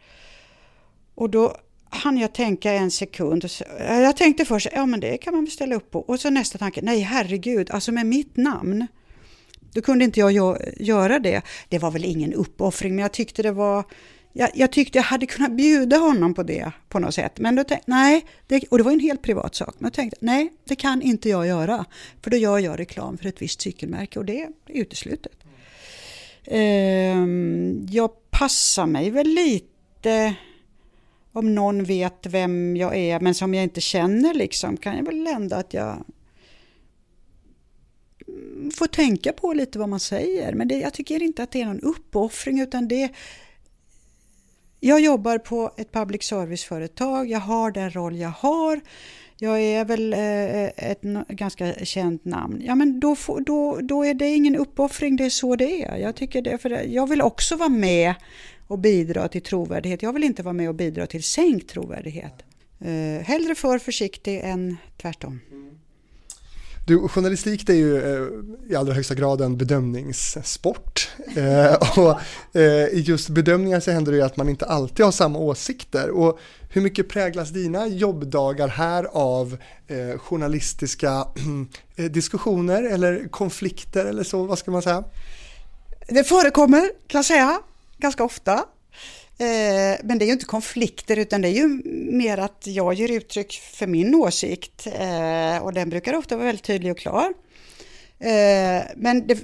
Och 1.15 1.30
då 1.30 1.58
hann 1.89 2.17
jag 2.17 2.34
tänka 2.34 2.71
en 2.71 2.91
sekund. 2.91 3.45
Jag 3.80 4.17
tänkte 4.17 4.45
först, 4.45 4.67
ja 4.73 4.86
men 4.86 4.99
det 4.99 5.17
kan 5.17 5.34
man 5.34 5.43
väl 5.43 5.52
ställa 5.52 5.76
upp 5.76 5.91
på. 5.91 5.99
Och 5.99 6.19
så 6.19 6.30
nästa 6.30 6.58
tanke, 6.58 6.82
nej 6.82 6.99
herregud, 6.99 7.71
alltså 7.71 7.91
med 7.91 8.06
mitt 8.06 8.38
namn. 8.38 8.88
Då 9.73 9.82
kunde 9.82 10.06
inte 10.06 10.19
jag 10.19 10.60
göra 10.78 11.19
det. 11.19 11.41
Det 11.69 11.80
var 11.80 11.91
väl 11.91 12.06
ingen 12.06 12.34
uppoffring, 12.34 12.95
men 12.95 13.02
jag 13.02 13.12
tyckte 13.12 13.43
det 13.43 13.52
var... 13.52 13.84
Jag, 14.36 14.49
jag, 14.54 14.71
tyckte 14.71 14.97
jag 14.97 15.04
hade 15.04 15.26
kunnat 15.26 15.52
bjuda 15.52 15.97
honom 15.97 16.34
på 16.34 16.43
det 16.43 16.71
på 16.89 16.99
något 16.99 17.13
sätt. 17.13 17.39
Men 17.39 17.56
då 17.56 17.63
tänkte 17.63 17.91
nej, 17.91 18.26
det, 18.47 18.63
och 18.69 18.78
det 18.78 18.84
var 18.84 18.91
en 18.91 18.99
helt 18.99 19.21
privat 19.21 19.56
sak. 19.56 19.76
Men 19.78 19.86
jag 19.86 19.93
tänkte, 19.93 20.17
nej, 20.21 20.54
det 20.65 20.76
kan 20.76 21.02
inte 21.02 21.30
jag 21.30 21.47
göra. 21.47 21.86
För 22.23 22.32
då 22.32 22.38
gör 22.38 22.60
jag 22.60 22.80
reklam 22.80 23.17
för 23.17 23.26
ett 23.26 23.41
visst 23.41 23.62
cykelmärke 23.62 24.19
och 24.19 24.26
det 24.26 24.41
är 24.41 24.49
uteslutet. 24.67 25.34
Eh, 26.43 27.17
jag 27.89 28.10
passar 28.32 28.86
mig 28.86 29.10
väl 29.10 29.28
lite 29.28 30.36
om 31.33 31.55
någon 31.55 31.83
vet 31.83 32.25
vem 32.25 32.75
jag 32.77 32.97
är 32.97 33.19
men 33.19 33.35
som 33.35 33.53
jag 33.53 33.63
inte 33.63 33.81
känner 33.81 34.33
liksom 34.33 34.77
kan 34.77 34.97
jag 34.97 35.05
väl 35.05 35.27
ändå... 35.27 35.55
att 35.55 35.73
jag 35.73 36.03
får 38.73 38.87
tänka 38.87 39.33
på 39.33 39.53
lite 39.53 39.79
vad 39.79 39.89
man 39.89 39.99
säger. 39.99 40.53
Men 40.53 40.67
det, 40.67 40.79
jag 40.79 40.93
tycker 40.93 41.23
inte 41.23 41.43
att 41.43 41.51
det 41.51 41.61
är 41.61 41.65
någon 41.65 41.81
uppoffring 41.81 42.59
utan 42.59 42.87
det 42.87 43.11
jag 44.79 44.99
jobbar 44.99 45.37
på 45.37 45.71
ett 45.77 45.91
public 45.91 46.23
service-företag, 46.23 47.29
jag 47.29 47.39
har 47.39 47.71
den 47.71 47.91
roll 47.91 48.15
jag 48.17 48.29
har. 48.29 48.81
Jag 49.37 49.61
är 49.61 49.85
väl 49.85 50.13
eh, 50.13 50.19
eh, 50.19 50.71
ett 50.75 51.01
ganska 51.27 51.73
känt 51.73 52.25
namn. 52.25 52.61
Ja, 52.65 52.75
men 52.75 52.99
då, 52.99 53.15
får, 53.15 53.41
då, 53.41 53.79
då 53.81 54.05
är 54.05 54.13
det 54.13 54.35
ingen 54.35 54.55
uppoffring, 54.55 55.15
det 55.15 55.25
är 55.25 55.29
så 55.29 55.55
det 55.55 55.83
är. 55.83 55.97
Jag, 55.97 56.15
tycker 56.15 56.41
det, 56.41 56.57
för 56.57 56.69
jag 56.69 57.07
vill 57.09 57.21
också 57.21 57.55
vara 57.55 57.69
med 57.69 58.13
och 58.73 58.79
bidra 58.79 59.27
till 59.27 59.41
trovärdighet. 59.41 60.01
Jag 60.01 60.13
vill 60.13 60.23
inte 60.23 60.43
vara 60.43 60.53
med 60.53 60.69
och 60.69 60.75
bidra 60.75 61.07
till 61.07 61.23
sänkt 61.23 61.69
trovärdighet. 61.69 62.33
Eh, 62.79 63.25
hellre 63.25 63.55
för 63.55 63.79
försiktig 63.79 64.41
än 64.43 64.77
tvärtom. 65.01 65.39
Du, 66.88 67.07
journalistik 67.07 67.67
det 67.67 67.73
är 67.73 67.77
ju 67.77 67.97
eh, 67.97 68.27
i 68.71 68.75
allra 68.75 68.93
högsta 68.93 69.15
grad 69.15 69.41
en 69.41 69.57
bedömningssport. 69.57 71.09
Eh, 71.36 71.99
och 71.99 72.19
eh, 72.59 72.88
i 72.88 73.03
just 73.05 73.29
bedömningar 73.29 73.79
så 73.79 73.91
händer 73.91 74.12
det 74.12 74.17
ju 74.17 74.23
att 74.23 74.38
man 74.38 74.49
inte 74.49 74.65
alltid 74.65 75.05
har 75.05 75.12
samma 75.12 75.39
åsikter. 75.39 76.09
Och 76.09 76.39
hur 76.69 76.81
mycket 76.81 77.09
präglas 77.09 77.49
dina 77.49 77.88
jobbdagar 77.88 78.67
här 78.67 79.07
av 79.12 79.57
eh, 79.88 80.19
journalistiska 80.19 81.27
eh, 81.95 82.05
diskussioner 82.05 82.83
eller 82.83 83.27
konflikter 83.29 84.05
eller 84.05 84.23
så, 84.23 84.43
vad 84.43 84.59
ska 84.59 84.71
man 84.71 84.81
säga? 84.81 85.03
Det 86.07 86.24
förekommer 86.24 86.82
kan 87.07 87.19
jag 87.19 87.26
säga 87.26 87.59
ganska 88.04 88.24
ofta. 88.24 88.54
Eh, 89.38 89.99
men 90.04 90.18
det 90.18 90.26
är 90.26 90.28
ju 90.28 90.34
inte 90.34 90.45
konflikter 90.45 91.18
utan 91.18 91.41
det 91.41 91.47
är 91.47 91.51
ju 91.51 91.68
mer 92.12 92.38
att 92.38 92.68
jag 92.68 92.93
ger 92.93 93.12
uttryck 93.12 93.54
för 93.54 93.88
min 93.88 94.16
åsikt 94.16 94.88
eh, 94.88 95.58
och 95.64 95.74
den 95.74 95.89
brukar 95.89 96.14
ofta 96.14 96.36
vara 96.36 96.45
väldigt 96.45 96.66
tydlig 96.66 96.91
och 96.91 96.97
klar. 96.97 97.34
Eh, 98.20 98.84
men 98.95 99.28
det, 99.28 99.38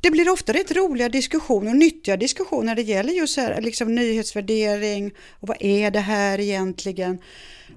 det 0.00 0.10
blir 0.10 0.32
ofta 0.32 0.52
rätt 0.52 0.76
roliga 0.76 1.08
diskussioner 1.08 1.70
och 1.70 1.76
nyttiga 1.76 2.16
diskussioner 2.16 2.64
när 2.64 2.74
det 2.74 2.82
gäller 2.82 3.12
just 3.12 3.36
här, 3.36 3.60
liksom 3.60 3.94
nyhetsvärdering 3.94 5.12
och 5.40 5.48
vad 5.48 5.56
är 5.60 5.90
det 5.90 6.00
här 6.00 6.40
egentligen 6.40 7.18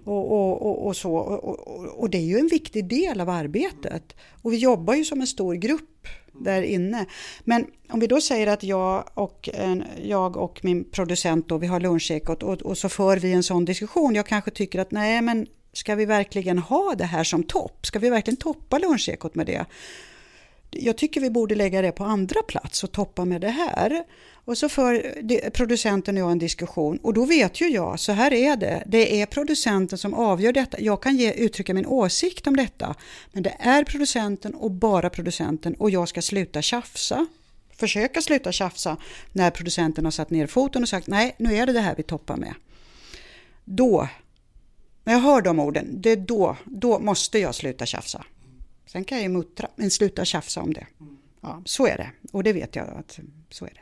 och, 0.06 0.32
och, 0.32 0.62
och, 0.62 0.88
och 0.88 0.98
så. 0.98 1.16
Och, 1.98 2.10
det 2.10 2.18
är 2.18 2.22
ju 2.22 2.38
en 2.38 2.48
viktig 2.48 2.90
del 2.90 3.22
av 3.22 3.30
arbetet. 3.30 4.16
Och 4.42 4.54
vi 4.54 4.58
jobbar 4.58 4.94
ju 4.94 5.06
som 5.06 5.22
en 5.22 5.28
stor 5.28 5.56
grupp 5.56 6.08
där 6.40 6.62
inne. 6.62 7.06
Men 7.44 7.66
om 7.90 8.00
vi 8.00 8.08
då 8.08 8.22
säger 8.22 8.48
att 8.48 8.64
jag 8.64 9.04
och, 9.14 9.50
jag 10.04 10.38
och 10.38 10.60
min 10.64 10.84
producent 10.84 11.48
då, 11.48 11.58
vi 11.58 11.68
har 11.68 11.80
lunchekot 11.80 12.44
och, 12.44 12.62
och 12.62 12.78
så 12.78 12.90
för 12.90 13.18
vi 13.18 13.34
en 13.34 13.44
sån 13.44 13.66
diskussion. 13.66 14.16
Jag 14.16 14.26
kanske 14.26 14.52
tycker 14.52 14.80
att 14.80 14.92
nej 14.92 15.22
men 15.22 15.48
Ska 15.78 15.96
vi 15.96 16.06
verkligen 16.06 16.58
ha 16.58 16.96
det 16.98 17.06
här 17.06 17.24
som 17.24 17.44
topp? 17.44 17.86
Ska 17.86 18.00
vi 18.00 18.10
verkligen 18.10 18.38
toppa 18.38 18.78
lunchekot 18.78 19.36
med 19.36 19.46
det? 19.46 19.66
Jag 20.72 20.98
tycker 20.98 21.22
vi 21.22 21.30
borde 21.30 21.56
lägga 21.56 21.82
det 21.82 21.92
på 21.92 22.04
andra 22.04 22.42
plats 22.42 22.84
och 22.84 22.92
toppa 22.92 23.26
med 23.26 23.42
det 23.42 23.50
här. 23.50 24.04
Och 24.48 24.58
så 24.58 24.70
för 24.70 25.50
producenten 25.50 26.18
och 26.18 26.22
jag 26.22 26.32
en 26.32 26.40
diskussion 26.40 26.98
och 26.98 27.14
då 27.14 27.26
vet 27.26 27.62
ju 27.62 27.68
jag, 27.68 28.00
så 28.00 28.12
här 28.12 28.34
är 28.34 28.56
det. 28.56 28.84
Det 28.86 29.22
är 29.22 29.26
producenten 29.26 29.98
som 29.98 30.14
avgör 30.14 30.54
detta. 30.54 30.80
Jag 30.80 31.02
kan 31.02 31.18
ge, 31.18 31.32
uttrycka 31.32 31.74
min 31.74 31.86
åsikt 31.86 32.48
om 32.48 32.56
detta. 32.56 32.96
Men 33.32 33.44
det 33.44 33.56
är 33.60 33.84
producenten 33.84 34.54
och 34.54 34.72
bara 34.72 35.10
producenten 35.10 35.74
och 35.74 35.90
jag 35.90 36.10
ska 36.10 36.22
sluta 36.22 36.62
tjafsa. 36.62 37.28
Försöka 37.78 38.22
sluta 38.22 38.52
tjafsa 38.52 38.98
när 39.32 39.52
producenten 39.52 40.06
har 40.06 40.12
satt 40.12 40.30
ner 40.30 40.48
foten 40.48 40.82
och 40.82 40.90
sagt 40.90 41.08
nej, 41.08 41.36
nu 41.40 41.56
är 41.56 41.66
det 41.66 41.74
det 41.74 41.82
här 41.82 41.96
vi 41.98 42.04
toppar 42.04 42.38
med. 42.38 42.54
Då, 43.66 44.08
när 45.04 45.14
jag 45.14 45.20
hör 45.20 45.42
de 45.42 45.60
orden, 45.60 46.02
det 46.02 46.12
är 46.12 46.16
då, 46.16 46.58
då 46.66 47.00
måste 47.00 47.40
jag 47.40 47.56
sluta 47.56 47.86
tjafsa. 47.86 48.24
Sen 48.88 49.04
kan 49.04 49.18
jag 49.18 49.24
ju 49.24 49.30
muttra, 49.30 49.70
men 49.76 49.92
sluta 49.92 50.26
tjafsa 50.26 50.62
om 50.62 50.74
det. 50.74 50.88
Ja, 51.42 51.62
så 51.66 51.88
är 51.88 51.98
det. 51.98 52.12
Och 52.32 52.44
det 52.44 52.54
vet 52.54 52.76
jag 52.76 52.90
att 52.90 53.20
så 53.50 53.66
är 53.66 53.74
det. 53.74 53.82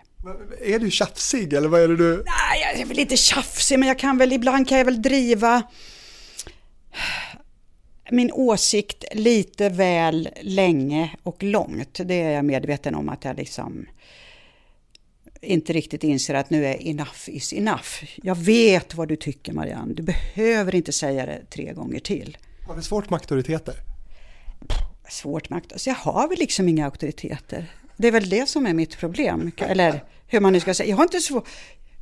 Är 0.76 0.80
du 0.80 0.92
tjafsig 0.92 1.54
eller 1.54 1.68
vad 1.68 1.82
är 1.82 1.88
det 1.88 1.98
du? 1.98 2.16
Nej, 2.16 2.62
jag 2.62 2.82
är 2.82 2.86
väl 2.86 3.00
inte 3.00 3.18
tjafsig 3.18 3.80
men 3.80 3.88
jag 3.88 4.00
kan 4.00 4.18
väl 4.18 4.34
ibland 4.34 4.68
kan 4.70 4.78
jag 4.78 4.86
väl 4.86 5.02
driva 5.02 5.64
min 8.12 8.32
åsikt 8.32 9.04
lite 9.12 9.70
väl 9.70 10.30
länge 10.42 11.16
och 11.24 11.44
långt. 11.44 12.00
Det 12.06 12.22
är 12.22 12.32
jag 12.32 12.46
medveten 12.46 12.96
om 12.96 13.10
att 13.10 13.26
jag 13.26 13.38
liksom 13.38 13.86
inte 15.42 15.74
riktigt 15.74 16.04
inser 16.04 16.34
att 16.34 16.50
nu 16.50 16.66
är 16.66 16.88
enough 16.88 17.30
is 17.30 17.54
enough. 17.54 18.04
Jag 18.16 18.36
vet 18.36 18.96
vad 18.96 19.08
du 19.08 19.16
tycker 19.16 19.54
Marianne, 19.54 19.94
du 19.94 20.04
behöver 20.04 20.76
inte 20.76 20.92
säga 20.92 21.26
det 21.26 21.46
tre 21.50 21.74
gånger 21.74 22.00
till. 22.00 22.38
Har 22.68 22.76
du 22.76 22.82
svårt 22.82 23.10
med 23.10 23.18
auktoriteter? 23.18 23.76
Svårt 25.10 25.50
med? 25.50 25.62
Jag 25.86 25.96
har 25.96 26.28
väl 26.28 26.40
liksom 26.40 26.70
inga 26.70 26.86
auktoriteter. 26.86 27.72
Det 27.98 28.08
är 28.08 28.12
väl 28.12 28.30
det 28.30 28.50
som 28.50 28.66
är 28.66 28.74
mitt 28.74 28.98
problem. 28.98 29.52
Eller 29.58 30.04
hur 30.28 30.40
man 30.40 30.54
nu 30.54 30.60
ska 30.60 30.74
säga. 30.74 30.90
Jag 30.90 30.98
har 30.98 31.04
inte, 31.04 31.20
svår, 31.20 31.48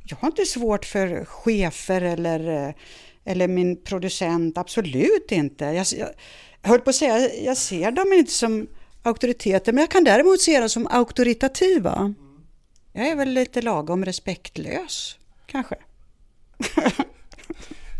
jag 0.04 0.16
har 0.16 0.28
inte 0.28 0.44
svårt 0.44 0.84
för 0.84 1.24
chefer 1.24 2.02
eller, 2.02 2.68
eh, 2.68 2.74
eller 3.24 3.48
min 3.48 3.82
producent, 3.82 4.58
absolut 4.58 5.32
inte. 5.32 5.64
Jag, 5.64 5.86
jag, 5.98 6.08
jag 6.62 6.68
höll 6.68 6.80
på 6.80 6.90
att 6.90 6.96
säga, 6.96 7.34
jag 7.34 7.56
ser 7.56 7.90
dem 7.90 8.12
inte 8.12 8.32
som 8.32 8.66
auktoriteter, 9.02 9.72
men 9.72 9.80
jag 9.80 9.90
kan 9.90 10.04
däremot 10.04 10.40
se 10.40 10.60
dem 10.60 10.68
som 10.68 10.86
auktoritativa. 10.86 12.14
Jag 12.92 13.08
är 13.08 13.16
väl 13.16 13.28
lite 13.28 13.62
lagom 13.62 14.04
respektlös, 14.04 15.18
kanske. 15.46 15.76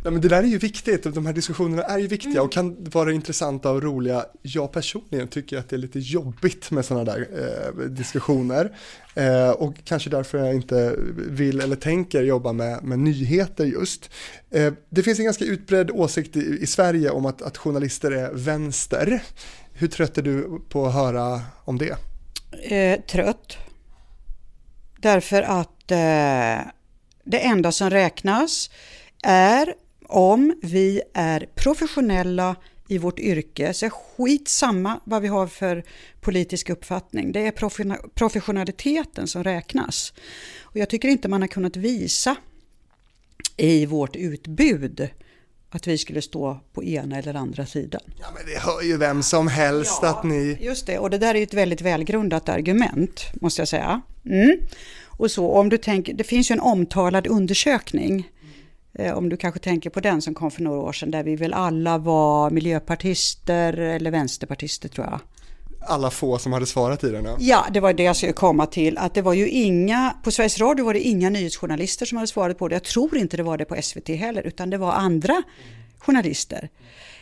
Ja, 0.07 0.11
men 0.11 0.21
det 0.21 0.29
där 0.29 0.43
är 0.43 0.47
ju 0.47 0.59
viktigt, 0.59 1.03
de 1.03 1.27
här 1.27 1.33
diskussionerna 1.33 1.83
är 1.83 1.99
ju 1.99 2.07
viktiga 2.07 2.43
och 2.43 2.53
kan 2.53 2.85
vara 2.85 3.13
intressanta 3.13 3.71
och 3.71 3.83
roliga. 3.83 4.25
Jag 4.43 4.73
personligen 4.73 5.29
tycker 5.29 5.59
att 5.59 5.69
det 5.69 5.77
är 5.77 5.79
lite 5.79 5.99
jobbigt 5.99 6.71
med 6.71 6.85
sådana 6.85 7.05
där 7.05 7.29
eh, 7.33 7.85
diskussioner 7.89 8.77
eh, 9.15 9.51
och 9.51 9.75
kanske 9.85 10.11
därför 10.11 10.39
jag 10.39 10.55
inte 10.55 10.97
vill 11.17 11.61
eller 11.61 11.77
tänker 11.77 12.23
jobba 12.23 12.53
med, 12.53 12.85
med 12.85 12.99
nyheter 12.99 13.65
just. 13.65 14.11
Eh, 14.51 14.73
det 14.91 15.03
finns 15.03 15.19
en 15.19 15.25
ganska 15.25 15.45
utbredd 15.45 15.91
åsikt 15.91 16.37
i, 16.37 16.59
i 16.61 16.67
Sverige 16.67 17.11
om 17.11 17.27
att, 17.27 17.43
att, 17.43 17.57
journalister 17.57 18.11
är 18.11 18.33
vänster. 18.33 19.23
Hur 19.73 19.89
trött 19.89 20.19
är 20.19 20.23
du 20.23 20.61
på 20.69 20.87
att 20.87 20.95
höra 20.95 21.41
om 21.65 21.79
det? 21.79 21.97
Eh, 22.63 23.01
trött. 23.01 23.57
Därför 24.99 25.43
att 25.43 25.91
eh, 25.91 26.67
det 27.25 27.39
enda 27.39 27.73
som 27.73 27.91
räknas 27.91 28.71
är 29.23 29.75
om 30.15 30.55
vi 30.63 31.03
är 31.15 31.49
professionella 31.55 32.57
i 32.89 32.99
vårt 32.99 33.19
yrke, 33.19 33.75
så 33.75 33.87
är 33.87 33.91
skitsamma 33.91 35.01
vad 35.05 35.23
vi 35.23 35.29
har 35.29 35.47
för 35.47 35.85
politisk 36.21 36.71
uppfattning. 36.71 37.33
Det 37.33 37.47
är 37.47 37.53
professionaliteten 38.15 39.27
som 39.27 39.45
räknas. 39.45 40.13
Och 40.61 40.77
jag 40.77 40.89
tycker 40.89 41.09
inte 41.09 41.29
man 41.29 41.41
har 41.41 41.49
kunnat 41.49 41.77
visa 41.77 42.37
i 43.57 43.87
vårt 43.87 44.17
utbud 44.17 45.09
att 45.71 45.87
vi 45.87 45.99
skulle 45.99 46.23
stå 46.23 46.61
på 46.73 46.85
ena 46.85 47.19
eller 47.19 47.35
andra 47.35 47.67
sidan. 47.67 48.03
Ja, 48.21 48.27
men 48.35 48.47
det 48.47 48.61
hör 48.61 48.83
ju 48.83 48.97
vem 48.97 49.23
som 49.23 49.49
helst 49.49 49.99
ja, 50.03 50.09
att 50.09 50.25
ni... 50.25 50.59
Just 50.61 50.87
det, 50.87 50.99
och 50.99 51.11
det 51.11 51.19
där 51.19 51.35
är 51.35 51.39
ju 51.39 51.45
ett 51.45 51.55
väldigt 51.55 51.81
välgrundat 51.81 52.49
argument, 52.49 53.21
måste 53.41 53.61
jag 53.61 53.69
säga. 53.69 54.01
Mm. 54.25 54.59
Och 55.07 55.31
så, 55.31 55.51
om 55.51 55.69
du 55.69 55.79
tänker, 55.79 56.15
det 56.15 56.25
finns 56.25 56.51
ju 56.51 56.53
en 56.53 56.61
omtalad 56.61 57.27
undersökning 57.27 58.31
om 59.15 59.29
du 59.29 59.37
kanske 59.37 59.61
tänker 59.61 59.91
på 59.91 60.01
den 60.01 60.23
som 60.23 60.35
kom 60.35 60.51
för 60.51 60.63
några 60.63 60.79
år 60.79 60.93
sedan 60.93 61.11
där 61.11 61.23
vi 61.23 61.37
väl 61.37 61.55
alla 61.55 61.99
var 61.99 62.51
miljöpartister 62.51 63.73
eller 63.73 64.11
vänsterpartister 64.11 64.89
tror 64.89 65.07
jag. 65.07 65.21
Alla 65.87 66.11
få 66.11 66.39
som 66.39 66.53
hade 66.53 66.67
svarat 66.67 67.05
i 67.05 67.11
den? 67.11 67.25
Ja. 67.25 67.37
ja, 67.39 67.67
det 67.73 67.81
var 67.81 67.93
det 67.93 68.03
jag 68.03 68.17
skulle 68.17 68.33
komma 68.33 68.67
till. 68.67 68.99
Att 68.99 69.15
det 69.15 69.23
var 69.23 69.33
ju 69.33 69.49
inga, 69.49 70.17
på 70.25 70.31
Sveriges 70.31 70.61
Radio 70.61 70.85
var 70.85 70.95
det 70.95 71.01
inga 71.01 71.31
nyhetsjournalister 71.31 72.07
som 72.07 72.19
hade 72.19 72.29
svarat 72.29 72.59
på 72.59 72.69
det. 72.69 72.75
Jag 72.75 72.83
tror 72.83 73.17
inte 73.17 73.37
det 73.37 73.43
var 73.43 73.59
det 73.59 73.65
på 73.65 73.83
SVT 73.83 74.09
heller, 74.09 74.43
utan 74.43 74.71
det 74.71 74.79
var 74.79 74.93
andra 74.93 75.43
journalister. 75.99 76.69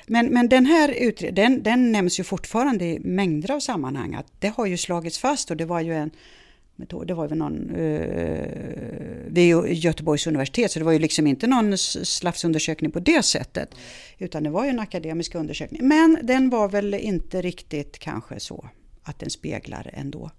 Men, 0.07 0.27
men 0.27 0.49
den 0.49 0.66
här 0.66 0.89
utredningen, 0.89 1.35
den, 1.35 1.62
den 1.62 1.93
nämns 1.93 2.20
ju 2.20 2.25
fortfarande 2.25 2.85
i 2.85 2.99
mängder 3.01 3.51
av 3.51 3.61
sammanhang. 3.61 4.14
Att 4.14 4.27
det 4.39 4.49
har 4.57 4.66
ju 4.66 4.77
slagits 4.77 5.18
fast 5.18 5.51
och 5.51 5.57
det 5.57 5.64
var 5.64 5.81
ju 5.81 5.95
en 5.95 6.11
metod. 6.83 7.07
Det 7.07 7.14
var 7.14 7.28
väl 7.28 7.39
någon, 7.39 7.70
eh, 7.70 8.47
det 9.30 9.41
är 9.41 9.47
ju 9.47 9.74
Göteborgs 9.74 10.26
universitet 10.26 10.70
så 10.70 10.78
det 10.78 10.85
var 10.85 10.93
ju 10.93 10.99
liksom 10.99 11.26
inte 11.26 11.47
någon 11.47 11.78
slafsundersökning 11.78 12.91
på 12.91 13.01
det 13.01 13.22
sättet. 13.22 13.68
Utan 14.18 14.43
det 14.43 14.51
var 14.51 14.64
ju 14.64 14.70
en 14.70 14.80
akademisk 14.80 15.35
undersökning. 15.35 15.89
Men 15.89 16.18
den 16.22 16.51
var 16.51 16.68
väl 16.68 16.95
inte 16.95 17.43
riktigt 17.43 17.99
kanske 17.99 18.41
så 18.41 18.68
att 19.03 19.18
den 19.18 19.30
speglar 19.30 19.91
ändå. 19.93 20.30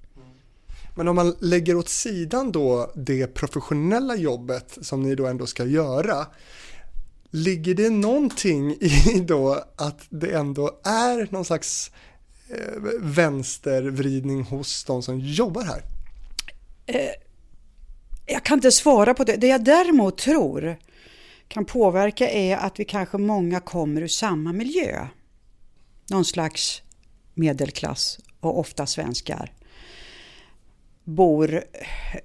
Men 0.95 1.07
om 1.07 1.15
man 1.15 1.35
lägger 1.39 1.75
åt 1.75 1.89
sidan 1.89 2.51
då 2.51 2.91
det 2.95 3.27
professionella 3.27 4.15
jobbet 4.15 4.77
som 4.81 5.03
ni 5.03 5.15
då 5.15 5.27
ändå 5.27 5.45
ska 5.45 5.65
göra. 5.65 6.27
Ligger 7.29 7.75
det 7.75 7.89
någonting 7.89 8.71
i 8.71 9.23
då 9.27 9.63
att 9.75 10.05
det 10.09 10.31
ändå 10.31 10.79
är 10.83 11.27
någon 11.31 11.45
slags 11.45 11.91
eh, 12.49 12.81
vänstervridning 12.99 14.43
hos 14.43 14.83
de 14.83 15.03
som 15.03 15.19
jobbar 15.19 15.63
här? 15.63 15.92
Eh, 16.85 17.09
jag 18.25 18.43
kan 18.43 18.57
inte 18.57 18.71
svara 18.71 19.13
på 19.13 19.23
det. 19.23 19.35
Det 19.35 19.47
jag 19.47 19.63
däremot 19.63 20.17
tror 20.17 20.77
kan 21.47 21.65
påverka 21.65 22.29
är 22.29 22.57
att 22.57 22.79
vi 22.79 22.85
kanske 22.85 23.17
många 23.17 23.59
kommer 23.59 24.01
ur 24.01 24.07
samma 24.07 24.53
miljö. 24.53 25.07
Någon 26.09 26.25
slags 26.25 26.81
medelklass 27.33 28.19
och 28.39 28.59
ofta 28.59 28.85
svenskar 28.85 29.51
bor 31.03 31.63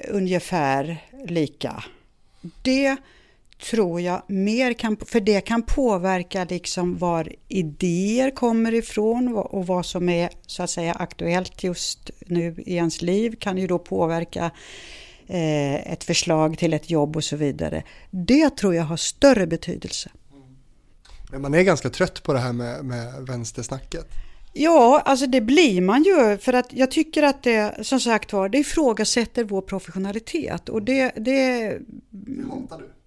ungefär 0.09 1.05
lika. 1.27 1.85
Det 2.63 2.97
tror 3.59 4.01
jag 4.01 4.23
mer 4.27 4.73
kan, 4.73 4.97
för 4.97 5.21
det 5.21 5.41
kan 5.41 5.63
påverka 5.63 6.45
liksom 6.45 6.99
var 6.99 7.33
idéer 7.49 8.31
kommer 8.31 8.75
ifrån 8.75 9.37
och 9.37 9.67
vad 9.67 9.87
som 9.87 10.09
är 10.09 10.31
så 10.47 10.63
att 10.63 10.71
säga 10.71 10.93
aktuellt 10.93 11.63
just 11.63 12.11
nu 12.27 12.55
i 12.67 12.75
ens 12.75 13.03
liv 13.03 13.37
kan 13.41 13.59
ju 13.59 13.67
då 13.67 13.79
påverka 13.79 14.51
eh, 15.27 15.93
ett 15.93 16.05
förslag 16.05 16.59
till 16.59 16.75
ett 16.75 16.91
jobb 16.91 17.17
och 17.17 17.25
så 17.25 17.37
vidare. 17.37 17.83
Det 18.11 18.57
tror 18.57 18.75
jag 18.75 18.85
har 18.85 18.97
större 18.97 19.47
betydelse. 19.47 20.11
Men 21.31 21.43
man 21.43 21.55
är 21.55 21.63
ganska 21.63 21.91
trött 21.91 22.23
på 22.23 22.33
det 22.33 22.39
här 22.39 22.53
med, 22.53 22.85
med 22.85 23.27
vänstersnacket. 23.27 24.07
Ja, 24.53 25.03
alltså 25.05 25.27
det 25.27 25.41
blir 25.41 25.81
man 25.81 26.03
ju 26.03 26.39
för 26.39 26.53
att 26.53 26.73
jag 26.73 26.91
tycker 26.91 27.23
att 27.23 27.43
det 27.43 27.87
som 27.87 28.01
sagt 28.01 28.33
var, 28.33 28.49
det 28.49 28.59
ifrågasätter 28.59 29.45
vår 29.45 29.63
professionalitet 29.63 30.69
och 30.69 30.83
det... 30.83 31.13
Det, 31.17 31.79
det 32.11 32.45
hatar 32.51 32.79
du? 32.79 32.98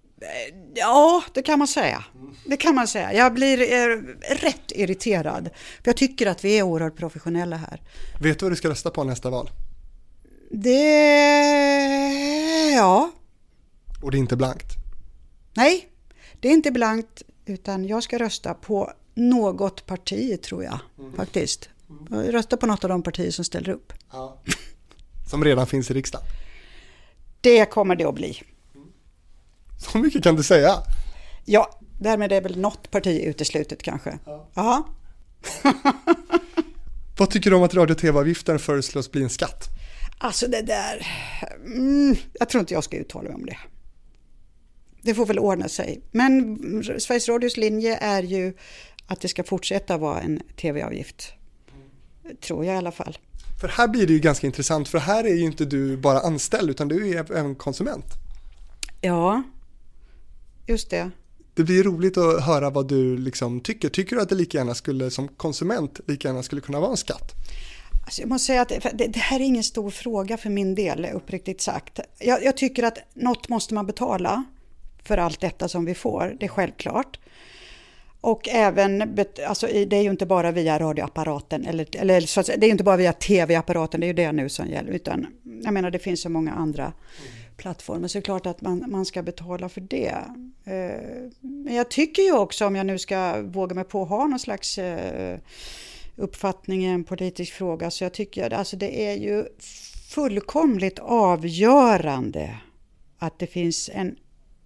Ja, 0.74 1.22
det 1.34 1.42
kan 1.42 1.58
man 1.58 1.68
säga. 1.68 2.04
Det 2.46 2.56
kan 2.56 2.74
man 2.74 2.88
säga. 2.88 3.12
Jag 3.12 3.34
blir 3.34 3.60
eh, 3.60 3.96
rätt 4.34 4.72
irriterad. 4.74 5.50
För 5.54 5.88
jag 5.88 5.96
tycker 5.96 6.26
att 6.26 6.44
vi 6.44 6.58
är 6.58 6.62
oerhört 6.62 6.96
professionella 6.96 7.56
här. 7.56 7.80
Vet 8.20 8.38
du 8.38 8.44
vad 8.44 8.52
du 8.52 8.56
ska 8.56 8.68
rösta 8.68 8.90
på 8.90 9.04
nästa 9.04 9.30
val? 9.30 9.50
Det... 10.50 10.82
Ja. 12.76 13.10
Och 14.02 14.10
det 14.10 14.16
är 14.16 14.18
inte 14.18 14.36
blankt? 14.36 14.66
Nej, 15.54 15.88
det 16.40 16.48
är 16.48 16.52
inte 16.52 16.70
blankt 16.70 17.22
utan 17.46 17.84
jag 17.84 18.02
ska 18.02 18.18
rösta 18.18 18.54
på 18.54 18.92
något 19.14 19.86
parti 19.86 20.42
tror 20.42 20.64
jag 20.64 20.78
mm. 20.98 21.12
faktiskt. 21.12 21.68
Jag 22.10 22.34
röstar 22.34 22.56
på 22.56 22.66
något 22.66 22.84
av 22.84 22.90
de 22.90 23.02
partier 23.02 23.30
som 23.30 23.44
ställer 23.44 23.70
upp. 23.70 23.92
Ja. 24.12 24.42
Som 25.30 25.44
redan 25.44 25.66
finns 25.66 25.90
i 25.90 25.94
riksdagen? 25.94 26.26
Det 27.40 27.64
kommer 27.64 27.96
det 27.96 28.04
att 28.04 28.14
bli. 28.14 28.42
Så 29.92 29.98
mycket 29.98 30.22
kan 30.22 30.36
du 30.36 30.42
säga. 30.42 30.82
Ja, 31.44 31.78
därmed 31.98 32.32
är 32.32 32.40
väl 32.40 32.58
något 32.58 32.90
parti 32.90 33.20
uteslutet 33.24 33.82
kanske. 33.82 34.18
Ja. 34.54 34.88
Vad 37.18 37.30
tycker 37.30 37.50
du 37.50 37.56
om 37.56 37.62
att 37.62 37.74
radio 37.74 37.94
och 37.94 38.00
tv-avgiften 38.00 38.58
föreslås 38.58 39.10
bli 39.10 39.22
en 39.22 39.30
skatt? 39.30 39.68
Alltså 40.18 40.46
det 40.46 40.62
där, 40.62 41.06
mm, 41.64 42.16
jag 42.32 42.48
tror 42.48 42.60
inte 42.60 42.74
jag 42.74 42.84
ska 42.84 42.96
uttala 42.96 43.22
mig 43.22 43.34
om 43.34 43.46
det. 43.46 43.58
Det 45.02 45.14
får 45.14 45.26
väl 45.26 45.38
ordna 45.38 45.68
sig. 45.68 46.02
Men 46.10 46.58
Sveriges 46.98 47.28
Radios 47.28 47.56
linje 47.56 47.96
är 47.96 48.22
ju 48.22 48.54
att 49.06 49.20
det 49.20 49.28
ska 49.28 49.44
fortsätta 49.44 49.98
vara 49.98 50.20
en 50.20 50.40
tv-avgift. 50.56 51.32
Tror 52.40 52.64
jag 52.64 52.74
i 52.74 52.78
alla 52.78 52.92
fall. 52.92 53.18
För 53.60 53.68
här 53.68 53.88
blir 53.88 54.06
det 54.06 54.12
ju 54.12 54.18
ganska 54.18 54.46
intressant 54.46 54.88
för 54.88 54.98
här 54.98 55.24
är 55.24 55.34
ju 55.34 55.44
inte 55.44 55.64
du 55.64 55.96
bara 55.96 56.20
anställd 56.20 56.70
utan 56.70 56.88
du 56.88 57.10
är 57.10 57.18
även 57.18 57.54
konsument. 57.54 58.06
Ja, 59.00 59.42
just 60.66 60.90
det. 60.90 61.10
Det 61.54 61.64
blir 61.64 61.84
roligt 61.84 62.16
att 62.16 62.44
höra 62.44 62.70
vad 62.70 62.88
du 62.88 63.16
liksom 63.16 63.60
tycker. 63.60 63.88
Tycker 63.88 64.16
du 64.16 64.22
att 64.22 64.28
det 64.28 64.34
lika 64.34 64.58
gärna 64.58 64.74
skulle 64.74 65.10
som 65.10 65.28
konsument 65.28 66.00
lika 66.06 66.28
gärna 66.28 66.42
skulle 66.42 66.60
kunna 66.60 66.80
vara 66.80 66.90
en 66.90 66.96
skatt? 66.96 67.32
Alltså 68.04 68.22
jag 68.22 68.28
måste 68.28 68.46
säga 68.46 68.62
att 68.62 68.68
det, 68.68 69.06
det, 69.06 69.18
här 69.18 69.40
är 69.40 69.44
ingen 69.44 69.62
stor 69.62 69.90
fråga 69.90 70.36
för 70.36 70.50
min 70.50 70.74
del, 70.74 71.08
uppriktigt 71.14 71.60
sagt. 71.60 72.00
Jag, 72.18 72.44
jag, 72.44 72.56
tycker 72.56 72.82
att 72.82 72.98
något 73.14 73.48
måste 73.48 73.74
man 73.74 73.86
betala 73.86 74.44
för 75.04 75.18
allt 75.18 75.40
detta 75.40 75.68
som 75.68 75.84
vi 75.84 75.94
får, 75.94 76.36
det 76.40 76.46
är 76.46 76.48
självklart. 76.48 77.18
Och 78.20 78.48
även, 78.48 79.18
alltså 79.46 79.66
det 79.66 79.96
är 79.96 80.02
ju 80.02 80.10
inte 80.10 80.26
bara 80.26 80.52
via 80.52 80.78
radioapparaten, 80.78 81.66
eller, 81.66 81.86
eller 81.96 82.58
det 82.58 82.66
är 82.66 82.70
inte 82.70 82.84
bara 82.84 82.96
via 82.96 83.12
tv-apparaten, 83.12 84.00
det 84.00 84.06
är 84.06 84.08
ju 84.08 84.14
det 84.14 84.32
nu 84.32 84.48
som 84.48 84.68
gäller, 84.68 84.92
utan 84.92 85.26
jag 85.64 85.74
menar 85.74 85.90
det 85.90 85.98
finns 85.98 86.22
så 86.22 86.28
många 86.28 86.52
andra 86.52 86.82
mm 86.82 87.41
plattformen 87.56 88.08
så 88.08 88.18
det 88.18 88.20
är 88.20 88.24
klart 88.24 88.46
att 88.46 88.60
man, 88.60 88.84
man 88.88 89.04
ska 89.04 89.22
betala 89.22 89.68
för 89.68 89.80
det. 89.80 90.14
Eh, 90.64 91.30
men 91.40 91.74
jag 91.74 91.90
tycker 91.90 92.22
ju 92.22 92.32
också, 92.32 92.66
om 92.66 92.76
jag 92.76 92.86
nu 92.86 92.98
ska 92.98 93.42
våga 93.42 93.74
mig 93.74 93.84
på 93.84 94.02
att 94.02 94.08
ha 94.08 94.26
någon 94.26 94.38
slags 94.38 94.78
eh, 94.78 95.38
uppfattning 96.16 96.84
i 96.84 96.88
en 96.88 97.04
politisk 97.04 97.52
fråga, 97.52 97.90
så 97.90 98.04
jag 98.04 98.12
tycker 98.12 98.46
att 98.46 98.52
alltså 98.52 98.76
det 98.76 99.06
är 99.06 99.14
ju 99.14 99.44
fullkomligt 100.08 100.98
avgörande 100.98 102.58
att 103.18 103.38
det 103.38 103.46
finns 103.46 103.90
en 103.92 104.16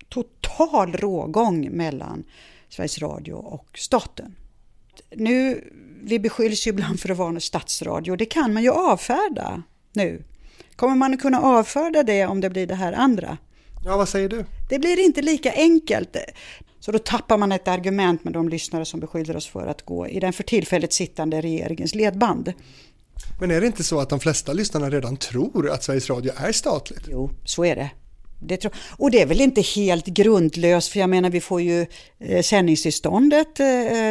total 0.08 0.92
rågång 0.92 1.70
mellan 1.70 2.24
Sveriges 2.68 2.98
Radio 2.98 3.32
och 3.32 3.66
staten. 3.74 4.36
Nu, 5.10 5.70
vi 6.02 6.18
beskylls 6.18 6.66
ju 6.66 6.70
ibland 6.70 7.00
för 7.00 7.10
att 7.10 7.18
vara 7.18 7.28
en 7.28 7.40
statsradio, 7.40 8.16
det 8.16 8.26
kan 8.26 8.54
man 8.54 8.62
ju 8.62 8.70
avfärda 8.70 9.62
nu. 9.92 10.22
Kommer 10.76 10.96
man 10.96 11.18
kunna 11.18 11.40
avfärda 11.40 12.02
det 12.02 12.26
om 12.26 12.40
det 12.40 12.50
blir 12.50 12.66
det 12.66 12.74
här 12.74 12.92
andra? 12.92 13.38
Ja, 13.84 13.96
vad 13.96 14.08
säger 14.08 14.28
du? 14.28 14.44
Det 14.68 14.78
blir 14.78 15.04
inte 15.04 15.22
lika 15.22 15.52
enkelt. 15.52 16.16
Så 16.80 16.92
då 16.92 16.98
tappar 16.98 17.38
man 17.38 17.52
ett 17.52 17.68
argument 17.68 18.24
med 18.24 18.32
de 18.32 18.48
lyssnare 18.48 18.84
som 18.84 19.00
beskyller 19.00 19.36
oss 19.36 19.46
för 19.46 19.66
att 19.66 19.82
gå 19.82 20.08
i 20.08 20.20
den 20.20 20.32
för 20.32 20.42
tillfället 20.42 20.92
sittande 20.92 21.40
regeringens 21.40 21.94
ledband. 21.94 22.52
Men 23.40 23.50
är 23.50 23.60
det 23.60 23.66
inte 23.66 23.84
så 23.84 24.00
att 24.00 24.08
de 24.08 24.20
flesta 24.20 24.52
lyssnarna 24.52 24.90
redan 24.90 25.16
tror 25.16 25.70
att 25.70 25.84
Sveriges 25.84 26.10
Radio 26.10 26.32
är 26.36 26.52
statligt? 26.52 27.02
Jo, 27.08 27.30
så 27.44 27.64
är 27.64 27.76
det. 27.76 27.90
Det 28.40 28.56
tror, 28.56 28.72
och 28.90 29.10
det 29.10 29.20
är 29.20 29.26
väl 29.26 29.40
inte 29.40 29.60
helt 29.60 30.06
grundlöst 30.06 30.92
för 30.92 31.00
jag 31.00 31.10
menar 31.10 31.30
vi 31.30 31.40
får 31.40 31.60
ju 31.60 31.86
eh, 32.18 32.42
sändningstillståndet 32.42 33.60
eh, 33.60 33.66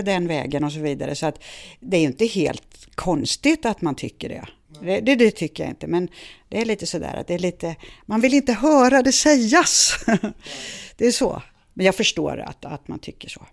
den 0.05 0.27
vägen 0.27 0.63
och 0.63 0.71
så 0.71 0.79
vidare 0.79 1.15
så 1.15 1.25
att 1.25 1.39
det 1.79 1.97
är 1.97 2.01
ju 2.01 2.07
inte 2.07 2.25
helt 2.25 2.87
konstigt 2.95 3.65
att 3.65 3.81
man 3.81 3.95
tycker 3.95 4.29
det. 4.29 4.47
Det, 4.81 4.99
det. 4.99 5.15
det, 5.15 5.31
tycker 5.31 5.63
jag 5.63 5.71
inte 5.71 5.87
men 5.87 6.09
det 6.49 6.61
är 6.61 6.65
lite 6.65 6.85
sådär 6.85 7.13
att 7.13 7.27
det 7.27 7.33
är 7.33 7.39
lite, 7.39 7.75
man 8.05 8.21
vill 8.21 8.33
inte 8.33 8.53
höra 8.53 9.01
det 9.01 9.11
sägas. 9.11 9.95
det 10.97 11.05
är 11.05 11.11
så. 11.11 11.41
Men 11.73 11.85
jag 11.85 11.95
förstår 11.95 12.37
att, 12.37 12.65
att 12.65 12.87
man 12.87 12.99
tycker 12.99 13.29
så. 13.29 13.45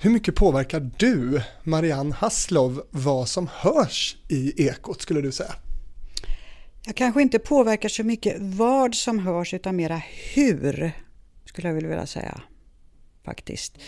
Hur 0.00 0.10
mycket 0.10 0.34
påverkar 0.34 0.90
du, 0.98 1.42
Marianne 1.62 2.14
Hasslov, 2.14 2.82
vad 2.90 3.28
som 3.28 3.48
hörs 3.52 4.16
i 4.28 4.66
Ekot 4.66 5.02
skulle 5.02 5.20
du 5.20 5.32
säga? 5.32 5.54
Jag 6.86 6.96
kanske 6.96 7.22
inte 7.22 7.38
påverkar 7.38 7.88
så 7.88 8.04
mycket 8.04 8.36
vad 8.38 8.94
som 8.94 9.18
hörs 9.18 9.54
utan 9.54 9.76
mera 9.76 10.02
hur, 10.34 10.92
skulle 11.44 11.68
jag 11.68 11.74
vilja 11.74 12.06
säga. 12.06 12.40
Faktiskt. 13.24 13.78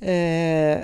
Eh, 0.00 0.78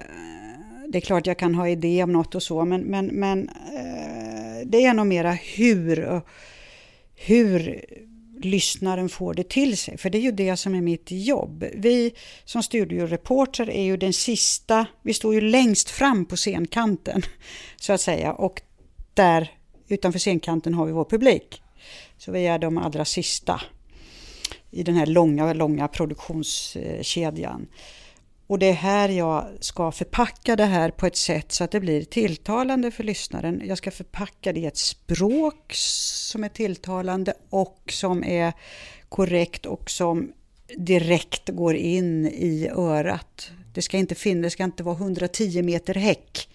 det 0.89 0.99
är 0.99 1.03
klart 1.03 1.27
jag 1.27 1.39
kan 1.39 1.55
ha 1.55 1.69
idé 1.69 2.03
om 2.03 2.13
något 2.13 2.35
och 2.35 2.43
så 2.43 2.65
men, 2.65 2.81
men, 2.81 3.07
men 3.07 3.49
eh, 3.49 4.67
det 4.67 4.85
är 4.85 4.95
nog 4.95 5.07
mera 5.07 5.33
hur, 5.33 6.09
eh, 6.09 6.21
hur 7.15 7.85
lyssnaren 8.43 9.09
får 9.09 9.35
det 9.35 9.49
till 9.49 9.77
sig. 9.77 9.99
För 9.99 10.11
det 10.11 10.19
är 10.19 10.23
ju 10.23 10.33
det 10.33 10.57
som 10.57 10.75
är 10.75 10.81
mitt 10.81 11.11
jobb. 11.11 11.65
Vi 11.75 12.15
som 12.45 12.63
studioreporter 12.63 13.71
är 13.71 13.83
ju 13.83 13.97
den 13.97 14.13
sista, 14.13 14.87
vi 15.03 15.15
står 15.15 15.35
ju 15.35 15.41
längst 15.41 15.91
fram 15.91 16.25
på 16.25 16.37
scenkanten 16.37 17.23
så 17.77 17.93
att 17.93 18.01
säga 18.01 18.33
och 18.33 18.63
där 19.15 19.51
utanför 19.89 20.19
scenkanten 20.19 20.75
har 20.75 20.87
vi 20.87 20.93
vår 20.93 21.05
publik. 21.05 21.63
Så 22.19 22.33
vi 22.33 22.47
är 22.47 22.59
de 22.59 22.79
allra 22.79 23.05
sista 23.05 23.61
i 24.71 24.83
den 24.83 24.95
här 24.95 25.07
långa, 25.07 25.53
långa 25.53 25.89
produktionskedjan. 25.89 27.67
Och 28.49 28.59
det 28.59 28.67
är 28.67 28.75
här 28.75 29.09
jag 29.09 29.49
ska 29.61 29.93
förpacka 29.93 30.57
det 30.57 30.65
här 30.65 30.91
på 30.91 31.07
ett 31.07 31.17
sätt 31.17 31.53
så 31.53 31.65
att 31.65 31.71
det 31.71 31.81
blir 31.81 32.05
tilltalande 32.05 32.91
för 32.91 33.05
lyssnaren. 33.05 33.63
Jag 33.65 33.79
ska 33.79 33.91
förpacka 33.91 34.53
det 34.53 34.61
i 34.61 34.67
ett 34.67 34.77
språk 34.77 35.73
som 35.75 36.45
är 36.45 36.49
tilltalande 36.49 37.35
och 37.51 37.83
som 37.93 38.25
är 38.25 38.53
korrekt 39.09 39.67
och 39.67 39.91
som 39.91 40.33
direkt 40.77 41.49
går 41.49 41.75
in 41.75 42.27
i 42.27 42.69
örat. 42.69 43.51
Det 43.75 43.83
ska 43.83 43.97
inte 43.97 44.15
finnas, 44.15 44.43
det 44.43 44.51
ska 44.51 44.65
inte 44.65 44.83
vara 44.83 44.97
110 44.97 45.63
meter 45.63 45.95
häck 45.95 46.49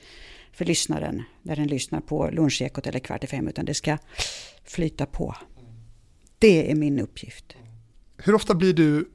för 0.51 0.65
lyssnaren 0.65 1.23
när 1.41 1.55
den 1.55 1.67
lyssnar 1.67 2.01
på 2.01 2.29
lunchekot 2.29 2.87
eller 2.87 2.99
kvart 2.99 3.23
i 3.23 3.27
fem 3.27 3.47
utan 3.47 3.65
det 3.65 3.73
ska 3.73 3.97
flyta 4.63 5.05
på. 5.05 5.35
Det 6.39 6.71
är 6.71 6.75
min 6.75 6.99
uppgift. 6.99 7.55
Hur 8.17 8.35
ofta 8.35 8.55
blir 8.55 8.73
du 8.73 9.09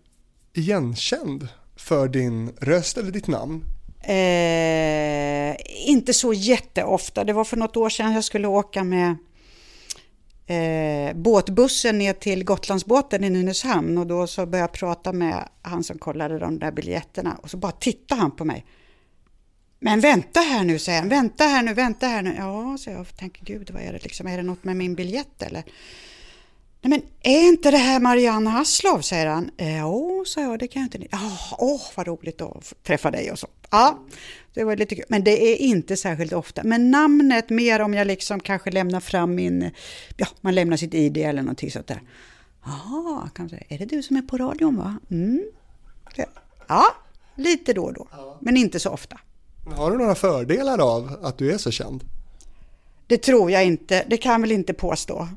igenkänd 0.53 1.49
för 1.79 2.09
din 2.09 2.53
röst 2.61 2.97
eller 2.97 3.11
ditt 3.11 3.27
namn? 3.27 3.65
Eh, 4.03 5.57
inte 5.89 6.15
så 6.15 6.33
jätteofta. 6.33 7.25
Det 7.25 7.33
var 7.33 7.45
för 7.45 7.57
något 7.57 7.77
år 7.77 7.89
sedan 7.89 8.13
jag 8.13 8.25
skulle 8.25 8.49
åka 8.49 8.85
med 8.85 9.17
eh, 10.47 11.17
båtbussen 11.17 11.99
ner 11.99 12.13
till 12.13 12.45
Gotlandsbåten 12.45 13.25
i 13.25 13.31
Nynäshamn 13.31 13.99
och 13.99 14.07
då 14.07 14.27
så 14.27 14.47
började 14.47 14.59
jag 14.59 14.73
prata 14.73 15.13
med 15.13 15.49
han 15.63 15.85
som 15.85 15.99
kollade 15.99 16.39
de 16.39 16.59
där 16.59 16.73
biljetterna 16.73 17.39
och 17.43 17.51
så 17.51 17.57
bara 17.57 17.73
tittade 17.73 18.21
han 18.21 18.31
på 18.31 18.45
mig. 18.45 18.67
Men 19.81 20.01
vänta 20.01 20.41
här 20.41 20.65
nu, 20.65 20.79
säger 20.79 20.99
han. 20.99 21.09
Vänta 21.09 21.45
här 21.45 21.63
nu, 21.63 21.75
vänta 21.75 22.07
här 22.07 22.23
nu. 22.23 22.35
Ja, 22.39 22.77
så 22.79 22.91
jag 22.91 23.17
tänker 23.17 23.45
gud, 23.45 23.71
vad 23.71 23.83
är 23.83 23.93
det 23.93 24.03
liksom? 24.03 24.27
Är 24.27 24.37
det 24.37 24.43
något 24.43 24.65
med 24.65 24.77
min 24.77 24.95
biljett 24.95 25.43
eller? 25.43 25.65
Nej 26.81 26.91
men 26.91 27.03
är 27.23 27.49
inte 27.49 27.71
det 27.71 27.77
här 27.77 28.01
Marianne 28.01 28.51
Hasslov, 28.51 29.01
säger 29.01 29.27
han. 29.27 29.51
Jo, 29.59 30.25
sa 30.27 30.41
jag, 30.41 30.59
det 30.59 30.69
kan 30.69 30.83
jag 30.83 30.87
inte. 30.95 31.09
Ja, 31.11 31.57
åh, 31.59 31.83
vad 31.95 32.07
roligt 32.07 32.41
att 32.41 32.75
träffa 32.83 33.11
dig 33.11 33.33
och 33.33 33.39
så. 33.39 33.47
Ja, 33.71 33.99
det 34.55 34.65
var 34.65 34.77
lite 34.77 34.95
kul. 34.95 35.05
Men 35.09 35.25
det 35.25 35.53
är 35.53 35.57
inte 35.57 35.97
särskilt 35.97 36.33
ofta. 36.33 36.63
Men 36.65 36.91
namnet, 36.91 37.51
mer 37.51 37.81
om 37.81 37.95
jag 37.95 38.07
liksom 38.07 38.41
kanske 38.41 38.71
lämnar 38.71 39.01
fram 39.01 39.35
min, 39.35 39.71
ja, 40.17 40.27
man 40.41 40.55
lämnar 40.55 40.77
sitt 40.77 40.95
ID 40.95 41.17
eller 41.17 41.43
någonting 41.43 41.71
sånt 41.71 41.87
där. 41.87 42.03
Jaha, 42.65 43.31
är 43.69 43.79
det 43.79 43.85
du 43.85 44.03
som 44.03 44.17
är 44.17 44.23
på 44.23 44.39
radion 44.39 44.77
va? 44.77 44.99
Mm. 45.11 45.43
Ja, 46.69 46.85
lite 47.35 47.73
då 47.73 47.85
och 47.85 47.95
då, 47.95 48.09
men 48.41 48.57
inte 48.57 48.81
så 48.81 48.91
ofta. 48.91 49.21
Har 49.77 49.91
du 49.91 49.99
några 49.99 50.15
fördelar 50.15 50.79
av 50.79 51.19
att 51.23 51.39
du 51.39 51.53
är 51.53 51.59
så 51.59 51.71
känd? 51.71 52.05
Det 53.07 53.19
tror 53.19 53.51
jag 53.51 53.65
inte, 53.65 54.05
det 54.07 54.17
kan 54.17 54.33
jag 54.33 54.41
väl 54.41 54.53
inte 54.53 54.75
påstå. 54.75 55.29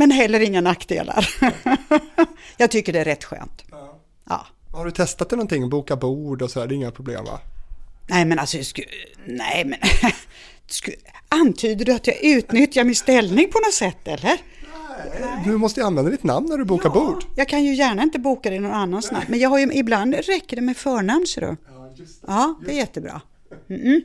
Men 0.00 0.10
heller 0.10 0.40
inga 0.40 0.60
nackdelar. 0.60 1.28
jag 2.56 2.70
tycker 2.70 2.92
det 2.92 3.00
är 3.00 3.04
rätt 3.04 3.24
skönt. 3.24 3.64
Ja. 3.70 4.00
ja. 4.28 4.46
Har 4.72 4.84
du 4.84 4.90
testat 4.90 5.30
det 5.30 5.36
någonting, 5.36 5.70
boka 5.70 5.96
bord 5.96 6.42
och 6.42 6.50
sådär, 6.50 6.66
det 6.66 6.74
är 6.74 6.76
inga 6.76 6.90
problem 6.90 7.24
va? 7.24 7.40
Nej 8.08 8.24
men 8.24 8.38
alltså, 8.38 8.58
nej 9.26 9.64
men 9.64 9.78
antyder 11.40 11.84
du 11.84 11.92
att 11.92 12.06
jag 12.06 12.24
utnyttjar 12.24 12.84
min 12.84 12.94
ställning 12.94 13.50
på 13.50 13.58
något 13.58 13.74
sätt 13.74 14.08
eller? 14.08 14.40
Nej, 15.20 15.42
du 15.44 15.56
måste 15.56 15.80
ju 15.80 15.86
använda 15.86 16.10
ditt 16.10 16.24
namn 16.24 16.46
när 16.48 16.58
du 16.58 16.64
bokar 16.64 16.88
ja, 16.88 16.94
bord. 16.94 17.24
Jag 17.36 17.48
kan 17.48 17.64
ju 17.64 17.74
gärna 17.74 18.02
inte 18.02 18.18
boka 18.18 18.50
det 18.50 18.56
i 18.56 18.58
någon 18.58 18.72
annans 18.72 19.12
namn, 19.12 19.24
men 19.28 19.38
jag 19.38 19.48
har 19.48 19.58
ju, 19.58 19.72
ibland 19.72 20.14
räcker 20.14 20.56
det 20.56 20.62
med 20.62 20.76
förnamn 20.76 21.26
ser 21.26 21.40
du. 21.40 21.46
Ja, 21.46 21.92
just 21.96 22.20
det, 22.20 22.26
ja 22.28 22.54
det 22.66 22.72
är 22.72 22.76
jättebra. 22.76 23.20
Mm 23.68 23.82
-mm. 23.82 24.00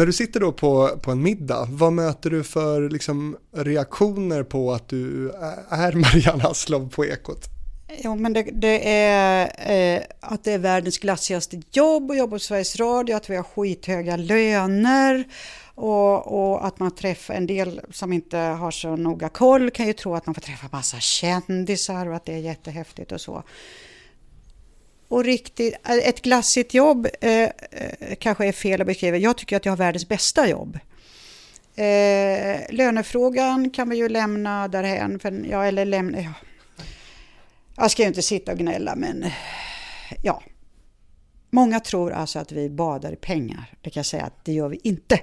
När 0.00 0.06
du 0.06 0.12
sitter 0.12 0.40
då 0.40 0.52
på, 0.52 0.98
på 1.02 1.10
en 1.10 1.22
middag, 1.22 1.68
vad 1.70 1.92
möter 1.92 2.30
du 2.30 2.44
för 2.44 2.88
liksom, 2.88 3.36
reaktioner 3.56 4.42
på 4.42 4.72
att 4.72 4.88
du 4.88 5.30
är 5.70 5.92
Marianne 5.96 6.44
Aslov 6.44 6.90
på 6.90 7.06
Ekot? 7.06 7.44
Jo, 7.98 8.16
men 8.16 8.32
det, 8.32 8.42
det 8.52 8.90
är 8.92 9.42
eh, 9.96 10.02
att 10.20 10.44
det 10.44 10.52
är 10.52 10.58
världens 10.58 10.98
glassigaste 10.98 11.62
jobb 11.72 12.10
att 12.10 12.18
jobba 12.18 12.36
på 12.36 12.38
Sveriges 12.38 12.76
Radio, 12.76 13.16
att 13.16 13.30
vi 13.30 13.36
har 13.36 13.42
skithöga 13.42 14.16
löner 14.16 15.24
och, 15.74 16.50
och, 16.50 16.66
att 16.66 16.78
man 16.78 16.90
träffar 16.90 17.34
en 17.34 17.46
del 17.46 17.80
som 17.92 18.12
inte 18.12 18.38
har 18.38 18.70
så 18.70 18.96
noga 18.96 19.28
koll 19.28 19.70
kan 19.70 19.86
ju 19.86 19.92
tro 19.92 20.14
att 20.14 20.26
man 20.26 20.34
får 20.34 20.42
träffa 20.42 20.68
massa 20.72 21.00
kändisar 21.00 22.06
och 22.06 22.16
att 22.16 22.24
det 22.24 22.32
är 22.32 22.38
jättehäftigt 22.38 23.12
och 23.12 23.20
så 23.20 23.42
och 25.10 25.24
riktigt, 25.24 25.74
eh, 25.84 26.08
ett 26.08 26.22
glassigt 26.22 26.74
jobb 26.74 27.08
eh, 27.20 27.30
eh, 27.30 27.50
kanske 28.18 28.46
är 28.46 28.52
fel 28.52 28.80
att 28.80 28.86
beskriva. 28.86 29.16
Jag 29.16 29.36
tycker 29.36 29.56
att 29.56 29.64
jag 29.64 29.72
har 29.72 29.76
världens 29.76 30.08
bästa 30.08 30.48
jobb. 30.48 30.78
Eh, 31.74 32.60
lönefrågan 32.70 33.70
kan 33.70 33.90
vi 33.90 33.96
ju 33.96 34.08
lämna 34.08 34.68
därhen. 34.68 35.18
För, 35.18 35.46
ja, 35.50 35.64
eller 35.64 35.84
lämna, 35.84 36.20
ja. 36.20 36.32
Jag 37.76 37.90
ska 37.90 38.02
ju 38.02 38.08
inte 38.08 38.22
sitta 38.22 38.52
och 38.52 38.58
gnälla 38.58 38.96
men 38.96 39.26
ja. 40.22 40.42
Många 41.50 41.80
tror 41.80 42.12
alltså 42.12 42.38
att 42.38 42.52
vi 42.52 42.70
badar 42.70 43.12
i 43.12 43.16
pengar. 43.16 43.74
Det 43.80 43.90
kan 43.90 44.00
jag 44.00 44.06
säga 44.06 44.24
att 44.24 44.44
det 44.44 44.52
gör 44.52 44.68
vi 44.68 44.80
inte. 44.84 45.18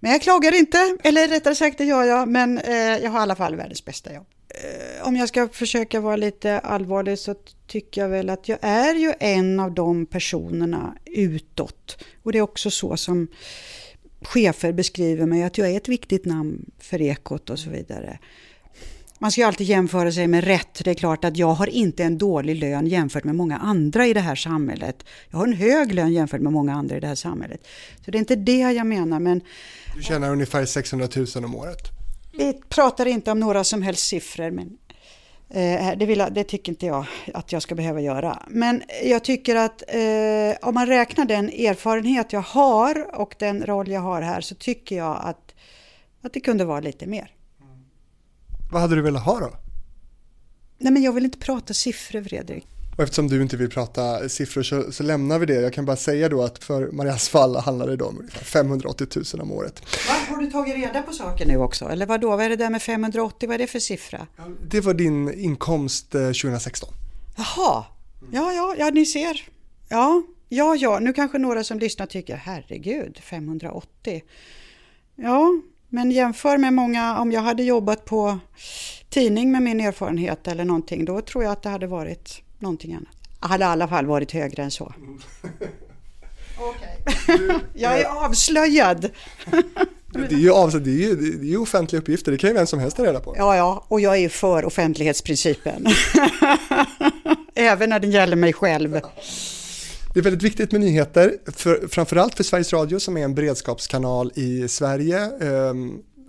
Men 0.00 0.12
jag 0.12 0.22
klagar 0.22 0.54
inte, 0.54 0.96
eller 1.02 1.28
rättare 1.28 1.54
sagt 1.54 1.78
det 1.78 1.84
gör 1.84 2.04
jag, 2.04 2.28
men 2.28 2.58
eh, 2.58 2.74
jag 2.74 3.10
har 3.10 3.18
i 3.18 3.22
alla 3.22 3.36
fall 3.36 3.56
världens 3.56 3.84
bästa 3.84 4.14
jobb. 4.14 4.26
Eh, 4.54 5.06
om 5.06 5.16
jag 5.16 5.28
ska 5.28 5.48
försöka 5.48 6.00
vara 6.00 6.16
lite 6.16 6.58
allvarlig 6.58 7.18
så 7.18 7.34
tycker 7.66 8.00
jag 8.00 8.08
väl 8.08 8.30
att 8.30 8.48
jag 8.48 8.58
är 8.62 8.94
ju 8.94 9.12
en 9.20 9.60
av 9.60 9.74
de 9.74 10.06
personerna 10.06 10.96
utåt. 11.06 12.04
Och 12.22 12.32
det 12.32 12.38
är 12.38 12.42
också 12.42 12.70
så 12.70 12.96
som 12.96 13.28
chefer 14.22 14.72
beskriver 14.72 15.26
mig, 15.26 15.42
att 15.42 15.58
jag 15.58 15.70
är 15.70 15.76
ett 15.76 15.88
viktigt 15.88 16.24
namn 16.24 16.70
för 16.78 17.02
Ekot 17.02 17.50
och 17.50 17.58
så 17.58 17.70
vidare. 17.70 18.18
Man 19.22 19.30
ska 19.30 19.40
ju 19.40 19.46
alltid 19.46 19.66
jämföra 19.66 20.12
sig 20.12 20.26
med 20.26 20.44
rätt. 20.44 20.84
Det 20.84 20.90
är 20.90 20.94
klart 20.94 21.24
att 21.24 21.36
jag 21.36 21.52
har 21.52 21.66
inte 21.66 22.04
en 22.04 22.18
dålig 22.18 22.56
lön 22.56 22.86
jämfört 22.86 23.24
med 23.24 23.34
många 23.34 23.58
andra 23.58 24.06
i 24.06 24.14
det 24.14 24.20
här 24.20 24.34
samhället. 24.34 25.04
Jag 25.30 25.38
har 25.38 25.46
en 25.46 25.52
hög 25.52 25.94
lön 25.94 26.12
jämfört 26.12 26.40
med 26.40 26.52
många 26.52 26.74
andra 26.74 26.96
i 26.96 27.00
det 27.00 27.06
här 27.06 27.14
samhället. 27.14 27.66
Så 28.04 28.10
det 28.10 28.18
är 28.18 28.20
inte 28.20 28.36
det 28.36 28.58
jag 28.58 28.86
menar. 28.86 29.20
Men 29.20 29.40
du 29.96 30.02
tjänar 30.02 30.30
ungefär 30.30 30.64
600 30.64 31.08
000 31.16 31.44
om 31.44 31.54
året. 31.54 31.99
Vi 32.40 32.52
pratar 32.68 33.06
inte 33.06 33.30
om 33.30 33.40
några 33.40 33.64
som 33.64 33.82
helst 33.82 34.08
siffror. 34.08 34.50
Men 34.50 34.78
eh, 35.48 35.98
det, 35.98 36.06
vill, 36.06 36.24
det, 36.30 36.44
tycker 36.44 36.72
inte 36.72 36.86
jag 36.86 37.06
att 37.34 37.52
jag 37.52 37.62
ska 37.62 37.74
behöva 37.74 38.00
göra. 38.00 38.42
Men 38.48 38.82
jag 39.04 39.24
tycker 39.24 39.56
att 39.56 39.82
eh, 39.88 40.68
om 40.68 40.74
man 40.74 40.86
räknar 40.86 41.24
den 41.24 41.48
erfarenhet 41.48 42.32
jag 42.32 42.40
har 42.40 43.20
och 43.20 43.34
den 43.38 43.66
roll 43.66 43.88
jag 43.88 44.00
har 44.00 44.22
här 44.22 44.40
så 44.40 44.54
tycker 44.54 44.96
jag 44.96 45.20
att, 45.22 45.54
att 46.22 46.32
det 46.32 46.40
kunde 46.40 46.64
vara 46.64 46.80
lite 46.80 47.06
mer. 47.06 47.34
Vad 48.72 48.80
hade 48.80 48.94
du 48.94 49.02
velat 49.02 49.24
ha 49.24 49.40
då? 49.40 49.50
Nej, 50.78 50.92
men 50.92 51.02
jag 51.02 51.12
vill 51.12 51.24
inte 51.24 51.38
prata 51.38 51.74
siffror, 51.74 52.22
Fredrik. 52.22 52.66
Och 53.00 53.04
eftersom 53.04 53.28
du 53.28 53.42
inte 53.42 53.56
vill 53.56 53.70
prata 53.70 54.28
siffror 54.28 54.62
så, 54.62 54.92
så, 54.92 55.02
lämnar 55.02 55.38
vi 55.38 55.46
det. 55.46 55.54
Jag 55.54 55.72
kan 55.72 55.84
bara 55.84 55.96
säga 55.96 56.28
då 56.28 56.42
att 56.42 56.64
för 56.64 56.90
Marias 56.92 57.28
fall 57.28 57.56
handlar 57.56 57.96
det 57.96 58.04
om 58.04 58.18
ungefär 58.18 58.44
580 58.44 59.06
000 59.34 59.42
om 59.42 59.52
året. 59.52 59.82
Va? 60.08 60.14
Har 60.28 60.42
du 60.42 60.50
tagit 60.50 60.74
reda 60.74 61.02
på 61.02 61.12
saker 61.12 61.46
nu 61.46 61.56
också? 61.56 61.84
Eller 61.84 62.06
vad 62.06 62.20
då? 62.20 62.28
Vad 62.28 62.40
är 62.40 62.48
det 62.48 62.56
där 62.56 62.70
med 62.70 62.82
580? 62.82 63.48
Vad 63.48 63.54
är 63.54 63.58
det 63.58 63.66
för 63.66 63.78
siffra? 63.78 64.26
Det 64.70 64.80
var 64.80 64.94
din 64.94 65.34
inkomst 65.34 66.10
2016. 66.10 66.88
Eh, 66.88 66.94
Jaha, 67.36 67.84
ja, 68.32 68.52
ja, 68.52 68.74
ja, 68.78 68.90
ni 68.90 69.06
ser. 69.06 69.48
Ja, 69.88 70.22
ja, 70.48 70.76
ja, 70.76 70.98
nu 70.98 71.12
kanske 71.12 71.38
några 71.38 71.64
som 71.64 71.78
lyssnar 71.78 72.06
tycker 72.06 72.36
herregud, 72.36 73.18
580. 73.22 74.22
Ja, 75.16 75.48
men 75.88 76.10
jämför 76.10 76.58
med 76.58 76.72
många, 76.72 77.18
om 77.18 77.32
jag 77.32 77.40
hade 77.40 77.62
jobbat 77.62 78.04
på 78.04 78.38
tidning 79.08 79.52
med 79.52 79.62
min 79.62 79.80
erfarenhet 79.80 80.48
eller 80.48 80.64
någonting, 80.64 81.04
då 81.04 81.20
tror 81.20 81.44
jag 81.44 81.52
att 81.52 81.62
det 81.62 81.68
hade 81.68 81.86
varit 81.86 82.42
någonting 82.60 82.94
annat. 82.94 83.14
Det 83.40 83.46
hade 83.46 83.64
i 83.64 83.66
alla 83.66 83.88
fall 83.88 84.06
varit 84.06 84.32
högre 84.32 84.62
än 84.62 84.70
så. 84.70 84.92
Okay. 86.58 87.48
jag 87.74 88.00
är 88.00 88.24
avslöjad. 88.24 89.10
Det 90.12 90.34
är, 90.34 90.38
ju 90.38 90.50
av, 90.50 90.82
det, 90.82 90.90
är 90.90 90.94
ju, 90.94 91.14
det 91.16 91.46
är 91.46 91.50
ju 91.50 91.58
offentliga 91.58 92.00
uppgifter, 92.00 92.32
det 92.32 92.38
kan 92.38 92.50
ju 92.50 92.54
vem 92.54 92.66
som 92.66 92.78
helst 92.78 92.96
ta 92.96 93.04
reda 93.04 93.20
på. 93.20 93.34
Ja, 93.38 93.56
ja, 93.56 93.84
och 93.88 94.00
jag 94.00 94.18
är 94.18 94.28
för 94.28 94.64
offentlighetsprincipen. 94.64 95.86
Även 97.54 97.90
när 97.90 98.00
det 98.00 98.06
gäller 98.06 98.36
mig 98.36 98.52
själv. 98.52 99.00
Det 100.14 100.20
är 100.20 100.22
väldigt 100.22 100.42
viktigt 100.42 100.72
med 100.72 100.80
nyheter, 100.80 101.36
för, 101.46 101.88
framförallt 101.88 102.34
för 102.34 102.44
Sveriges 102.44 102.72
Radio 102.72 102.98
som 102.98 103.16
är 103.16 103.24
en 103.24 103.34
beredskapskanal 103.34 104.32
i 104.34 104.68
Sverige. 104.68 105.24
Eh, 105.24 105.74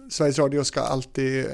Sveriges 0.09 0.39
Radio 0.39 0.63
ska 0.63 0.81
alltid 0.81 1.45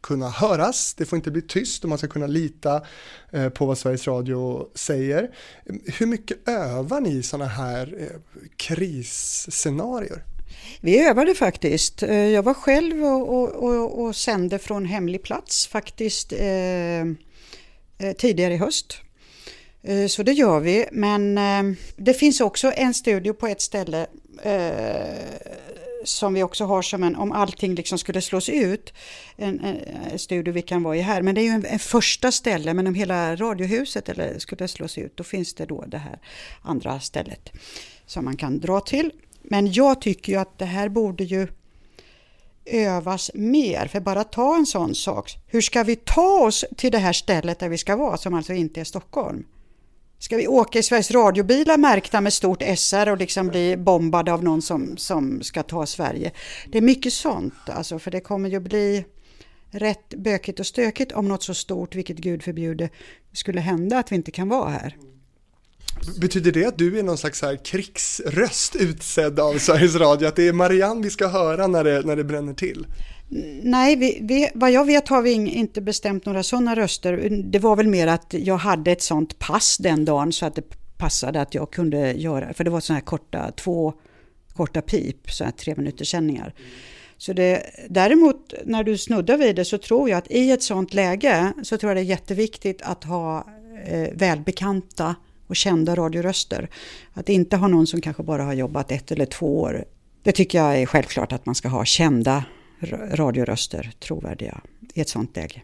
kunna 0.00 0.28
höras, 0.28 0.94
det 0.94 1.04
får 1.04 1.16
inte 1.16 1.30
bli 1.30 1.42
tyst 1.42 1.82
och 1.84 1.88
man 1.88 1.98
ska 1.98 2.08
kunna 2.08 2.26
lita 2.26 2.82
eh, 3.30 3.48
på 3.48 3.66
vad 3.66 3.78
Sveriges 3.78 4.06
Radio 4.06 4.68
säger. 4.74 5.30
Hur 5.98 6.06
mycket 6.06 6.48
övar 6.48 7.00
ni 7.00 7.10
i 7.10 7.22
sådana 7.22 7.50
här 7.50 7.94
eh, 7.98 8.20
krisscenarier? 8.56 10.24
Vi 10.80 11.06
övade 11.06 11.34
faktiskt. 11.34 12.02
Eh, 12.02 12.14
jag 12.14 12.42
var 12.42 12.54
själv 12.54 13.04
och, 13.04 13.28
och, 13.28 13.48
och, 13.48 14.04
och 14.04 14.16
sände 14.16 14.58
från 14.58 14.84
hemlig 14.84 15.22
plats 15.22 15.66
faktiskt 15.66 16.32
eh, 16.32 17.04
tidigare 18.18 18.54
i 18.54 18.56
höst. 18.56 18.98
Eh, 19.82 20.06
så 20.06 20.22
det 20.22 20.32
gör 20.32 20.60
vi, 20.60 20.86
men 20.92 21.38
eh, 21.38 21.76
det 21.96 22.14
finns 22.14 22.40
också 22.40 22.72
en 22.76 22.94
studio 22.94 23.32
på 23.32 23.46
ett 23.46 23.60
ställe 23.60 24.06
som 26.04 26.34
vi 26.34 26.42
också 26.42 26.64
har 26.64 26.82
som 26.82 27.02
en, 27.02 27.16
om 27.16 27.32
allting 27.32 27.74
liksom 27.74 27.98
skulle 27.98 28.20
slås 28.20 28.48
ut, 28.48 28.92
en, 29.36 29.60
en 29.60 30.18
studio 30.18 30.52
vi 30.52 30.62
kan 30.62 30.82
vara 30.82 30.96
i 30.96 31.00
här. 31.00 31.22
Men 31.22 31.34
det 31.34 31.40
är 31.40 31.42
ju 31.42 31.50
en, 31.50 31.66
en, 31.66 31.78
första 31.78 32.32
ställe, 32.32 32.74
men 32.74 32.86
om 32.86 32.94
hela 32.94 33.36
radiohuset 33.36 34.08
eller 34.08 34.38
skulle 34.38 34.68
slås 34.68 34.98
ut, 34.98 35.16
då 35.16 35.24
finns 35.24 35.54
det 35.54 35.66
då 35.66 35.84
det 35.86 35.98
här 35.98 36.18
andra 36.62 37.00
stället 37.00 37.52
som 38.06 38.24
man 38.24 38.36
kan 38.36 38.60
dra 38.60 38.80
till. 38.80 39.12
Men 39.42 39.72
jag 39.72 40.00
tycker 40.00 40.32
ju 40.32 40.38
att 40.38 40.58
det 40.58 40.64
här 40.64 40.88
borde 40.88 41.24
ju 41.24 41.48
övas 42.64 43.30
mer. 43.34 43.86
För 43.86 44.00
bara 44.00 44.24
ta 44.24 44.56
en 44.56 44.66
sån 44.66 44.94
sak. 44.94 45.38
Hur 45.46 45.60
ska 45.60 45.82
vi 45.82 45.96
ta 45.96 46.46
oss 46.46 46.64
till 46.76 46.92
det 46.92 46.98
här 46.98 47.12
stället 47.12 47.58
där 47.58 47.68
vi 47.68 47.78
ska 47.78 47.96
vara, 47.96 48.16
som 48.16 48.34
alltså 48.34 48.52
inte 48.52 48.80
är 48.80 48.84
Stockholm? 48.84 49.44
Ska 50.20 50.36
vi 50.36 50.48
åka 50.48 50.78
i 50.78 50.82
Sveriges 50.82 51.10
radiobilar 51.10 51.76
märkta 51.76 52.20
med 52.20 52.32
stort 52.32 52.62
SR 52.76 53.08
och 53.08 53.18
liksom 53.18 53.48
bli 53.48 53.76
bombade 53.76 54.32
av 54.32 54.44
någon 54.44 54.62
som, 54.62 54.96
som 54.96 55.42
ska 55.42 55.62
ta 55.62 55.86
Sverige? 55.86 56.32
Det 56.66 56.78
är 56.78 56.82
mycket 56.82 57.12
sånt, 57.12 57.54
alltså, 57.66 57.98
för 57.98 58.10
det 58.10 58.20
kommer 58.20 58.48
ju 58.48 58.60
bli 58.60 59.04
rätt 59.70 60.14
bökigt 60.16 60.60
och 60.60 60.66
stökigt 60.66 61.12
om 61.12 61.28
något 61.28 61.42
så 61.42 61.54
stort, 61.54 61.94
vilket 61.94 62.16
Gud 62.16 62.42
förbjude, 62.42 62.88
skulle 63.32 63.60
hända 63.60 63.98
att 63.98 64.12
vi 64.12 64.16
inte 64.16 64.30
kan 64.30 64.48
vara 64.48 64.70
här. 64.70 64.96
Betyder 66.20 66.52
det 66.52 66.64
att 66.64 66.78
du 66.78 66.98
är 66.98 67.02
någon 67.02 67.18
slags 67.18 67.42
här 67.42 67.64
krigsröst 67.64 68.76
utsedd 68.76 69.40
av 69.40 69.58
Sveriges 69.58 69.94
Radio? 69.94 70.28
Att 70.28 70.36
det 70.36 70.48
är 70.48 70.52
Marianne 70.52 71.02
vi 71.02 71.10
ska 71.10 71.28
höra 71.28 71.66
när 71.66 71.84
det, 71.84 72.02
när 72.06 72.16
det 72.16 72.24
bränner 72.24 72.54
till? 72.54 72.86
Nej, 73.62 73.96
vi, 73.96 74.18
vi, 74.22 74.48
vad 74.54 74.70
jag 74.70 74.84
vet 74.84 75.08
har 75.08 75.22
vi 75.22 75.32
inte 75.32 75.80
bestämt 75.80 76.26
några 76.26 76.42
sådana 76.42 76.76
röster. 76.76 77.28
Det 77.44 77.58
var 77.58 77.76
väl 77.76 77.88
mer 77.88 78.06
att 78.06 78.34
jag 78.38 78.56
hade 78.56 78.92
ett 78.92 79.02
sånt 79.02 79.38
pass 79.38 79.78
den 79.78 80.04
dagen 80.04 80.32
så 80.32 80.46
att 80.46 80.54
det 80.54 80.64
passade 80.98 81.40
att 81.40 81.54
jag 81.54 81.70
kunde 81.70 82.12
göra, 82.12 82.52
för 82.52 82.64
det 82.64 82.70
var 82.70 82.80
sådana 82.80 82.98
här 82.98 83.04
korta, 83.04 83.52
två 83.52 83.94
korta 84.52 84.82
pip, 84.82 85.30
sådana 85.30 85.50
här 85.50 85.64
tre 85.64 85.74
minuters 85.76 86.10
sändningar. 86.10 86.54
Så 87.16 87.32
det, 87.32 87.62
däremot 87.88 88.54
när 88.64 88.84
du 88.84 88.98
snuddar 88.98 89.36
vid 89.36 89.56
det 89.56 89.64
så 89.64 89.78
tror 89.78 90.10
jag 90.10 90.18
att 90.18 90.30
i 90.30 90.50
ett 90.50 90.62
sådant 90.62 90.94
läge 90.94 91.52
så 91.62 91.78
tror 91.78 91.90
jag 91.90 91.96
det 91.96 92.00
är 92.00 92.04
jätteviktigt 92.04 92.82
att 92.82 93.04
ha 93.04 93.46
eh, 93.86 94.08
välbekanta 94.12 95.14
och 95.46 95.56
kända 95.56 95.94
radioröster. 95.94 96.70
Att 97.12 97.28
inte 97.28 97.56
ha 97.56 97.68
någon 97.68 97.86
som 97.86 98.00
kanske 98.00 98.22
bara 98.22 98.44
har 98.44 98.52
jobbat 98.52 98.92
ett 98.92 99.12
eller 99.12 99.26
två 99.26 99.60
år. 99.60 99.84
Det 100.22 100.32
tycker 100.32 100.58
jag 100.58 100.78
är 100.78 100.86
självklart 100.86 101.32
att 101.32 101.46
man 101.46 101.54
ska 101.54 101.68
ha 101.68 101.84
kända 101.84 102.44
radioröster 103.12 103.92
trovärdiga 104.00 104.60
i 104.94 105.00
ett 105.00 105.08
sånt 105.08 105.36
läge. 105.36 105.62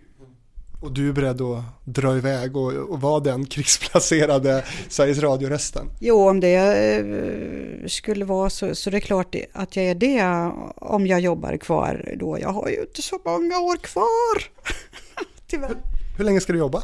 Och 0.80 0.92
du 0.92 1.08
är 1.08 1.12
beredd 1.12 1.40
att 1.40 1.64
dra 1.84 2.16
iväg 2.16 2.56
och, 2.56 2.72
och 2.72 3.00
vara 3.00 3.20
den 3.20 3.46
krigsplacerade 3.46 4.64
Sveriges 4.88 5.18
Radio-rösten? 5.18 5.90
Jo, 6.00 6.28
om 6.28 6.40
det 6.40 6.54
eh, 6.56 7.86
skulle 7.86 8.24
vara 8.24 8.50
så, 8.50 8.74
så 8.74 8.90
det 8.90 8.96
är 8.96 9.00
klart 9.00 9.34
att 9.52 9.76
jag 9.76 9.84
är 9.84 9.94
det 9.94 10.52
om 10.76 11.06
jag 11.06 11.20
jobbar 11.20 11.56
kvar 11.56 12.14
då. 12.20 12.38
Jag 12.40 12.48
har 12.48 12.68
ju 12.68 12.80
inte 12.80 13.02
så 13.02 13.18
många 13.24 13.58
år 13.58 13.76
kvar, 13.76 14.42
tyvärr. 15.46 15.68
Hur, 15.68 15.76
hur 16.16 16.24
länge 16.24 16.40
ska 16.40 16.52
du 16.52 16.58
jobba? 16.58 16.82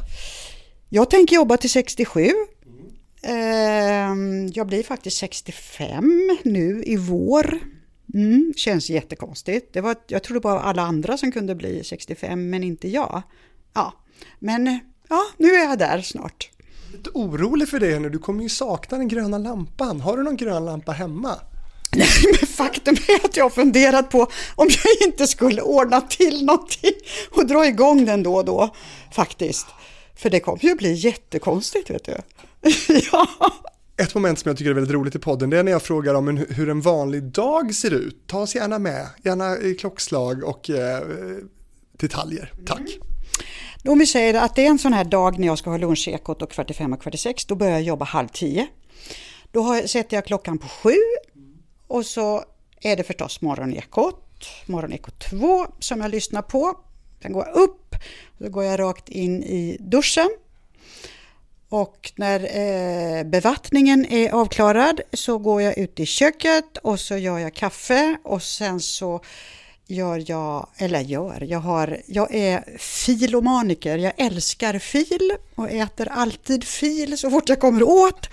Jag 0.89 1.11
tänker 1.11 1.37
jobba 1.37 1.57
till 1.57 1.71
67. 1.71 2.31
Mm. 3.23 4.51
Jag 4.55 4.67
blir 4.67 4.83
faktiskt 4.83 5.17
65 5.17 6.39
nu 6.43 6.83
i 6.87 6.97
vår. 6.97 7.59
Mm, 8.15 8.53
känns 8.57 8.91
jättekonstigt. 8.91 9.73
Det 9.73 9.81
var, 9.81 9.97
jag 10.07 10.23
trodde 10.23 10.41
bara 10.41 10.61
alla 10.61 10.83
andra 10.83 11.17
som 11.17 11.33
kunde 11.33 11.55
bli 11.55 11.85
65 11.85 12.51
men 12.51 12.65
inte 12.65 12.89
jag. 12.89 13.23
Ja, 13.75 13.95
men 14.39 14.81
ja, 15.09 15.25
nu 15.37 15.49
är 15.49 15.69
jag 15.69 15.79
där 15.79 16.01
snart. 16.01 16.51
Lite 16.93 17.11
orolig 17.15 17.69
för 17.69 17.81
det 17.81 17.99
nu, 17.99 18.11
du 18.11 18.19
kommer 18.19 18.43
ju 18.43 18.49
sakna 18.49 18.99
den 18.99 19.09
gröna 19.09 19.39
lampan. 19.39 20.01
Har 20.01 20.17
du 20.17 20.23
någon 20.23 20.37
grön 20.37 20.65
lampa 20.65 20.93
hemma? 20.93 21.39
Nej, 21.97 22.09
men 22.25 22.49
faktum 22.49 22.97
är 23.09 23.25
att 23.25 23.37
jag 23.37 23.45
har 23.45 23.51
funderat 23.51 24.11
på 24.11 24.19
om 24.55 24.69
jag 24.69 25.09
inte 25.09 25.27
skulle 25.27 25.63
ordna 25.63 26.01
till 26.01 26.45
någonting 26.45 26.95
och 27.31 27.47
dra 27.47 27.67
igång 27.67 28.05
den 28.05 28.23
då 28.23 28.35
och 28.35 28.45
då, 28.45 28.75
faktiskt. 29.13 29.67
För 30.17 30.31
det 30.31 30.41
kommer 30.41 30.65
ju 30.65 30.75
bli 30.75 30.93
jättekonstigt, 30.93 31.91
vet 31.91 32.05
du. 32.05 32.17
ja. 33.13 33.27
Ett 34.03 34.15
moment 34.15 34.39
som 34.39 34.49
jag 34.49 34.59
tycker 34.59 34.71
är 34.71 34.75
väldigt 34.75 34.95
roligt 34.95 35.15
i 35.15 35.19
podden 35.19 35.51
det 35.51 35.59
är 35.59 35.63
när 35.63 35.73
jag 35.73 35.83
frågar 35.83 36.15
om 36.15 36.29
en, 36.29 36.37
hur 36.37 36.69
en 36.69 36.81
vanlig 36.81 37.23
dag 37.23 37.75
ser 37.75 37.95
ut. 37.95 38.27
Ta 38.27 38.41
oss 38.41 38.55
gärna 38.55 38.79
med, 38.79 39.07
gärna 39.25 39.59
i 39.59 39.75
klockslag 39.75 40.45
och 40.45 40.71
eh, 40.71 41.03
detaljer. 41.93 42.53
Tack. 42.67 42.99
Mm. 43.85 43.99
Vi 43.99 44.07
säger 44.07 44.35
att 44.35 44.55
det 44.55 44.67
är 44.67 44.71
en 44.71 44.79
sån 44.79 44.93
här 44.93 45.05
dag 45.05 45.39
när 45.39 45.47
jag 45.47 45.59
ska 45.59 45.71
ha 45.71 45.77
lunchekot 45.77 46.43
och 46.43 46.51
kvart 46.51 46.71
i 46.71 46.75
fem 46.75 46.93
och 46.93 47.03
kvart 47.03 47.15
i 47.15 47.19
sex, 47.19 47.45
då 47.45 47.55
börjar 47.55 47.73
jag 47.73 47.83
jobba 47.83 48.05
halv 48.05 48.29
tio. 48.29 48.67
Då 49.51 49.63
har, 49.63 49.87
sätter 49.87 50.17
jag 50.17 50.25
klockan 50.25 50.59
på 50.59 50.69
sju 50.69 50.97
och 51.87 52.07
så 52.07 52.45
är 52.81 52.97
det 52.97 53.05
förstås 53.05 53.41
morgonekot, 53.41 54.47
morgonekot 54.67 55.21
2 55.31 55.67
som 55.79 56.01
jag 56.01 56.11
lyssnar 56.11 56.43
på. 56.43 56.79
Sen 57.23 57.33
går 57.33 57.47
jag 57.47 57.57
upp, 57.57 57.95
då 58.39 58.49
går 58.49 58.65
jag 58.65 58.81
rakt 58.81 59.09
in 59.09 59.43
i 59.43 59.77
duschen 59.81 60.31
Och 61.73 62.13
när 62.17 62.41
eh, 62.41 63.25
bevattningen 63.25 64.07
är 64.07 64.31
avklarad 64.31 65.01
så 65.13 65.39
går 65.39 65.63
jag 65.63 65.79
ut 65.79 66.01
i 66.01 66.07
köket 66.07 66.79
och 66.83 67.01
så 67.01 67.17
gör 67.17 67.39
jag 67.39 67.55
kaffe 67.55 68.17
och 68.25 68.43
sen 68.43 68.81
så 68.81 69.21
gör 69.87 70.25
jag, 70.27 70.69
eller 70.77 71.01
gör, 71.01 71.45
jag, 71.49 71.59
har, 71.59 72.01
jag 72.07 72.35
är 72.35 72.79
filomaniker. 72.79 73.99
Jag 73.99 74.13
älskar 74.17 74.79
fil 74.79 75.33
och 75.55 75.71
äter 75.71 76.09
alltid 76.09 76.65
fil 76.65 77.19
så 77.19 77.31
fort 77.31 77.49
jag 77.49 77.61
kommer 77.61 77.83
åt. 77.83 78.29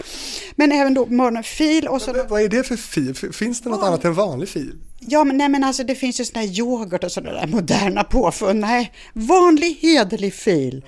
Men 0.55 0.71
även 0.71 0.93
då 0.93 1.05
morgonfil 1.05 1.87
och 1.87 2.01
så... 2.01 2.13
Men, 2.13 2.27
vad 2.27 2.41
är 2.41 2.49
det 2.49 2.63
för 2.63 2.75
fil? 2.75 3.33
Finns 3.33 3.61
det 3.61 3.69
något 3.69 3.79
ja. 3.81 3.87
annat 3.87 4.05
än 4.05 4.13
vanlig 4.13 4.49
fil? 4.49 4.75
Ja, 4.99 5.23
men, 5.23 5.37
nej, 5.37 5.49
men 5.49 5.63
alltså 5.63 5.83
det 5.83 5.95
finns 5.95 6.19
ju 6.19 6.25
sån 6.25 6.39
här 6.39 6.59
yoghurt 6.59 7.03
och 7.03 7.11
sådana 7.11 7.39
där 7.39 7.47
moderna 7.47 8.03
påfund. 8.03 8.59
Nej, 8.59 8.93
vanlig 9.13 9.77
hederlig 9.81 10.33
fil. 10.33 10.85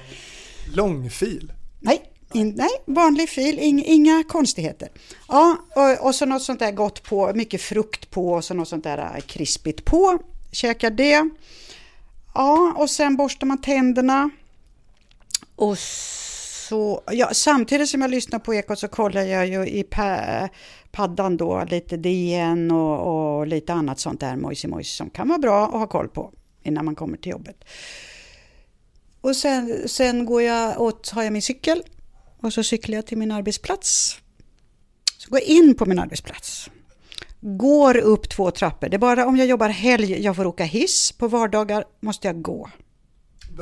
Långfil? 0.74 1.54
Nej, 1.80 2.11
in, 2.36 2.54
nej, 2.56 2.70
vanlig 2.86 3.30
fil, 3.30 3.60
ing, 3.60 3.84
inga 3.86 4.24
konstigheter. 4.24 4.90
Ja, 5.28 5.58
och, 5.76 6.06
och, 6.08 6.16
så 6.16 6.26
något 6.26 6.44
sånt 6.44 6.60
där 6.60 6.72
gott 6.72 7.04
på, 7.04 7.32
mycket 7.36 7.62
frukt 7.62 8.12
på 8.12 8.32
och 8.32 8.44
så 8.46 8.54
något 8.54 8.68
sånt 8.68 8.84
där 8.84 8.98
äh, 8.98 9.22
krispigt 9.22 9.86
på. 9.86 10.20
Käkar 10.52 10.90
det. 10.90 11.30
Ja, 12.34 12.74
och 12.78 12.90
sen 12.90 13.18
borstar 13.18 13.48
man 13.48 13.62
tänderna. 13.62 14.30
Och 15.56 15.78
så, 15.78 17.02
ja, 17.12 17.30
samtidigt 17.34 17.90
som 17.90 18.02
jag 18.02 18.12
lyssnar 18.12 18.40
på 18.40 18.54
Ekot 18.54 18.80
så 18.80 18.88
kollar 18.88 19.22
jag 19.22 19.48
ju 19.48 19.68
i 19.68 19.86
paddan 20.92 21.38
då 21.38 21.64
lite 21.70 21.98
DN 21.98 22.72
och, 22.72 23.38
och 23.38 23.48
lite 23.48 23.74
annat 23.74 24.00
sånt 24.00 24.20
där 24.20 24.36
mojsi 24.36 24.84
som 24.84 25.10
kan 25.10 25.28
vara 25.28 25.40
bra 25.40 25.66
att 25.66 25.72
ha 25.72 25.88
koll 25.88 26.08
på 26.08 26.32
innan 26.64 26.86
man 26.86 26.96
kommer 26.96 27.18
till 27.18 27.32
jobbet. 27.32 27.64
Och 29.22 29.36
sen, 29.36 29.88
sen 29.88 30.26
går 30.26 30.42
jag 30.42 30.82
och 30.82 31.00
har 31.12 31.24
jag 31.24 31.34
min 31.34 31.42
cykel 31.42 31.84
och 32.42 32.54
så 32.54 32.64
cyklar 32.64 32.96
jag 32.96 33.06
till 33.06 33.18
min 33.18 33.32
arbetsplats. 33.32 34.18
Så 35.18 35.30
går 35.30 35.39
jag 35.39 35.48
in 35.48 35.76
på 35.76 35.86
min 35.86 36.00
arbetsplats. 36.00 36.70
Går 37.39 37.98
upp 37.98 38.30
två 38.30 38.52
trappor. 38.52 38.89
Det 38.89 38.98
är 38.98 39.00
bara 39.00 39.28
om 39.28 39.38
jag 39.38 39.48
jobbar 39.48 39.70
helg 39.70 40.22
jag 40.22 40.36
får 40.36 40.46
åka 40.46 40.64
hiss. 40.64 41.12
På 41.12 41.28
vardagar 41.28 41.86
måste 42.00 42.28
jag 42.28 42.42
gå. 42.42 42.70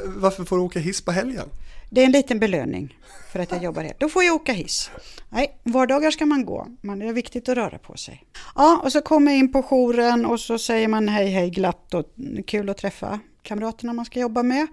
Varför 0.06 0.44
får 0.44 0.58
du 0.58 0.64
åka 0.64 0.80
hiss 0.80 1.02
på 1.02 1.12
helgen? 1.12 1.50
Det 1.90 2.02
är 2.02 2.06
en 2.06 2.12
liten 2.12 2.40
belöning 2.40 2.98
för 3.32 3.40
att 3.40 3.52
jag 3.52 3.64
jobbar 3.64 3.82
helg. 3.82 3.96
Då 4.00 4.10
får 4.10 4.24
jag 4.24 4.36
åka 4.36 4.54
hiss. 4.54 4.92
Nej, 5.30 5.60
vardagar 5.64 6.12
ska 6.12 6.26
man 6.26 6.46
gå. 6.46 6.68
Man, 6.82 7.00
det 7.00 7.06
är 7.06 7.14
viktigt 7.14 7.50
att 7.50 7.58
röra 7.58 7.78
på 7.78 7.98
sig. 7.98 8.24
Ja, 8.56 8.82
och 8.84 8.92
så 8.92 9.02
kommer 9.02 9.32
jag 9.32 9.40
in 9.40 9.52
på 9.52 9.64
jouren 9.64 10.26
och 10.26 10.40
så 10.40 10.58
säger 10.58 10.88
man 10.88 11.10
hej 11.10 11.28
hej 11.28 11.50
glatt 11.50 11.94
och 11.94 12.06
kul 12.48 12.70
att 12.70 12.78
träffa 12.78 13.20
kamraterna 13.44 13.94
man 13.94 14.06
ska 14.06 14.20
jobba 14.20 14.44
med 14.44 14.68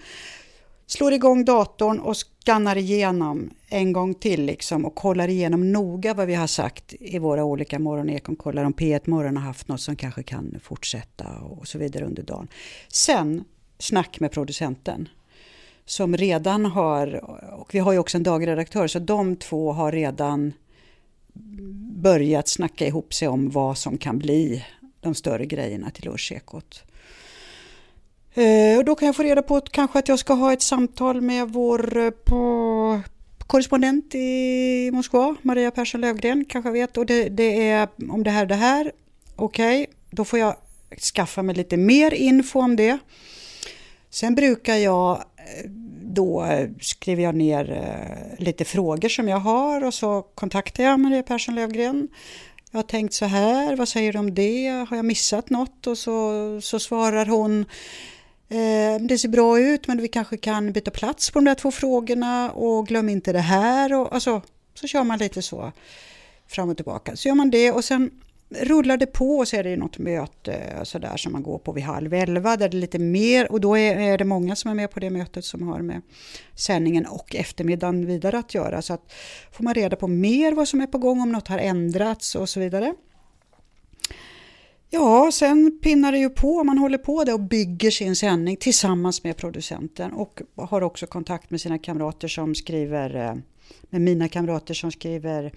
slår 0.87 1.13
igång 1.13 1.45
datorn 1.45 1.99
och 1.99 2.17
skannar 2.17 2.77
igenom 2.77 3.51
en 3.69 3.93
gång 3.93 4.15
till 4.15 4.45
liksom 4.45 4.85
och 4.85 4.95
kollar 4.95 5.29
igenom 5.29 5.73
noga 5.73 6.15
vad 6.15 6.27
vi 6.27 6.35
har 6.35 6.47
sagt 6.47 6.95
i 7.01 7.19
våra 7.19 7.45
olika 7.45 7.79
morgonekon. 7.79 8.37
Kollar 8.37 8.65
om 8.65 8.75
P1 8.75 9.11
Morgon 9.11 9.37
har 9.37 9.45
haft 9.45 9.69
något 9.69 9.81
som 9.81 9.97
kanske 9.97 10.23
kan 10.23 10.61
fortsätta 10.63 11.39
och 11.39 11.69
så 11.69 11.79
vidare 11.79 12.05
under 12.05 12.23
dagen. 12.23 12.49
Sen 12.89 13.45
snack 13.79 14.21
med 14.21 14.33
producenten 14.33 15.09
som 15.85 16.17
redan 16.17 16.67
har, 16.67 17.25
och 17.61 17.75
vi 17.75 17.79
har 17.79 17.93
ju 17.93 17.99
också 17.99 18.17
en 18.17 18.23
dagredaktör, 18.23 18.87
så 18.87 18.99
de 18.99 19.37
två 19.37 19.73
har 19.73 19.93
redan 19.93 20.53
börjat 22.03 22.49
snacka 22.49 22.87
ihop 22.87 23.15
sig 23.15 23.29
om 23.29 23.51
vad 23.51 23.79
som 23.79 23.99
kan 23.99 24.19
bli 24.19 24.65
de 25.01 25.15
större 25.15 25.47
grejerna 25.47 25.91
till 25.91 26.05
Lunchekot. 26.05 26.83
Eh, 28.37 28.79
och 28.79 28.85
då 28.85 28.95
kan 28.95 29.07
jag 29.07 29.17
få 29.17 29.23
reda 29.23 29.43
på 29.43 29.57
att 29.57 29.73
kanske 29.73 29.99
att 29.99 30.09
jag 30.09 30.19
ska 30.19 30.35
ha 30.35 30.53
ett 30.53 30.63
samtal 30.63 31.21
med 31.21 31.49
vår 31.49 31.99
eh, 31.99 32.11
på, 32.11 33.01
korrespondent 33.39 34.15
i 34.15 34.91
Moskva, 34.93 35.37
Maria 35.43 35.71
Persson 35.71 36.01
Lövgren 36.01 36.45
kanske 36.45 36.71
vet. 36.71 36.97
Och 36.97 37.07
det, 37.07 37.29
det 37.29 37.69
är 37.69 37.89
om 38.11 38.23
det 38.23 38.31
här 38.31 38.47
det 38.47 38.55
här. 38.55 38.93
Okej, 39.37 39.83
okay, 39.83 39.95
då 40.11 40.25
får 40.25 40.39
jag 40.39 40.57
skaffa 41.15 41.43
mig 41.43 41.55
lite 41.55 41.77
mer 41.77 42.15
info 42.15 42.61
om 42.61 42.77
det. 42.77 42.99
Sen 44.11 44.35
brukar 44.35 44.77
jag 44.77 45.13
eh, 45.37 45.71
då 46.03 46.47
skriver 46.81 47.23
jag 47.23 47.35
ner 47.35 47.87
lite 48.39 48.65
frågor 48.65 49.09
som 49.09 49.29
jag 49.29 49.39
har 49.39 49.85
och 49.85 49.95
så 49.95 50.23
kontaktar 50.23 50.85
jag 50.85 51.01
Maria 51.01 51.23
Persson 51.23 51.55
Lövgren. 51.55 52.09
Jag 52.71 52.79
har 52.79 52.83
tänkt 52.83 53.15
så 53.15 53.25
här, 53.25 53.77
vad 53.77 53.89
säger 53.89 54.13
du 54.13 54.19
om 54.19 54.35
det? 54.35 54.87
Har 54.89 54.97
jag 54.97 55.05
missat 55.05 55.51
något? 55.51 55.87
Och 55.87 55.99
så, 55.99 56.61
så 56.63 56.79
svarar 56.79 57.27
hon 57.27 57.65
Eh, 58.49 59.01
det 59.01 59.19
ser 59.19 59.29
bra 59.29 59.61
ut 59.61 59.87
men 59.87 60.03
vi 60.03 60.09
kanske 60.09 60.37
kan 60.37 60.73
byta 60.73 60.91
plats 60.91 61.31
på 61.31 61.39
de 61.39 61.45
där 61.45 61.55
två 61.55 61.71
frågorna 61.71 62.51
och 62.51 62.87
glöm 62.87 63.09
inte 63.09 63.33
det 63.33 63.39
här. 63.39 63.93
Och, 63.93 64.15
alltså, 64.15 64.43
så 64.75 64.87
kör 64.87 65.05
man 65.05 65.19
lite 65.19 65.43
så 65.43 65.73
fram 66.47 66.69
och 66.69 66.77
tillbaka. 66.77 67.17
Så 67.17 67.29
gör 67.29 67.35
man 67.35 67.51
det 67.51 67.73
och 67.73 67.85
sen 67.85 68.11
rullar 68.49 68.97
det 68.97 69.07
på 69.07 69.39
och 69.39 69.49
så 69.49 69.57
är 69.57 69.65
det 69.65 69.77
något 69.77 69.99
möte 69.99 70.81
så 70.83 70.99
där 70.99 71.17
som 71.17 71.33
man 71.33 71.43
går 71.43 71.59
på 71.59 71.73
vid 71.73 71.85
halv 71.85 72.15
elva 72.15 72.57
där 72.57 72.69
det 72.69 72.77
är 72.77 72.81
lite 72.81 72.99
mer 72.99 73.53
och 73.53 73.61
då 73.61 73.79
är, 73.79 74.01
är 74.01 74.19
det 74.19 74.25
många 74.25 74.57
som 74.57 74.71
är 74.71 74.75
med 74.75 74.91
på 74.91 75.01
det 75.01 75.11
mötet 75.11 75.45
som 75.45 75.69
har 75.69 75.81
med 75.81 76.03
sändningen 76.55 77.07
och 77.07 77.37
eftermiddagen 77.37 78.07
vidare 78.07 78.39
att 78.39 78.55
göra. 78.55 78.83
Så 78.83 78.93
att 78.93 79.13
får 79.53 79.65
man 79.65 79.75
reda 79.75 79.97
på 79.97 80.09
mer 80.09 80.53
vad 80.53 80.69
som 80.69 80.81
är 80.81 80.87
på 80.87 80.99
gång, 80.99 81.21
om 81.21 81.33
något 81.33 81.49
har 81.49 81.59
ändrats 81.59 82.35
och 82.35 82.49
så 82.49 82.61
vidare. 82.61 82.95
Ja, 84.91 85.31
sen 85.33 85.79
pinnar 85.83 86.13
det 86.13 86.19
ju 86.19 86.31
på. 86.31 86.65
Man 86.65 86.79
håller 86.79 86.99
på 86.99 87.25
det 87.25 87.33
och 87.33 87.41
bygger 87.41 87.91
sin 87.91 88.17
sändning 88.17 88.57
tillsammans 88.57 89.25
med 89.25 89.37
producenten 89.37 90.13
och 90.13 90.41
har 90.57 90.83
också 90.83 91.07
kontakt 91.07 91.51
med 91.51 91.61
sina 91.61 91.79
kamrater 91.79 92.29
som 92.29 92.55
skriver, 92.55 93.17
eh, 93.17 93.35
med 93.91 94.01
mina 94.01 94.29
kamrater 94.29 94.75
som 94.75 94.93
skriver, 94.93 95.53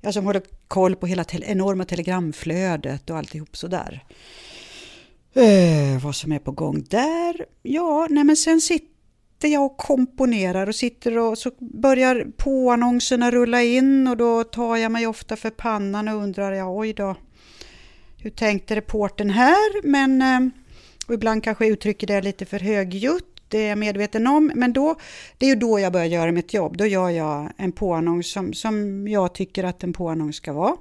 ja, 0.00 0.12
som 0.12 0.24
håller 0.24 0.42
koll 0.68 0.96
på 0.96 1.06
hela 1.06 1.24
te 1.24 1.38
enorma 1.46 1.84
telegramflödet 1.84 3.10
och 3.10 3.16
alltihop 3.16 3.56
sådär. 3.56 4.04
Eh, 5.34 6.04
vad 6.04 6.14
som 6.14 6.32
är 6.32 6.38
på 6.38 6.52
gång 6.52 6.84
där? 6.90 7.46
Ja, 7.62 8.06
nej 8.10 8.24
men 8.24 8.36
sen 8.36 8.60
sitter 8.60 9.48
jag 9.48 9.64
och 9.64 9.76
komponerar 9.76 10.66
och 10.66 10.74
sitter 10.74 11.18
och 11.18 11.38
så 11.38 11.50
börjar 11.58 12.26
påannonserna 12.36 13.30
rulla 13.30 13.62
in 13.62 14.08
och 14.08 14.16
då 14.16 14.44
tar 14.44 14.76
jag 14.76 14.92
mig 14.92 15.06
ofta 15.06 15.36
för 15.36 15.50
pannan 15.50 16.08
och 16.08 16.22
undrar, 16.22 16.52
ja 16.52 16.78
oj 16.78 16.92
då, 16.92 17.16
hur 18.22 18.30
tänkte 18.30 18.76
reporten 18.76 19.30
här? 19.30 19.86
Men 19.86 20.22
eh, 20.22 20.52
och 21.06 21.14
ibland 21.14 21.44
kanske 21.44 21.64
jag 21.64 21.72
uttrycker 21.72 22.06
det 22.06 22.20
lite 22.20 22.44
för 22.44 22.58
högljutt, 22.58 23.42
det 23.48 23.58
är 23.58 23.68
jag 23.68 23.78
medveten 23.78 24.26
om. 24.26 24.52
Men 24.54 24.72
då, 24.72 24.94
det 25.38 25.46
är 25.46 25.50
ju 25.50 25.56
då 25.56 25.80
jag 25.80 25.92
börjar 25.92 26.06
göra 26.06 26.32
mitt 26.32 26.54
jobb. 26.54 26.76
Då 26.76 26.86
gör 26.86 27.10
jag 27.10 27.52
en 27.56 27.72
påannons 27.72 28.32
som, 28.32 28.52
som 28.52 29.08
jag 29.08 29.34
tycker 29.34 29.64
att 29.64 29.84
en 29.84 29.92
påannons 29.92 30.36
ska 30.36 30.52
vara. 30.52 30.76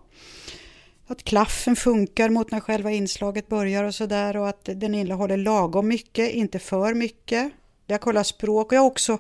Att 1.08 1.24
klaffen 1.24 1.76
funkar 1.76 2.30
mot 2.30 2.52
när 2.52 2.60
själva 2.60 2.92
inslaget 2.92 3.48
börjar 3.48 3.84
och 3.84 3.96
sådär 3.96 4.38
och 4.38 4.50
att 4.50 4.70
den 4.76 4.96
innehåller 4.96 5.38
lagom 5.38 5.88
mycket, 5.88 6.32
inte 6.32 6.60
för 6.60 6.94
mycket. 6.94 7.52
Jag 7.88 8.02
kollar 8.02 8.24
språk 8.24 8.72
och 8.72 8.78
jag 8.78 8.86
också, 8.86 9.18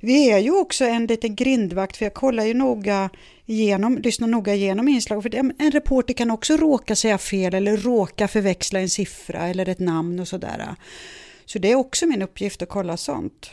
vi 0.00 0.30
är 0.30 0.38
ju 0.38 0.50
också 0.50 0.84
en 0.84 1.06
liten 1.06 1.34
grindvakt 1.34 1.96
för 1.96 2.04
jag 2.04 2.14
kollar 2.14 2.44
ju 2.44 2.54
noga 2.54 3.10
igenom, 3.52 3.98
lyssna 3.98 4.26
noga 4.26 4.54
igenom 4.54 4.88
inslag. 4.88 5.22
För 5.22 5.34
en 5.34 5.70
reporter 5.70 6.14
kan 6.14 6.30
också 6.30 6.56
råka 6.56 6.96
säga 6.96 7.18
fel 7.18 7.54
eller 7.54 7.76
råka 7.76 8.28
förväxla 8.28 8.80
en 8.80 8.88
siffra 8.88 9.48
eller 9.48 9.68
ett 9.68 9.78
namn 9.78 10.20
och 10.20 10.28
sådär. 10.28 10.74
Så 11.44 11.58
det 11.58 11.72
är 11.72 11.74
också 11.76 12.06
min 12.06 12.22
uppgift 12.22 12.62
att 12.62 12.68
kolla 12.68 12.96
sånt. 12.96 13.50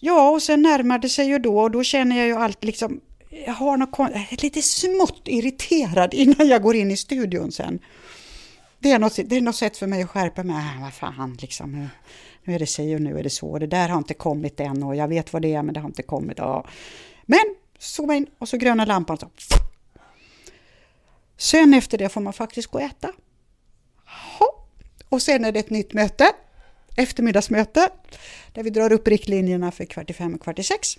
Ja, 0.00 0.30
och 0.30 0.42
sen 0.42 0.62
närmar 0.62 0.98
det 0.98 1.08
sig 1.08 1.26
ju 1.26 1.38
då 1.38 1.58
och 1.58 1.70
då 1.70 1.82
känner 1.82 2.18
jag 2.18 2.26
ju 2.26 2.34
allt 2.34 2.64
liksom, 2.64 3.00
jag 3.46 3.52
har 3.52 3.76
något, 3.76 4.42
lite 4.42 4.62
smått 4.62 5.22
irriterad 5.24 6.14
innan 6.14 6.48
jag 6.48 6.62
går 6.62 6.76
in 6.76 6.90
i 6.90 6.96
studion 6.96 7.52
sen. 7.52 7.78
Det 8.78 8.92
är 8.92 8.98
något, 8.98 9.18
det 9.24 9.36
är 9.36 9.40
något 9.40 9.56
sätt 9.56 9.76
för 9.76 9.86
mig 9.86 10.02
att 10.02 10.10
skärpa 10.10 10.42
mig. 10.42 10.56
Äh, 10.56 10.82
vad 10.82 10.92
fan, 10.92 11.38
liksom, 11.40 11.88
nu 12.44 12.54
är 12.54 12.58
det 12.58 12.66
si 12.66 12.96
och 12.96 13.00
nu 13.00 13.18
är 13.18 13.22
det 13.22 13.30
så. 13.30 13.58
Det 13.58 13.66
där 13.66 13.88
har 13.88 13.98
inte 13.98 14.14
kommit 14.14 14.60
än 14.60 14.82
och 14.82 14.96
jag 14.96 15.08
vet 15.08 15.32
vad 15.32 15.42
det 15.42 15.54
är 15.54 15.62
men 15.62 15.74
det 15.74 15.80
har 15.80 15.88
inte 15.88 16.02
kommit. 16.02 16.38
Ja. 16.38 16.66
Men 17.26 17.54
zooma 17.80 18.14
in 18.14 18.26
och 18.38 18.48
så 18.48 18.56
gröna 18.56 18.84
lampan. 18.84 19.18
Så. 19.18 19.26
Alltså. 19.26 19.54
Sen 21.36 21.74
efter 21.74 21.98
det 21.98 22.08
får 22.08 22.20
man 22.20 22.32
faktiskt 22.32 22.68
gå 22.68 22.78
och 22.78 22.84
äta. 22.84 23.12
Och 25.08 25.22
sen 25.22 25.44
är 25.44 25.52
det 25.52 25.60
ett 25.60 25.70
nytt 25.70 25.92
möte, 25.92 26.32
eftermiddagsmöte, 26.96 27.88
där 28.52 28.62
vi 28.62 28.70
drar 28.70 28.92
upp 28.92 29.08
riktlinjerna 29.08 29.70
för 29.70 29.84
kvart 29.84 30.10
i 30.10 30.12
fem 30.12 30.34
och 30.34 30.42
kvart 30.42 30.58
i 30.58 30.62
sex. 30.62 30.96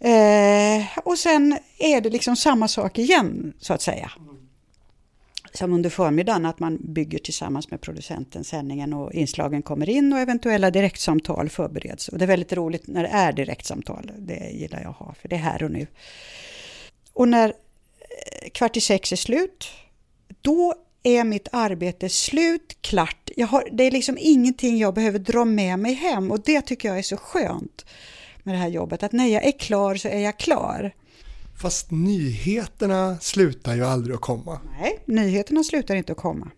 Eh, 0.00 0.98
och 1.04 1.18
sen 1.18 1.58
är 1.78 2.00
det 2.00 2.10
liksom 2.10 2.36
samma 2.36 2.68
sak 2.68 2.98
igen, 2.98 3.54
så 3.58 3.72
att 3.72 3.82
säga 3.82 4.10
som 5.52 5.72
under 5.72 5.90
förmiddagen, 5.90 6.46
att 6.46 6.58
man 6.58 6.78
bygger 6.80 7.18
tillsammans 7.18 7.70
med 7.70 7.80
producenten 7.80 8.44
sändningen 8.44 8.92
och 8.92 9.12
inslagen 9.12 9.62
kommer 9.62 9.88
in 9.88 10.12
och 10.12 10.18
eventuella 10.18 10.70
direktsamtal 10.70 11.48
förbereds. 11.48 12.08
Och 12.08 12.18
det 12.18 12.24
är 12.24 12.26
väldigt 12.26 12.52
roligt 12.52 12.86
när 12.86 13.02
det 13.02 13.08
är 13.08 13.32
direktsamtal, 13.32 14.10
det 14.18 14.50
gillar 14.52 14.80
jag 14.80 14.90
att 14.90 14.96
ha, 14.96 15.14
för 15.20 15.28
det 15.28 15.36
är 15.36 15.40
här 15.40 15.62
och 15.62 15.70
nu. 15.70 15.86
Och 17.12 17.28
när 17.28 17.48
eh, 17.48 18.50
kvart 18.50 18.76
i 18.76 18.80
sex 18.80 19.12
är 19.12 19.16
slut, 19.16 19.68
då 20.40 20.74
är 21.02 21.24
mitt 21.24 21.48
arbete 21.52 22.08
slut, 22.08 22.76
klart. 22.80 23.30
Jag 23.36 23.46
har, 23.46 23.68
det 23.72 23.84
är 23.84 23.90
liksom 23.90 24.18
ingenting 24.20 24.78
jag 24.78 24.94
behöver 24.94 25.18
dra 25.18 25.44
med 25.44 25.78
mig 25.78 25.94
hem 25.94 26.30
och 26.30 26.40
det 26.44 26.60
tycker 26.62 26.88
jag 26.88 26.98
är 26.98 27.02
så 27.02 27.16
skönt 27.16 27.86
med 28.42 28.54
det 28.54 28.58
här 28.58 28.68
jobbet, 28.68 29.02
att 29.02 29.12
när 29.12 29.26
jag 29.26 29.44
är 29.44 29.58
klar 29.58 29.94
så 29.94 30.08
är 30.08 30.18
jag 30.18 30.38
klar. 30.38 30.92
Fast 31.62 31.90
nyheterna 31.90 33.18
slutar 33.20 33.74
ju 33.74 33.84
aldrig 33.84 34.14
att 34.14 34.20
komma. 34.20 34.60
Nej, 34.80 34.98
nyheterna 35.06 35.64
slutar 35.64 35.94
inte 35.94 36.12
att 36.12 36.18
komma. 36.18 36.50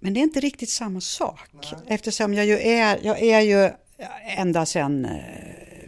Men 0.00 0.14
det 0.14 0.20
är 0.20 0.22
inte 0.22 0.40
riktigt 0.40 0.70
samma 0.70 1.00
sak 1.00 1.48
Nej. 1.52 1.82
eftersom 1.86 2.34
jag 2.34 2.46
ju 2.46 2.58
är, 2.58 2.98
jag 3.02 3.22
är 3.22 3.40
ju 3.40 3.70
ända 4.36 4.66
sedan 4.66 5.04
eh, 5.04 5.10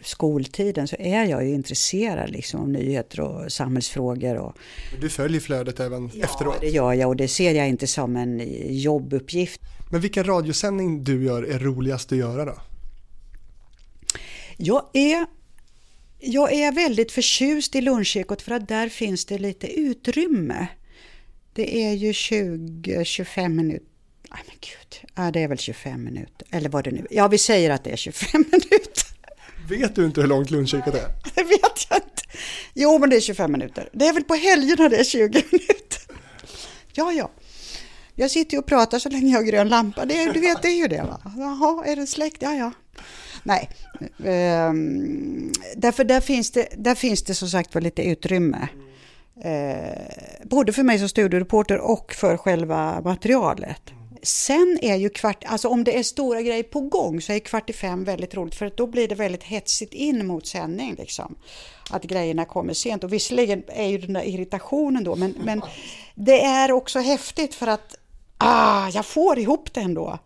skoltiden 0.03 0.87
så 0.87 0.95
är 0.99 1.25
jag 1.25 1.45
ju 1.45 1.53
intresserad 1.53 2.29
liksom 2.29 2.61
av 2.61 2.69
nyheter 2.69 3.19
och 3.19 3.51
samhällsfrågor. 3.51 4.35
Och, 4.35 4.57
du 5.01 5.09
följer 5.09 5.41
flödet 5.41 5.79
även 5.79 6.09
ja, 6.13 6.23
efteråt? 6.23 6.55
Ja, 6.55 6.61
det 6.61 6.69
gör 6.69 6.93
jag 6.93 7.09
och 7.09 7.15
det 7.15 7.27
ser 7.27 7.53
jag 7.53 7.67
inte 7.67 7.87
som 7.87 8.15
en 8.15 8.41
jobbuppgift. 8.77 9.61
Men 9.91 10.01
vilken 10.01 10.23
radiosändning 10.23 11.03
du 11.03 11.23
gör 11.23 11.43
är 11.43 11.59
roligast 11.59 12.11
att 12.11 12.17
göra 12.17 12.45
då? 12.45 12.55
Jag 14.57 14.85
är, 14.93 15.25
jag 16.25 16.53
är 16.53 16.71
väldigt 16.71 17.11
förtjust 17.11 17.75
i 17.75 17.81
lunchekot 17.81 18.41
för 18.41 18.51
att 18.51 18.67
där 18.67 18.89
finns 18.89 19.25
det 19.25 19.37
lite 19.37 19.79
utrymme. 19.79 20.67
Det 21.53 21.83
är 21.83 21.93
ju 21.93 22.11
20-25 22.11 23.49
minuter 23.49 23.95
Nej 24.31 24.43
men 24.47 24.55
gud, 24.59 25.11
ja, 25.15 25.31
det 25.31 25.43
är 25.43 25.47
väl 25.47 25.57
25 25.57 26.03
minuter. 26.03 26.47
Eller 26.51 26.69
vad 26.69 26.83
det 26.83 26.91
nu 26.91 27.07
Ja, 27.09 27.27
vi 27.27 27.37
säger 27.37 27.69
att 27.69 27.83
det 27.83 27.89
är 27.89 27.95
25 27.95 28.45
minuter. 28.51 29.03
Vet 29.69 29.95
du 29.95 30.05
inte 30.05 30.21
hur 30.21 30.27
långt 30.27 30.51
lunchekot 30.51 30.93
är? 30.93 31.07
Det 31.35 31.43
vet 31.43 31.87
jag 31.89 31.97
inte. 31.97 32.23
Jo, 32.73 32.99
men 32.99 33.09
det 33.09 33.15
är 33.15 33.21
25 33.21 33.51
minuter. 33.51 33.89
Det 33.93 34.07
är 34.07 34.13
väl 34.13 34.23
på 34.23 34.35
helgerna 34.35 34.89
det 34.89 34.97
är 34.97 35.03
20 35.03 35.43
minuter. 35.51 36.01
Ja, 36.93 37.11
ja. 37.11 37.31
Jag 38.15 38.31
sitter 38.31 38.53
ju 38.53 38.59
och 38.59 38.65
pratar 38.65 38.99
så 38.99 39.09
länge 39.09 39.31
jag 39.31 39.39
har 39.39 39.43
grön 39.43 39.69
lampa. 39.69 40.05
Det, 40.05 40.31
du 40.31 40.39
vet, 40.39 40.61
det 40.61 40.67
är 40.67 40.77
ju 40.77 40.87
det 40.87 41.01
va? 41.01 41.21
Jaha, 41.37 41.85
är 41.85 41.95
det 41.95 42.07
släckt? 42.07 42.41
Ja, 42.41 42.53
ja. 42.53 42.71
Nej, 43.45 43.69
ehm, 44.25 45.51
därför 45.75 46.03
där 46.03 46.21
finns, 46.21 46.51
det, 46.51 46.67
där 46.77 46.95
finns 46.95 47.23
det 47.23 47.33
som 47.35 47.49
sagt 47.49 47.73
var 47.73 47.81
lite 47.81 48.03
utrymme. 48.03 48.67
Eh, 49.43 50.43
både 50.43 50.73
för 50.73 50.83
mig 50.83 50.99
som 50.99 51.09
studiereporter 51.09 51.77
och 51.77 52.13
för 52.13 52.37
själva 52.37 53.01
materialet. 53.01 53.81
Sen 54.21 54.79
är 54.81 54.95
ju 54.95 55.09
kvart, 55.09 55.43
alltså 55.45 55.67
om 55.67 55.83
det 55.83 55.97
är 55.97 56.03
stora 56.03 56.41
grejer 56.41 56.63
på 56.63 56.81
gång 56.81 57.21
så 57.21 57.33
är 57.33 57.39
kvart 57.39 57.69
i 57.69 57.73
fem 57.73 58.03
väldigt 58.03 58.35
roligt 58.35 58.55
för 58.55 58.71
då 58.75 58.87
blir 58.87 59.07
det 59.07 59.15
väldigt 59.15 59.43
hetsigt 59.43 59.93
in 59.93 60.27
mot 60.27 60.47
sändning 60.47 60.95
liksom. 60.97 61.35
Att 61.89 62.03
grejerna 62.03 62.45
kommer 62.45 62.73
sent 62.73 63.03
och 63.03 63.13
visserligen 63.13 63.63
är 63.67 63.87
ju 63.87 63.97
den 63.97 64.13
där 64.13 64.27
irritationen 64.27 65.03
då 65.03 65.15
men, 65.15 65.35
men 65.43 65.61
det 66.15 66.41
är 66.41 66.71
också 66.71 66.99
häftigt 66.99 67.55
för 67.55 67.67
att 67.67 67.95
ah, 68.37 68.89
jag 68.89 69.05
får 69.05 69.39
ihop 69.39 69.73
det 69.73 69.81
ändå. 69.81 70.19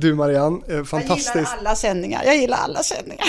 Du 0.00 0.14
Marianne, 0.14 0.84
fantastiskt. 0.84 1.34
Jag 1.34 1.42
gillar 1.42 1.58
alla 1.58 1.76
sändningar, 1.76 2.24
jag 2.24 2.36
gillar 2.36 2.56
alla 2.56 2.82
sändningar. 2.82 3.26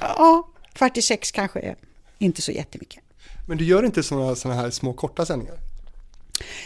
Ja. 0.00 0.14
ja, 0.18 0.48
kvart 0.72 0.96
i 0.96 1.02
sex 1.02 1.30
kanske 1.30 1.60
är 1.60 1.76
inte 2.18 2.42
så 2.42 2.52
jättemycket. 2.52 3.02
Men 3.48 3.58
du 3.58 3.64
gör 3.64 3.84
inte 3.84 4.02
sådana 4.02 4.36
såna 4.36 4.54
här 4.54 4.70
små 4.70 4.92
korta 4.92 5.26
sändningar? 5.26 5.56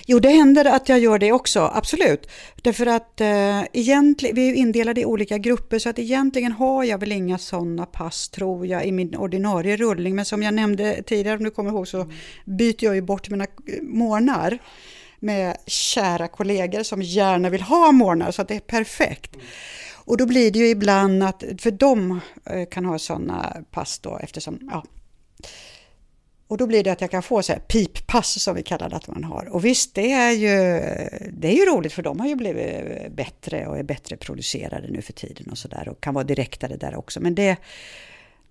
Jo, 0.06 0.18
det 0.18 0.28
händer 0.28 0.64
att 0.64 0.88
jag 0.88 0.98
gör 0.98 1.18
det 1.18 1.32
också, 1.32 1.60
absolut. 1.74 2.28
Därför 2.62 2.86
att 2.86 3.20
eh, 3.20 3.62
egentligen, 3.72 4.36
vi 4.36 4.50
är 4.50 4.54
indelade 4.54 5.00
i 5.00 5.04
olika 5.04 5.38
grupper 5.38 5.78
så 5.78 5.88
att 5.88 5.98
egentligen 5.98 6.52
har 6.52 6.84
jag 6.84 6.98
väl 6.98 7.12
inga 7.12 7.38
sådana 7.38 7.86
pass 7.86 8.28
tror 8.28 8.66
jag 8.66 8.86
i 8.86 8.92
min 8.92 9.16
ordinarie 9.16 9.76
rullning. 9.76 10.14
Men 10.14 10.24
som 10.24 10.42
jag 10.42 10.54
nämnde 10.54 11.02
tidigare, 11.02 11.36
om 11.36 11.44
du 11.44 11.50
kommer 11.50 11.70
ihåg, 11.70 11.88
så 11.88 12.00
mm. 12.00 12.12
byter 12.44 12.84
jag 12.84 12.94
ju 12.94 13.02
bort 13.02 13.28
mina 13.28 13.44
eh, 13.44 13.82
månar 13.82 14.58
med 15.22 15.56
kära 15.66 16.28
kollegor 16.28 16.82
som 16.82 17.02
gärna 17.02 17.50
vill 17.50 17.62
ha 17.62 17.92
morgnar, 17.92 18.30
så 18.30 18.42
att 18.42 18.48
det 18.48 18.56
är 18.56 18.60
perfekt. 18.60 19.34
Mm. 19.34 19.46
Och 20.04 20.16
då 20.16 20.26
blir 20.26 20.50
det 20.50 20.58
ju 20.58 20.68
ibland 20.68 21.22
att, 21.22 21.44
för 21.58 21.70
de 21.70 22.20
eh, 22.46 22.68
kan 22.70 22.84
ha 22.84 22.98
sådana 22.98 23.56
pass 23.70 23.98
då 23.98 24.18
eftersom, 24.18 24.58
ja, 24.72 24.84
och 26.52 26.58
då 26.58 26.66
blir 26.66 26.84
det 26.84 26.92
att 26.92 27.00
jag 27.00 27.10
kan 27.10 27.22
få 27.22 27.42
så 27.42 27.52
här 27.52 27.60
pippass 27.60 28.42
som 28.42 28.54
vi 28.54 28.62
kallar 28.62 28.90
det 28.90 28.96
att 28.96 29.08
man 29.08 29.24
har. 29.24 29.48
Och 29.52 29.64
visst, 29.64 29.94
det 29.94 30.12
är, 30.12 30.30
ju, 30.30 30.48
det 31.32 31.48
är 31.48 31.56
ju 31.56 31.64
roligt 31.64 31.92
för 31.92 32.02
de 32.02 32.20
har 32.20 32.28
ju 32.28 32.34
blivit 32.34 32.66
eh, 32.66 33.10
bättre 33.10 33.66
och 33.66 33.78
är 33.78 33.82
bättre 33.82 34.16
producerade 34.16 34.88
nu 34.90 35.02
för 35.02 35.12
tiden 35.12 35.48
och 35.50 35.58
sådär 35.58 35.88
och 35.88 36.00
kan 36.00 36.14
vara 36.14 36.24
direktare 36.24 36.76
där 36.76 36.96
också. 36.96 37.20
Men 37.20 37.34
det, 37.34 37.56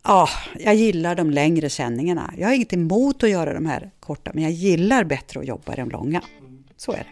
ja, 0.04 0.30
jag 0.60 0.76
gillar 0.76 1.16
de 1.16 1.32
längre 1.32 1.70
sändningarna. 1.70 2.34
Jag 2.38 2.48
har 2.48 2.54
inget 2.54 2.74
emot 2.74 3.24
att 3.24 3.30
göra 3.30 3.54
de 3.54 3.66
här 3.66 3.92
korta, 4.00 4.32
men 4.34 4.44
jag 4.44 4.52
gillar 4.52 5.04
bättre 5.04 5.40
att 5.40 5.48
jobba 5.48 5.74
i 5.74 5.76
de 5.76 5.90
långa. 5.90 6.22
Så 6.78 6.92
är 6.92 6.98
det. 6.98 7.06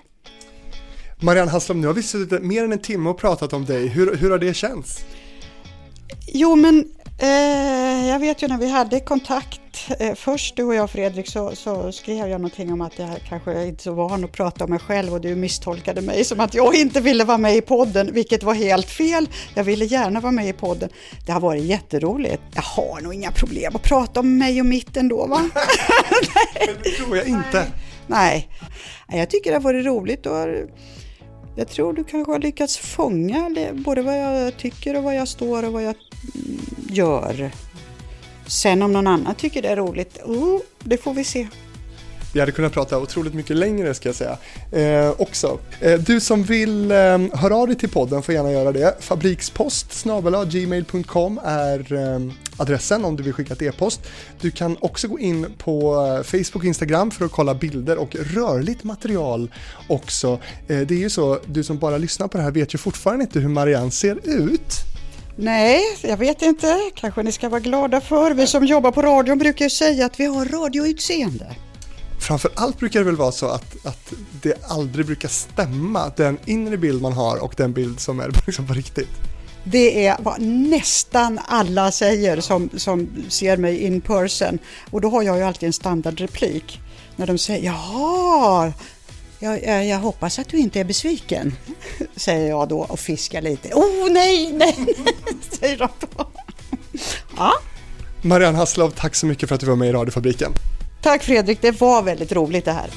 Marianne 1.25 1.51
Hasslom, 1.51 1.81
nu 1.81 1.87
har 1.87 1.93
vi 1.93 2.03
suttit 2.03 2.43
mer 2.43 2.63
än 2.63 2.71
en 2.71 2.79
timme 2.79 3.09
och 3.09 3.17
pratat 3.17 3.53
om 3.53 3.65
dig. 3.65 3.87
Hur, 3.87 4.15
hur 4.15 4.31
har 4.31 4.37
det 4.37 4.53
känts? 4.53 5.05
Jo, 6.27 6.55
men 6.55 6.85
Eh, 7.21 8.07
jag 8.07 8.19
vet 8.19 8.43
ju 8.43 8.47
när 8.47 8.57
vi 8.57 8.69
hade 8.69 8.99
kontakt 8.99 9.61
eh, 9.99 10.15
först 10.15 10.55
du 10.55 10.63
och 10.63 10.75
jag 10.75 10.89
Fredrik 10.89 11.29
så, 11.29 11.55
så, 11.55 11.91
skrev 11.91 12.27
jag 12.27 12.41
någonting 12.41 12.73
om 12.73 12.81
att 12.81 12.99
jag 12.99 13.09
kanske 13.29 13.65
inte 13.65 13.81
är 13.81 13.83
så 13.83 13.93
van 13.93 14.23
att 14.23 14.31
prata 14.31 14.63
om 14.63 14.69
mig 14.69 14.79
själv 14.79 15.13
och 15.13 15.21
du 15.21 15.35
misstolkade 15.35 16.01
mig 16.01 16.23
som 16.23 16.39
att 16.39 16.53
jag 16.53 16.75
inte 16.75 17.01
ville 17.01 17.23
vara 17.23 17.37
med 17.37 17.55
i 17.55 17.61
podden, 17.61 18.13
vilket 18.13 18.43
var 18.43 18.53
helt 18.53 18.89
fel. 18.89 19.29
Jag 19.53 19.63
ville 19.63 19.85
gärna 19.85 20.19
vara 20.19 20.31
med 20.31 20.49
i 20.49 20.53
podden. 20.53 20.89
Det 21.25 21.31
har 21.31 21.39
varit 21.39 21.63
jätteroligt. 21.63 22.43
Jag 22.55 22.61
har 22.61 23.01
nog 23.01 23.13
inga 23.13 23.31
problem 23.31 23.75
att 23.75 23.83
prata 23.83 24.19
om 24.19 24.37
mig 24.37 24.59
och 24.59 24.65
mitt 24.65 24.97
ändå 24.97 25.25
va? 25.25 25.49
det 26.83 26.89
tror 26.89 27.17
jag 27.17 27.27
inte. 27.27 27.59
Nej. 27.59 27.88
Nej, 28.09 28.49
jag 29.07 29.29
tycker 29.29 29.49
det 29.49 29.55
har 29.55 29.61
varit 29.61 29.85
roligt 29.85 30.25
och 30.25 30.47
jag 31.55 31.67
tror 31.67 31.93
du 31.93 32.03
kanske 32.03 32.31
har 32.31 32.39
lyckats 32.39 32.77
fånga 32.77 33.51
både 33.73 34.01
vad 34.01 34.17
jag 34.17 34.57
tycker 34.57 34.97
och 34.97 35.03
vad 35.03 35.15
jag 35.15 35.27
står 35.27 35.65
och 35.65 35.73
vad 35.73 35.83
jag 35.83 35.95
mm, 36.35 36.59
gör. 36.89 37.51
Sen 38.47 38.81
om 38.81 38.93
någon 38.93 39.07
annan 39.07 39.35
tycker 39.35 39.61
det 39.61 39.67
är 39.67 39.75
roligt, 39.75 40.21
oh, 40.25 40.59
det 40.79 40.97
får 40.97 41.13
vi 41.13 41.23
se. 41.23 41.47
Vi 42.33 42.39
hade 42.39 42.51
kunnat 42.51 42.73
prata 42.73 42.97
otroligt 42.97 43.33
mycket 43.33 43.57
längre 43.57 43.93
ska 43.93 44.09
jag 44.09 44.15
säga. 44.15 44.37
Eh, 44.71 45.11
också. 45.17 45.59
Eh, 45.81 45.99
du 45.99 46.19
som 46.19 46.43
vill 46.43 46.91
eh, 46.91 46.97
höra 47.33 47.55
av 47.55 47.67
dig 47.67 47.75
till 47.75 47.89
podden 47.89 48.21
får 48.21 48.35
gärna 48.35 48.51
göra 48.51 48.71
det. 48.71 48.95
Fabrikspost 48.99 50.05
gmail.com 50.49 51.39
är 51.43 51.93
eh, 51.93 52.19
adressen 52.57 53.05
om 53.05 53.15
du 53.15 53.23
vill 53.23 53.33
skicka 53.33 53.53
ett 53.53 53.61
e-post. 53.61 54.01
Du 54.41 54.51
kan 54.51 54.77
också 54.79 55.07
gå 55.07 55.19
in 55.19 55.45
på 55.57 56.05
eh, 56.05 56.23
Facebook 56.23 56.55
och 56.55 56.65
Instagram 56.65 57.11
för 57.11 57.25
att 57.25 57.31
kolla 57.31 57.55
bilder 57.55 57.97
och 57.97 58.15
rörligt 58.15 58.83
material 58.83 59.51
också. 59.87 60.39
Eh, 60.67 60.79
det 60.79 60.93
är 60.93 60.99
ju 60.99 61.09
så, 61.09 61.39
du 61.45 61.63
som 61.63 61.77
bara 61.77 61.97
lyssnar 61.97 62.27
på 62.27 62.37
det 62.37 62.43
här 62.43 62.51
vet 62.51 62.73
ju 62.73 62.77
fortfarande 62.77 63.23
inte 63.23 63.39
hur 63.39 63.49
Marianne 63.49 63.91
ser 63.91 64.19
ut. 64.23 64.73
Nej, 65.35 65.81
jag 66.01 66.17
vet 66.17 66.41
inte. 66.41 66.77
Kanske 66.95 67.23
ni 67.23 67.31
ska 67.31 67.49
vara 67.49 67.59
glada 67.59 68.01
för. 68.01 68.31
Vi 68.31 68.47
som 68.47 68.65
jobbar 68.65 68.91
på 68.91 69.01
radion 69.01 69.37
brukar 69.37 69.65
ju 69.65 69.69
säga 69.69 70.05
att 70.05 70.19
vi 70.19 70.25
har 70.25 70.45
radioutseende. 70.45 71.55
Framför 72.19 72.51
allt 72.55 72.79
brukar 72.79 72.99
det 72.99 73.05
väl 73.05 73.15
vara 73.15 73.31
så 73.31 73.47
att, 73.47 73.85
att 73.85 74.13
det 74.41 74.53
aldrig 74.67 75.05
brukar 75.05 75.29
stämma 75.29 76.11
den 76.15 76.37
inre 76.45 76.77
bild 76.77 77.01
man 77.01 77.13
har 77.13 77.37
och 77.43 77.53
den 77.57 77.73
bild 77.73 77.99
som 77.99 78.19
är 78.19 78.31
liksom 78.45 78.67
på 78.67 78.73
riktigt. 78.73 79.09
Det 79.63 80.05
är 80.05 80.17
vad 80.19 80.41
nästan 80.41 81.39
alla 81.47 81.91
säger 81.91 82.41
som, 82.41 82.69
som 82.77 83.09
ser 83.29 83.57
mig 83.57 83.77
in 83.77 84.01
person. 84.01 84.59
Och 84.91 85.01
då 85.01 85.09
har 85.09 85.23
jag 85.23 85.37
ju 85.37 85.43
alltid 85.43 85.67
en 85.67 85.73
standardreplik. 85.73 86.79
När 87.15 87.27
de 87.27 87.37
säger 87.37 87.65
jaha, 87.65 88.73
jag, 89.39 89.63
jag, 89.63 89.87
jag, 89.87 89.97
hoppas 89.97 90.39
att 90.39 90.49
du 90.49 90.57
inte 90.57 90.79
är 90.79 90.83
besviken, 90.83 91.55
säger 92.15 92.49
jag 92.49 92.69
då 92.69 92.79
och 92.79 92.99
fiskar 92.99 93.41
lite. 93.41 93.69
Oh 93.73 94.11
nej, 94.11 94.53
nej, 94.53 94.95
säger 95.59 95.77
de 95.77 95.87
då. 95.99 96.29
Ja. 97.37 97.53
Marianne 98.21 98.57
Hasslov, 98.57 98.89
tack 98.89 99.15
så 99.15 99.25
mycket 99.25 99.49
för 99.49 99.55
att 99.55 99.61
du 99.61 99.67
var 99.67 99.75
med 99.75 99.89
i 99.89 99.91
radiofabriken. 99.91 100.51
Tack 101.01 101.23
Fredrik, 101.23 101.61
det 101.61 101.81
var 101.81 102.01
väldigt 102.01 102.31
roligt 102.31 102.65
det 102.65 102.71
här. 102.71 102.89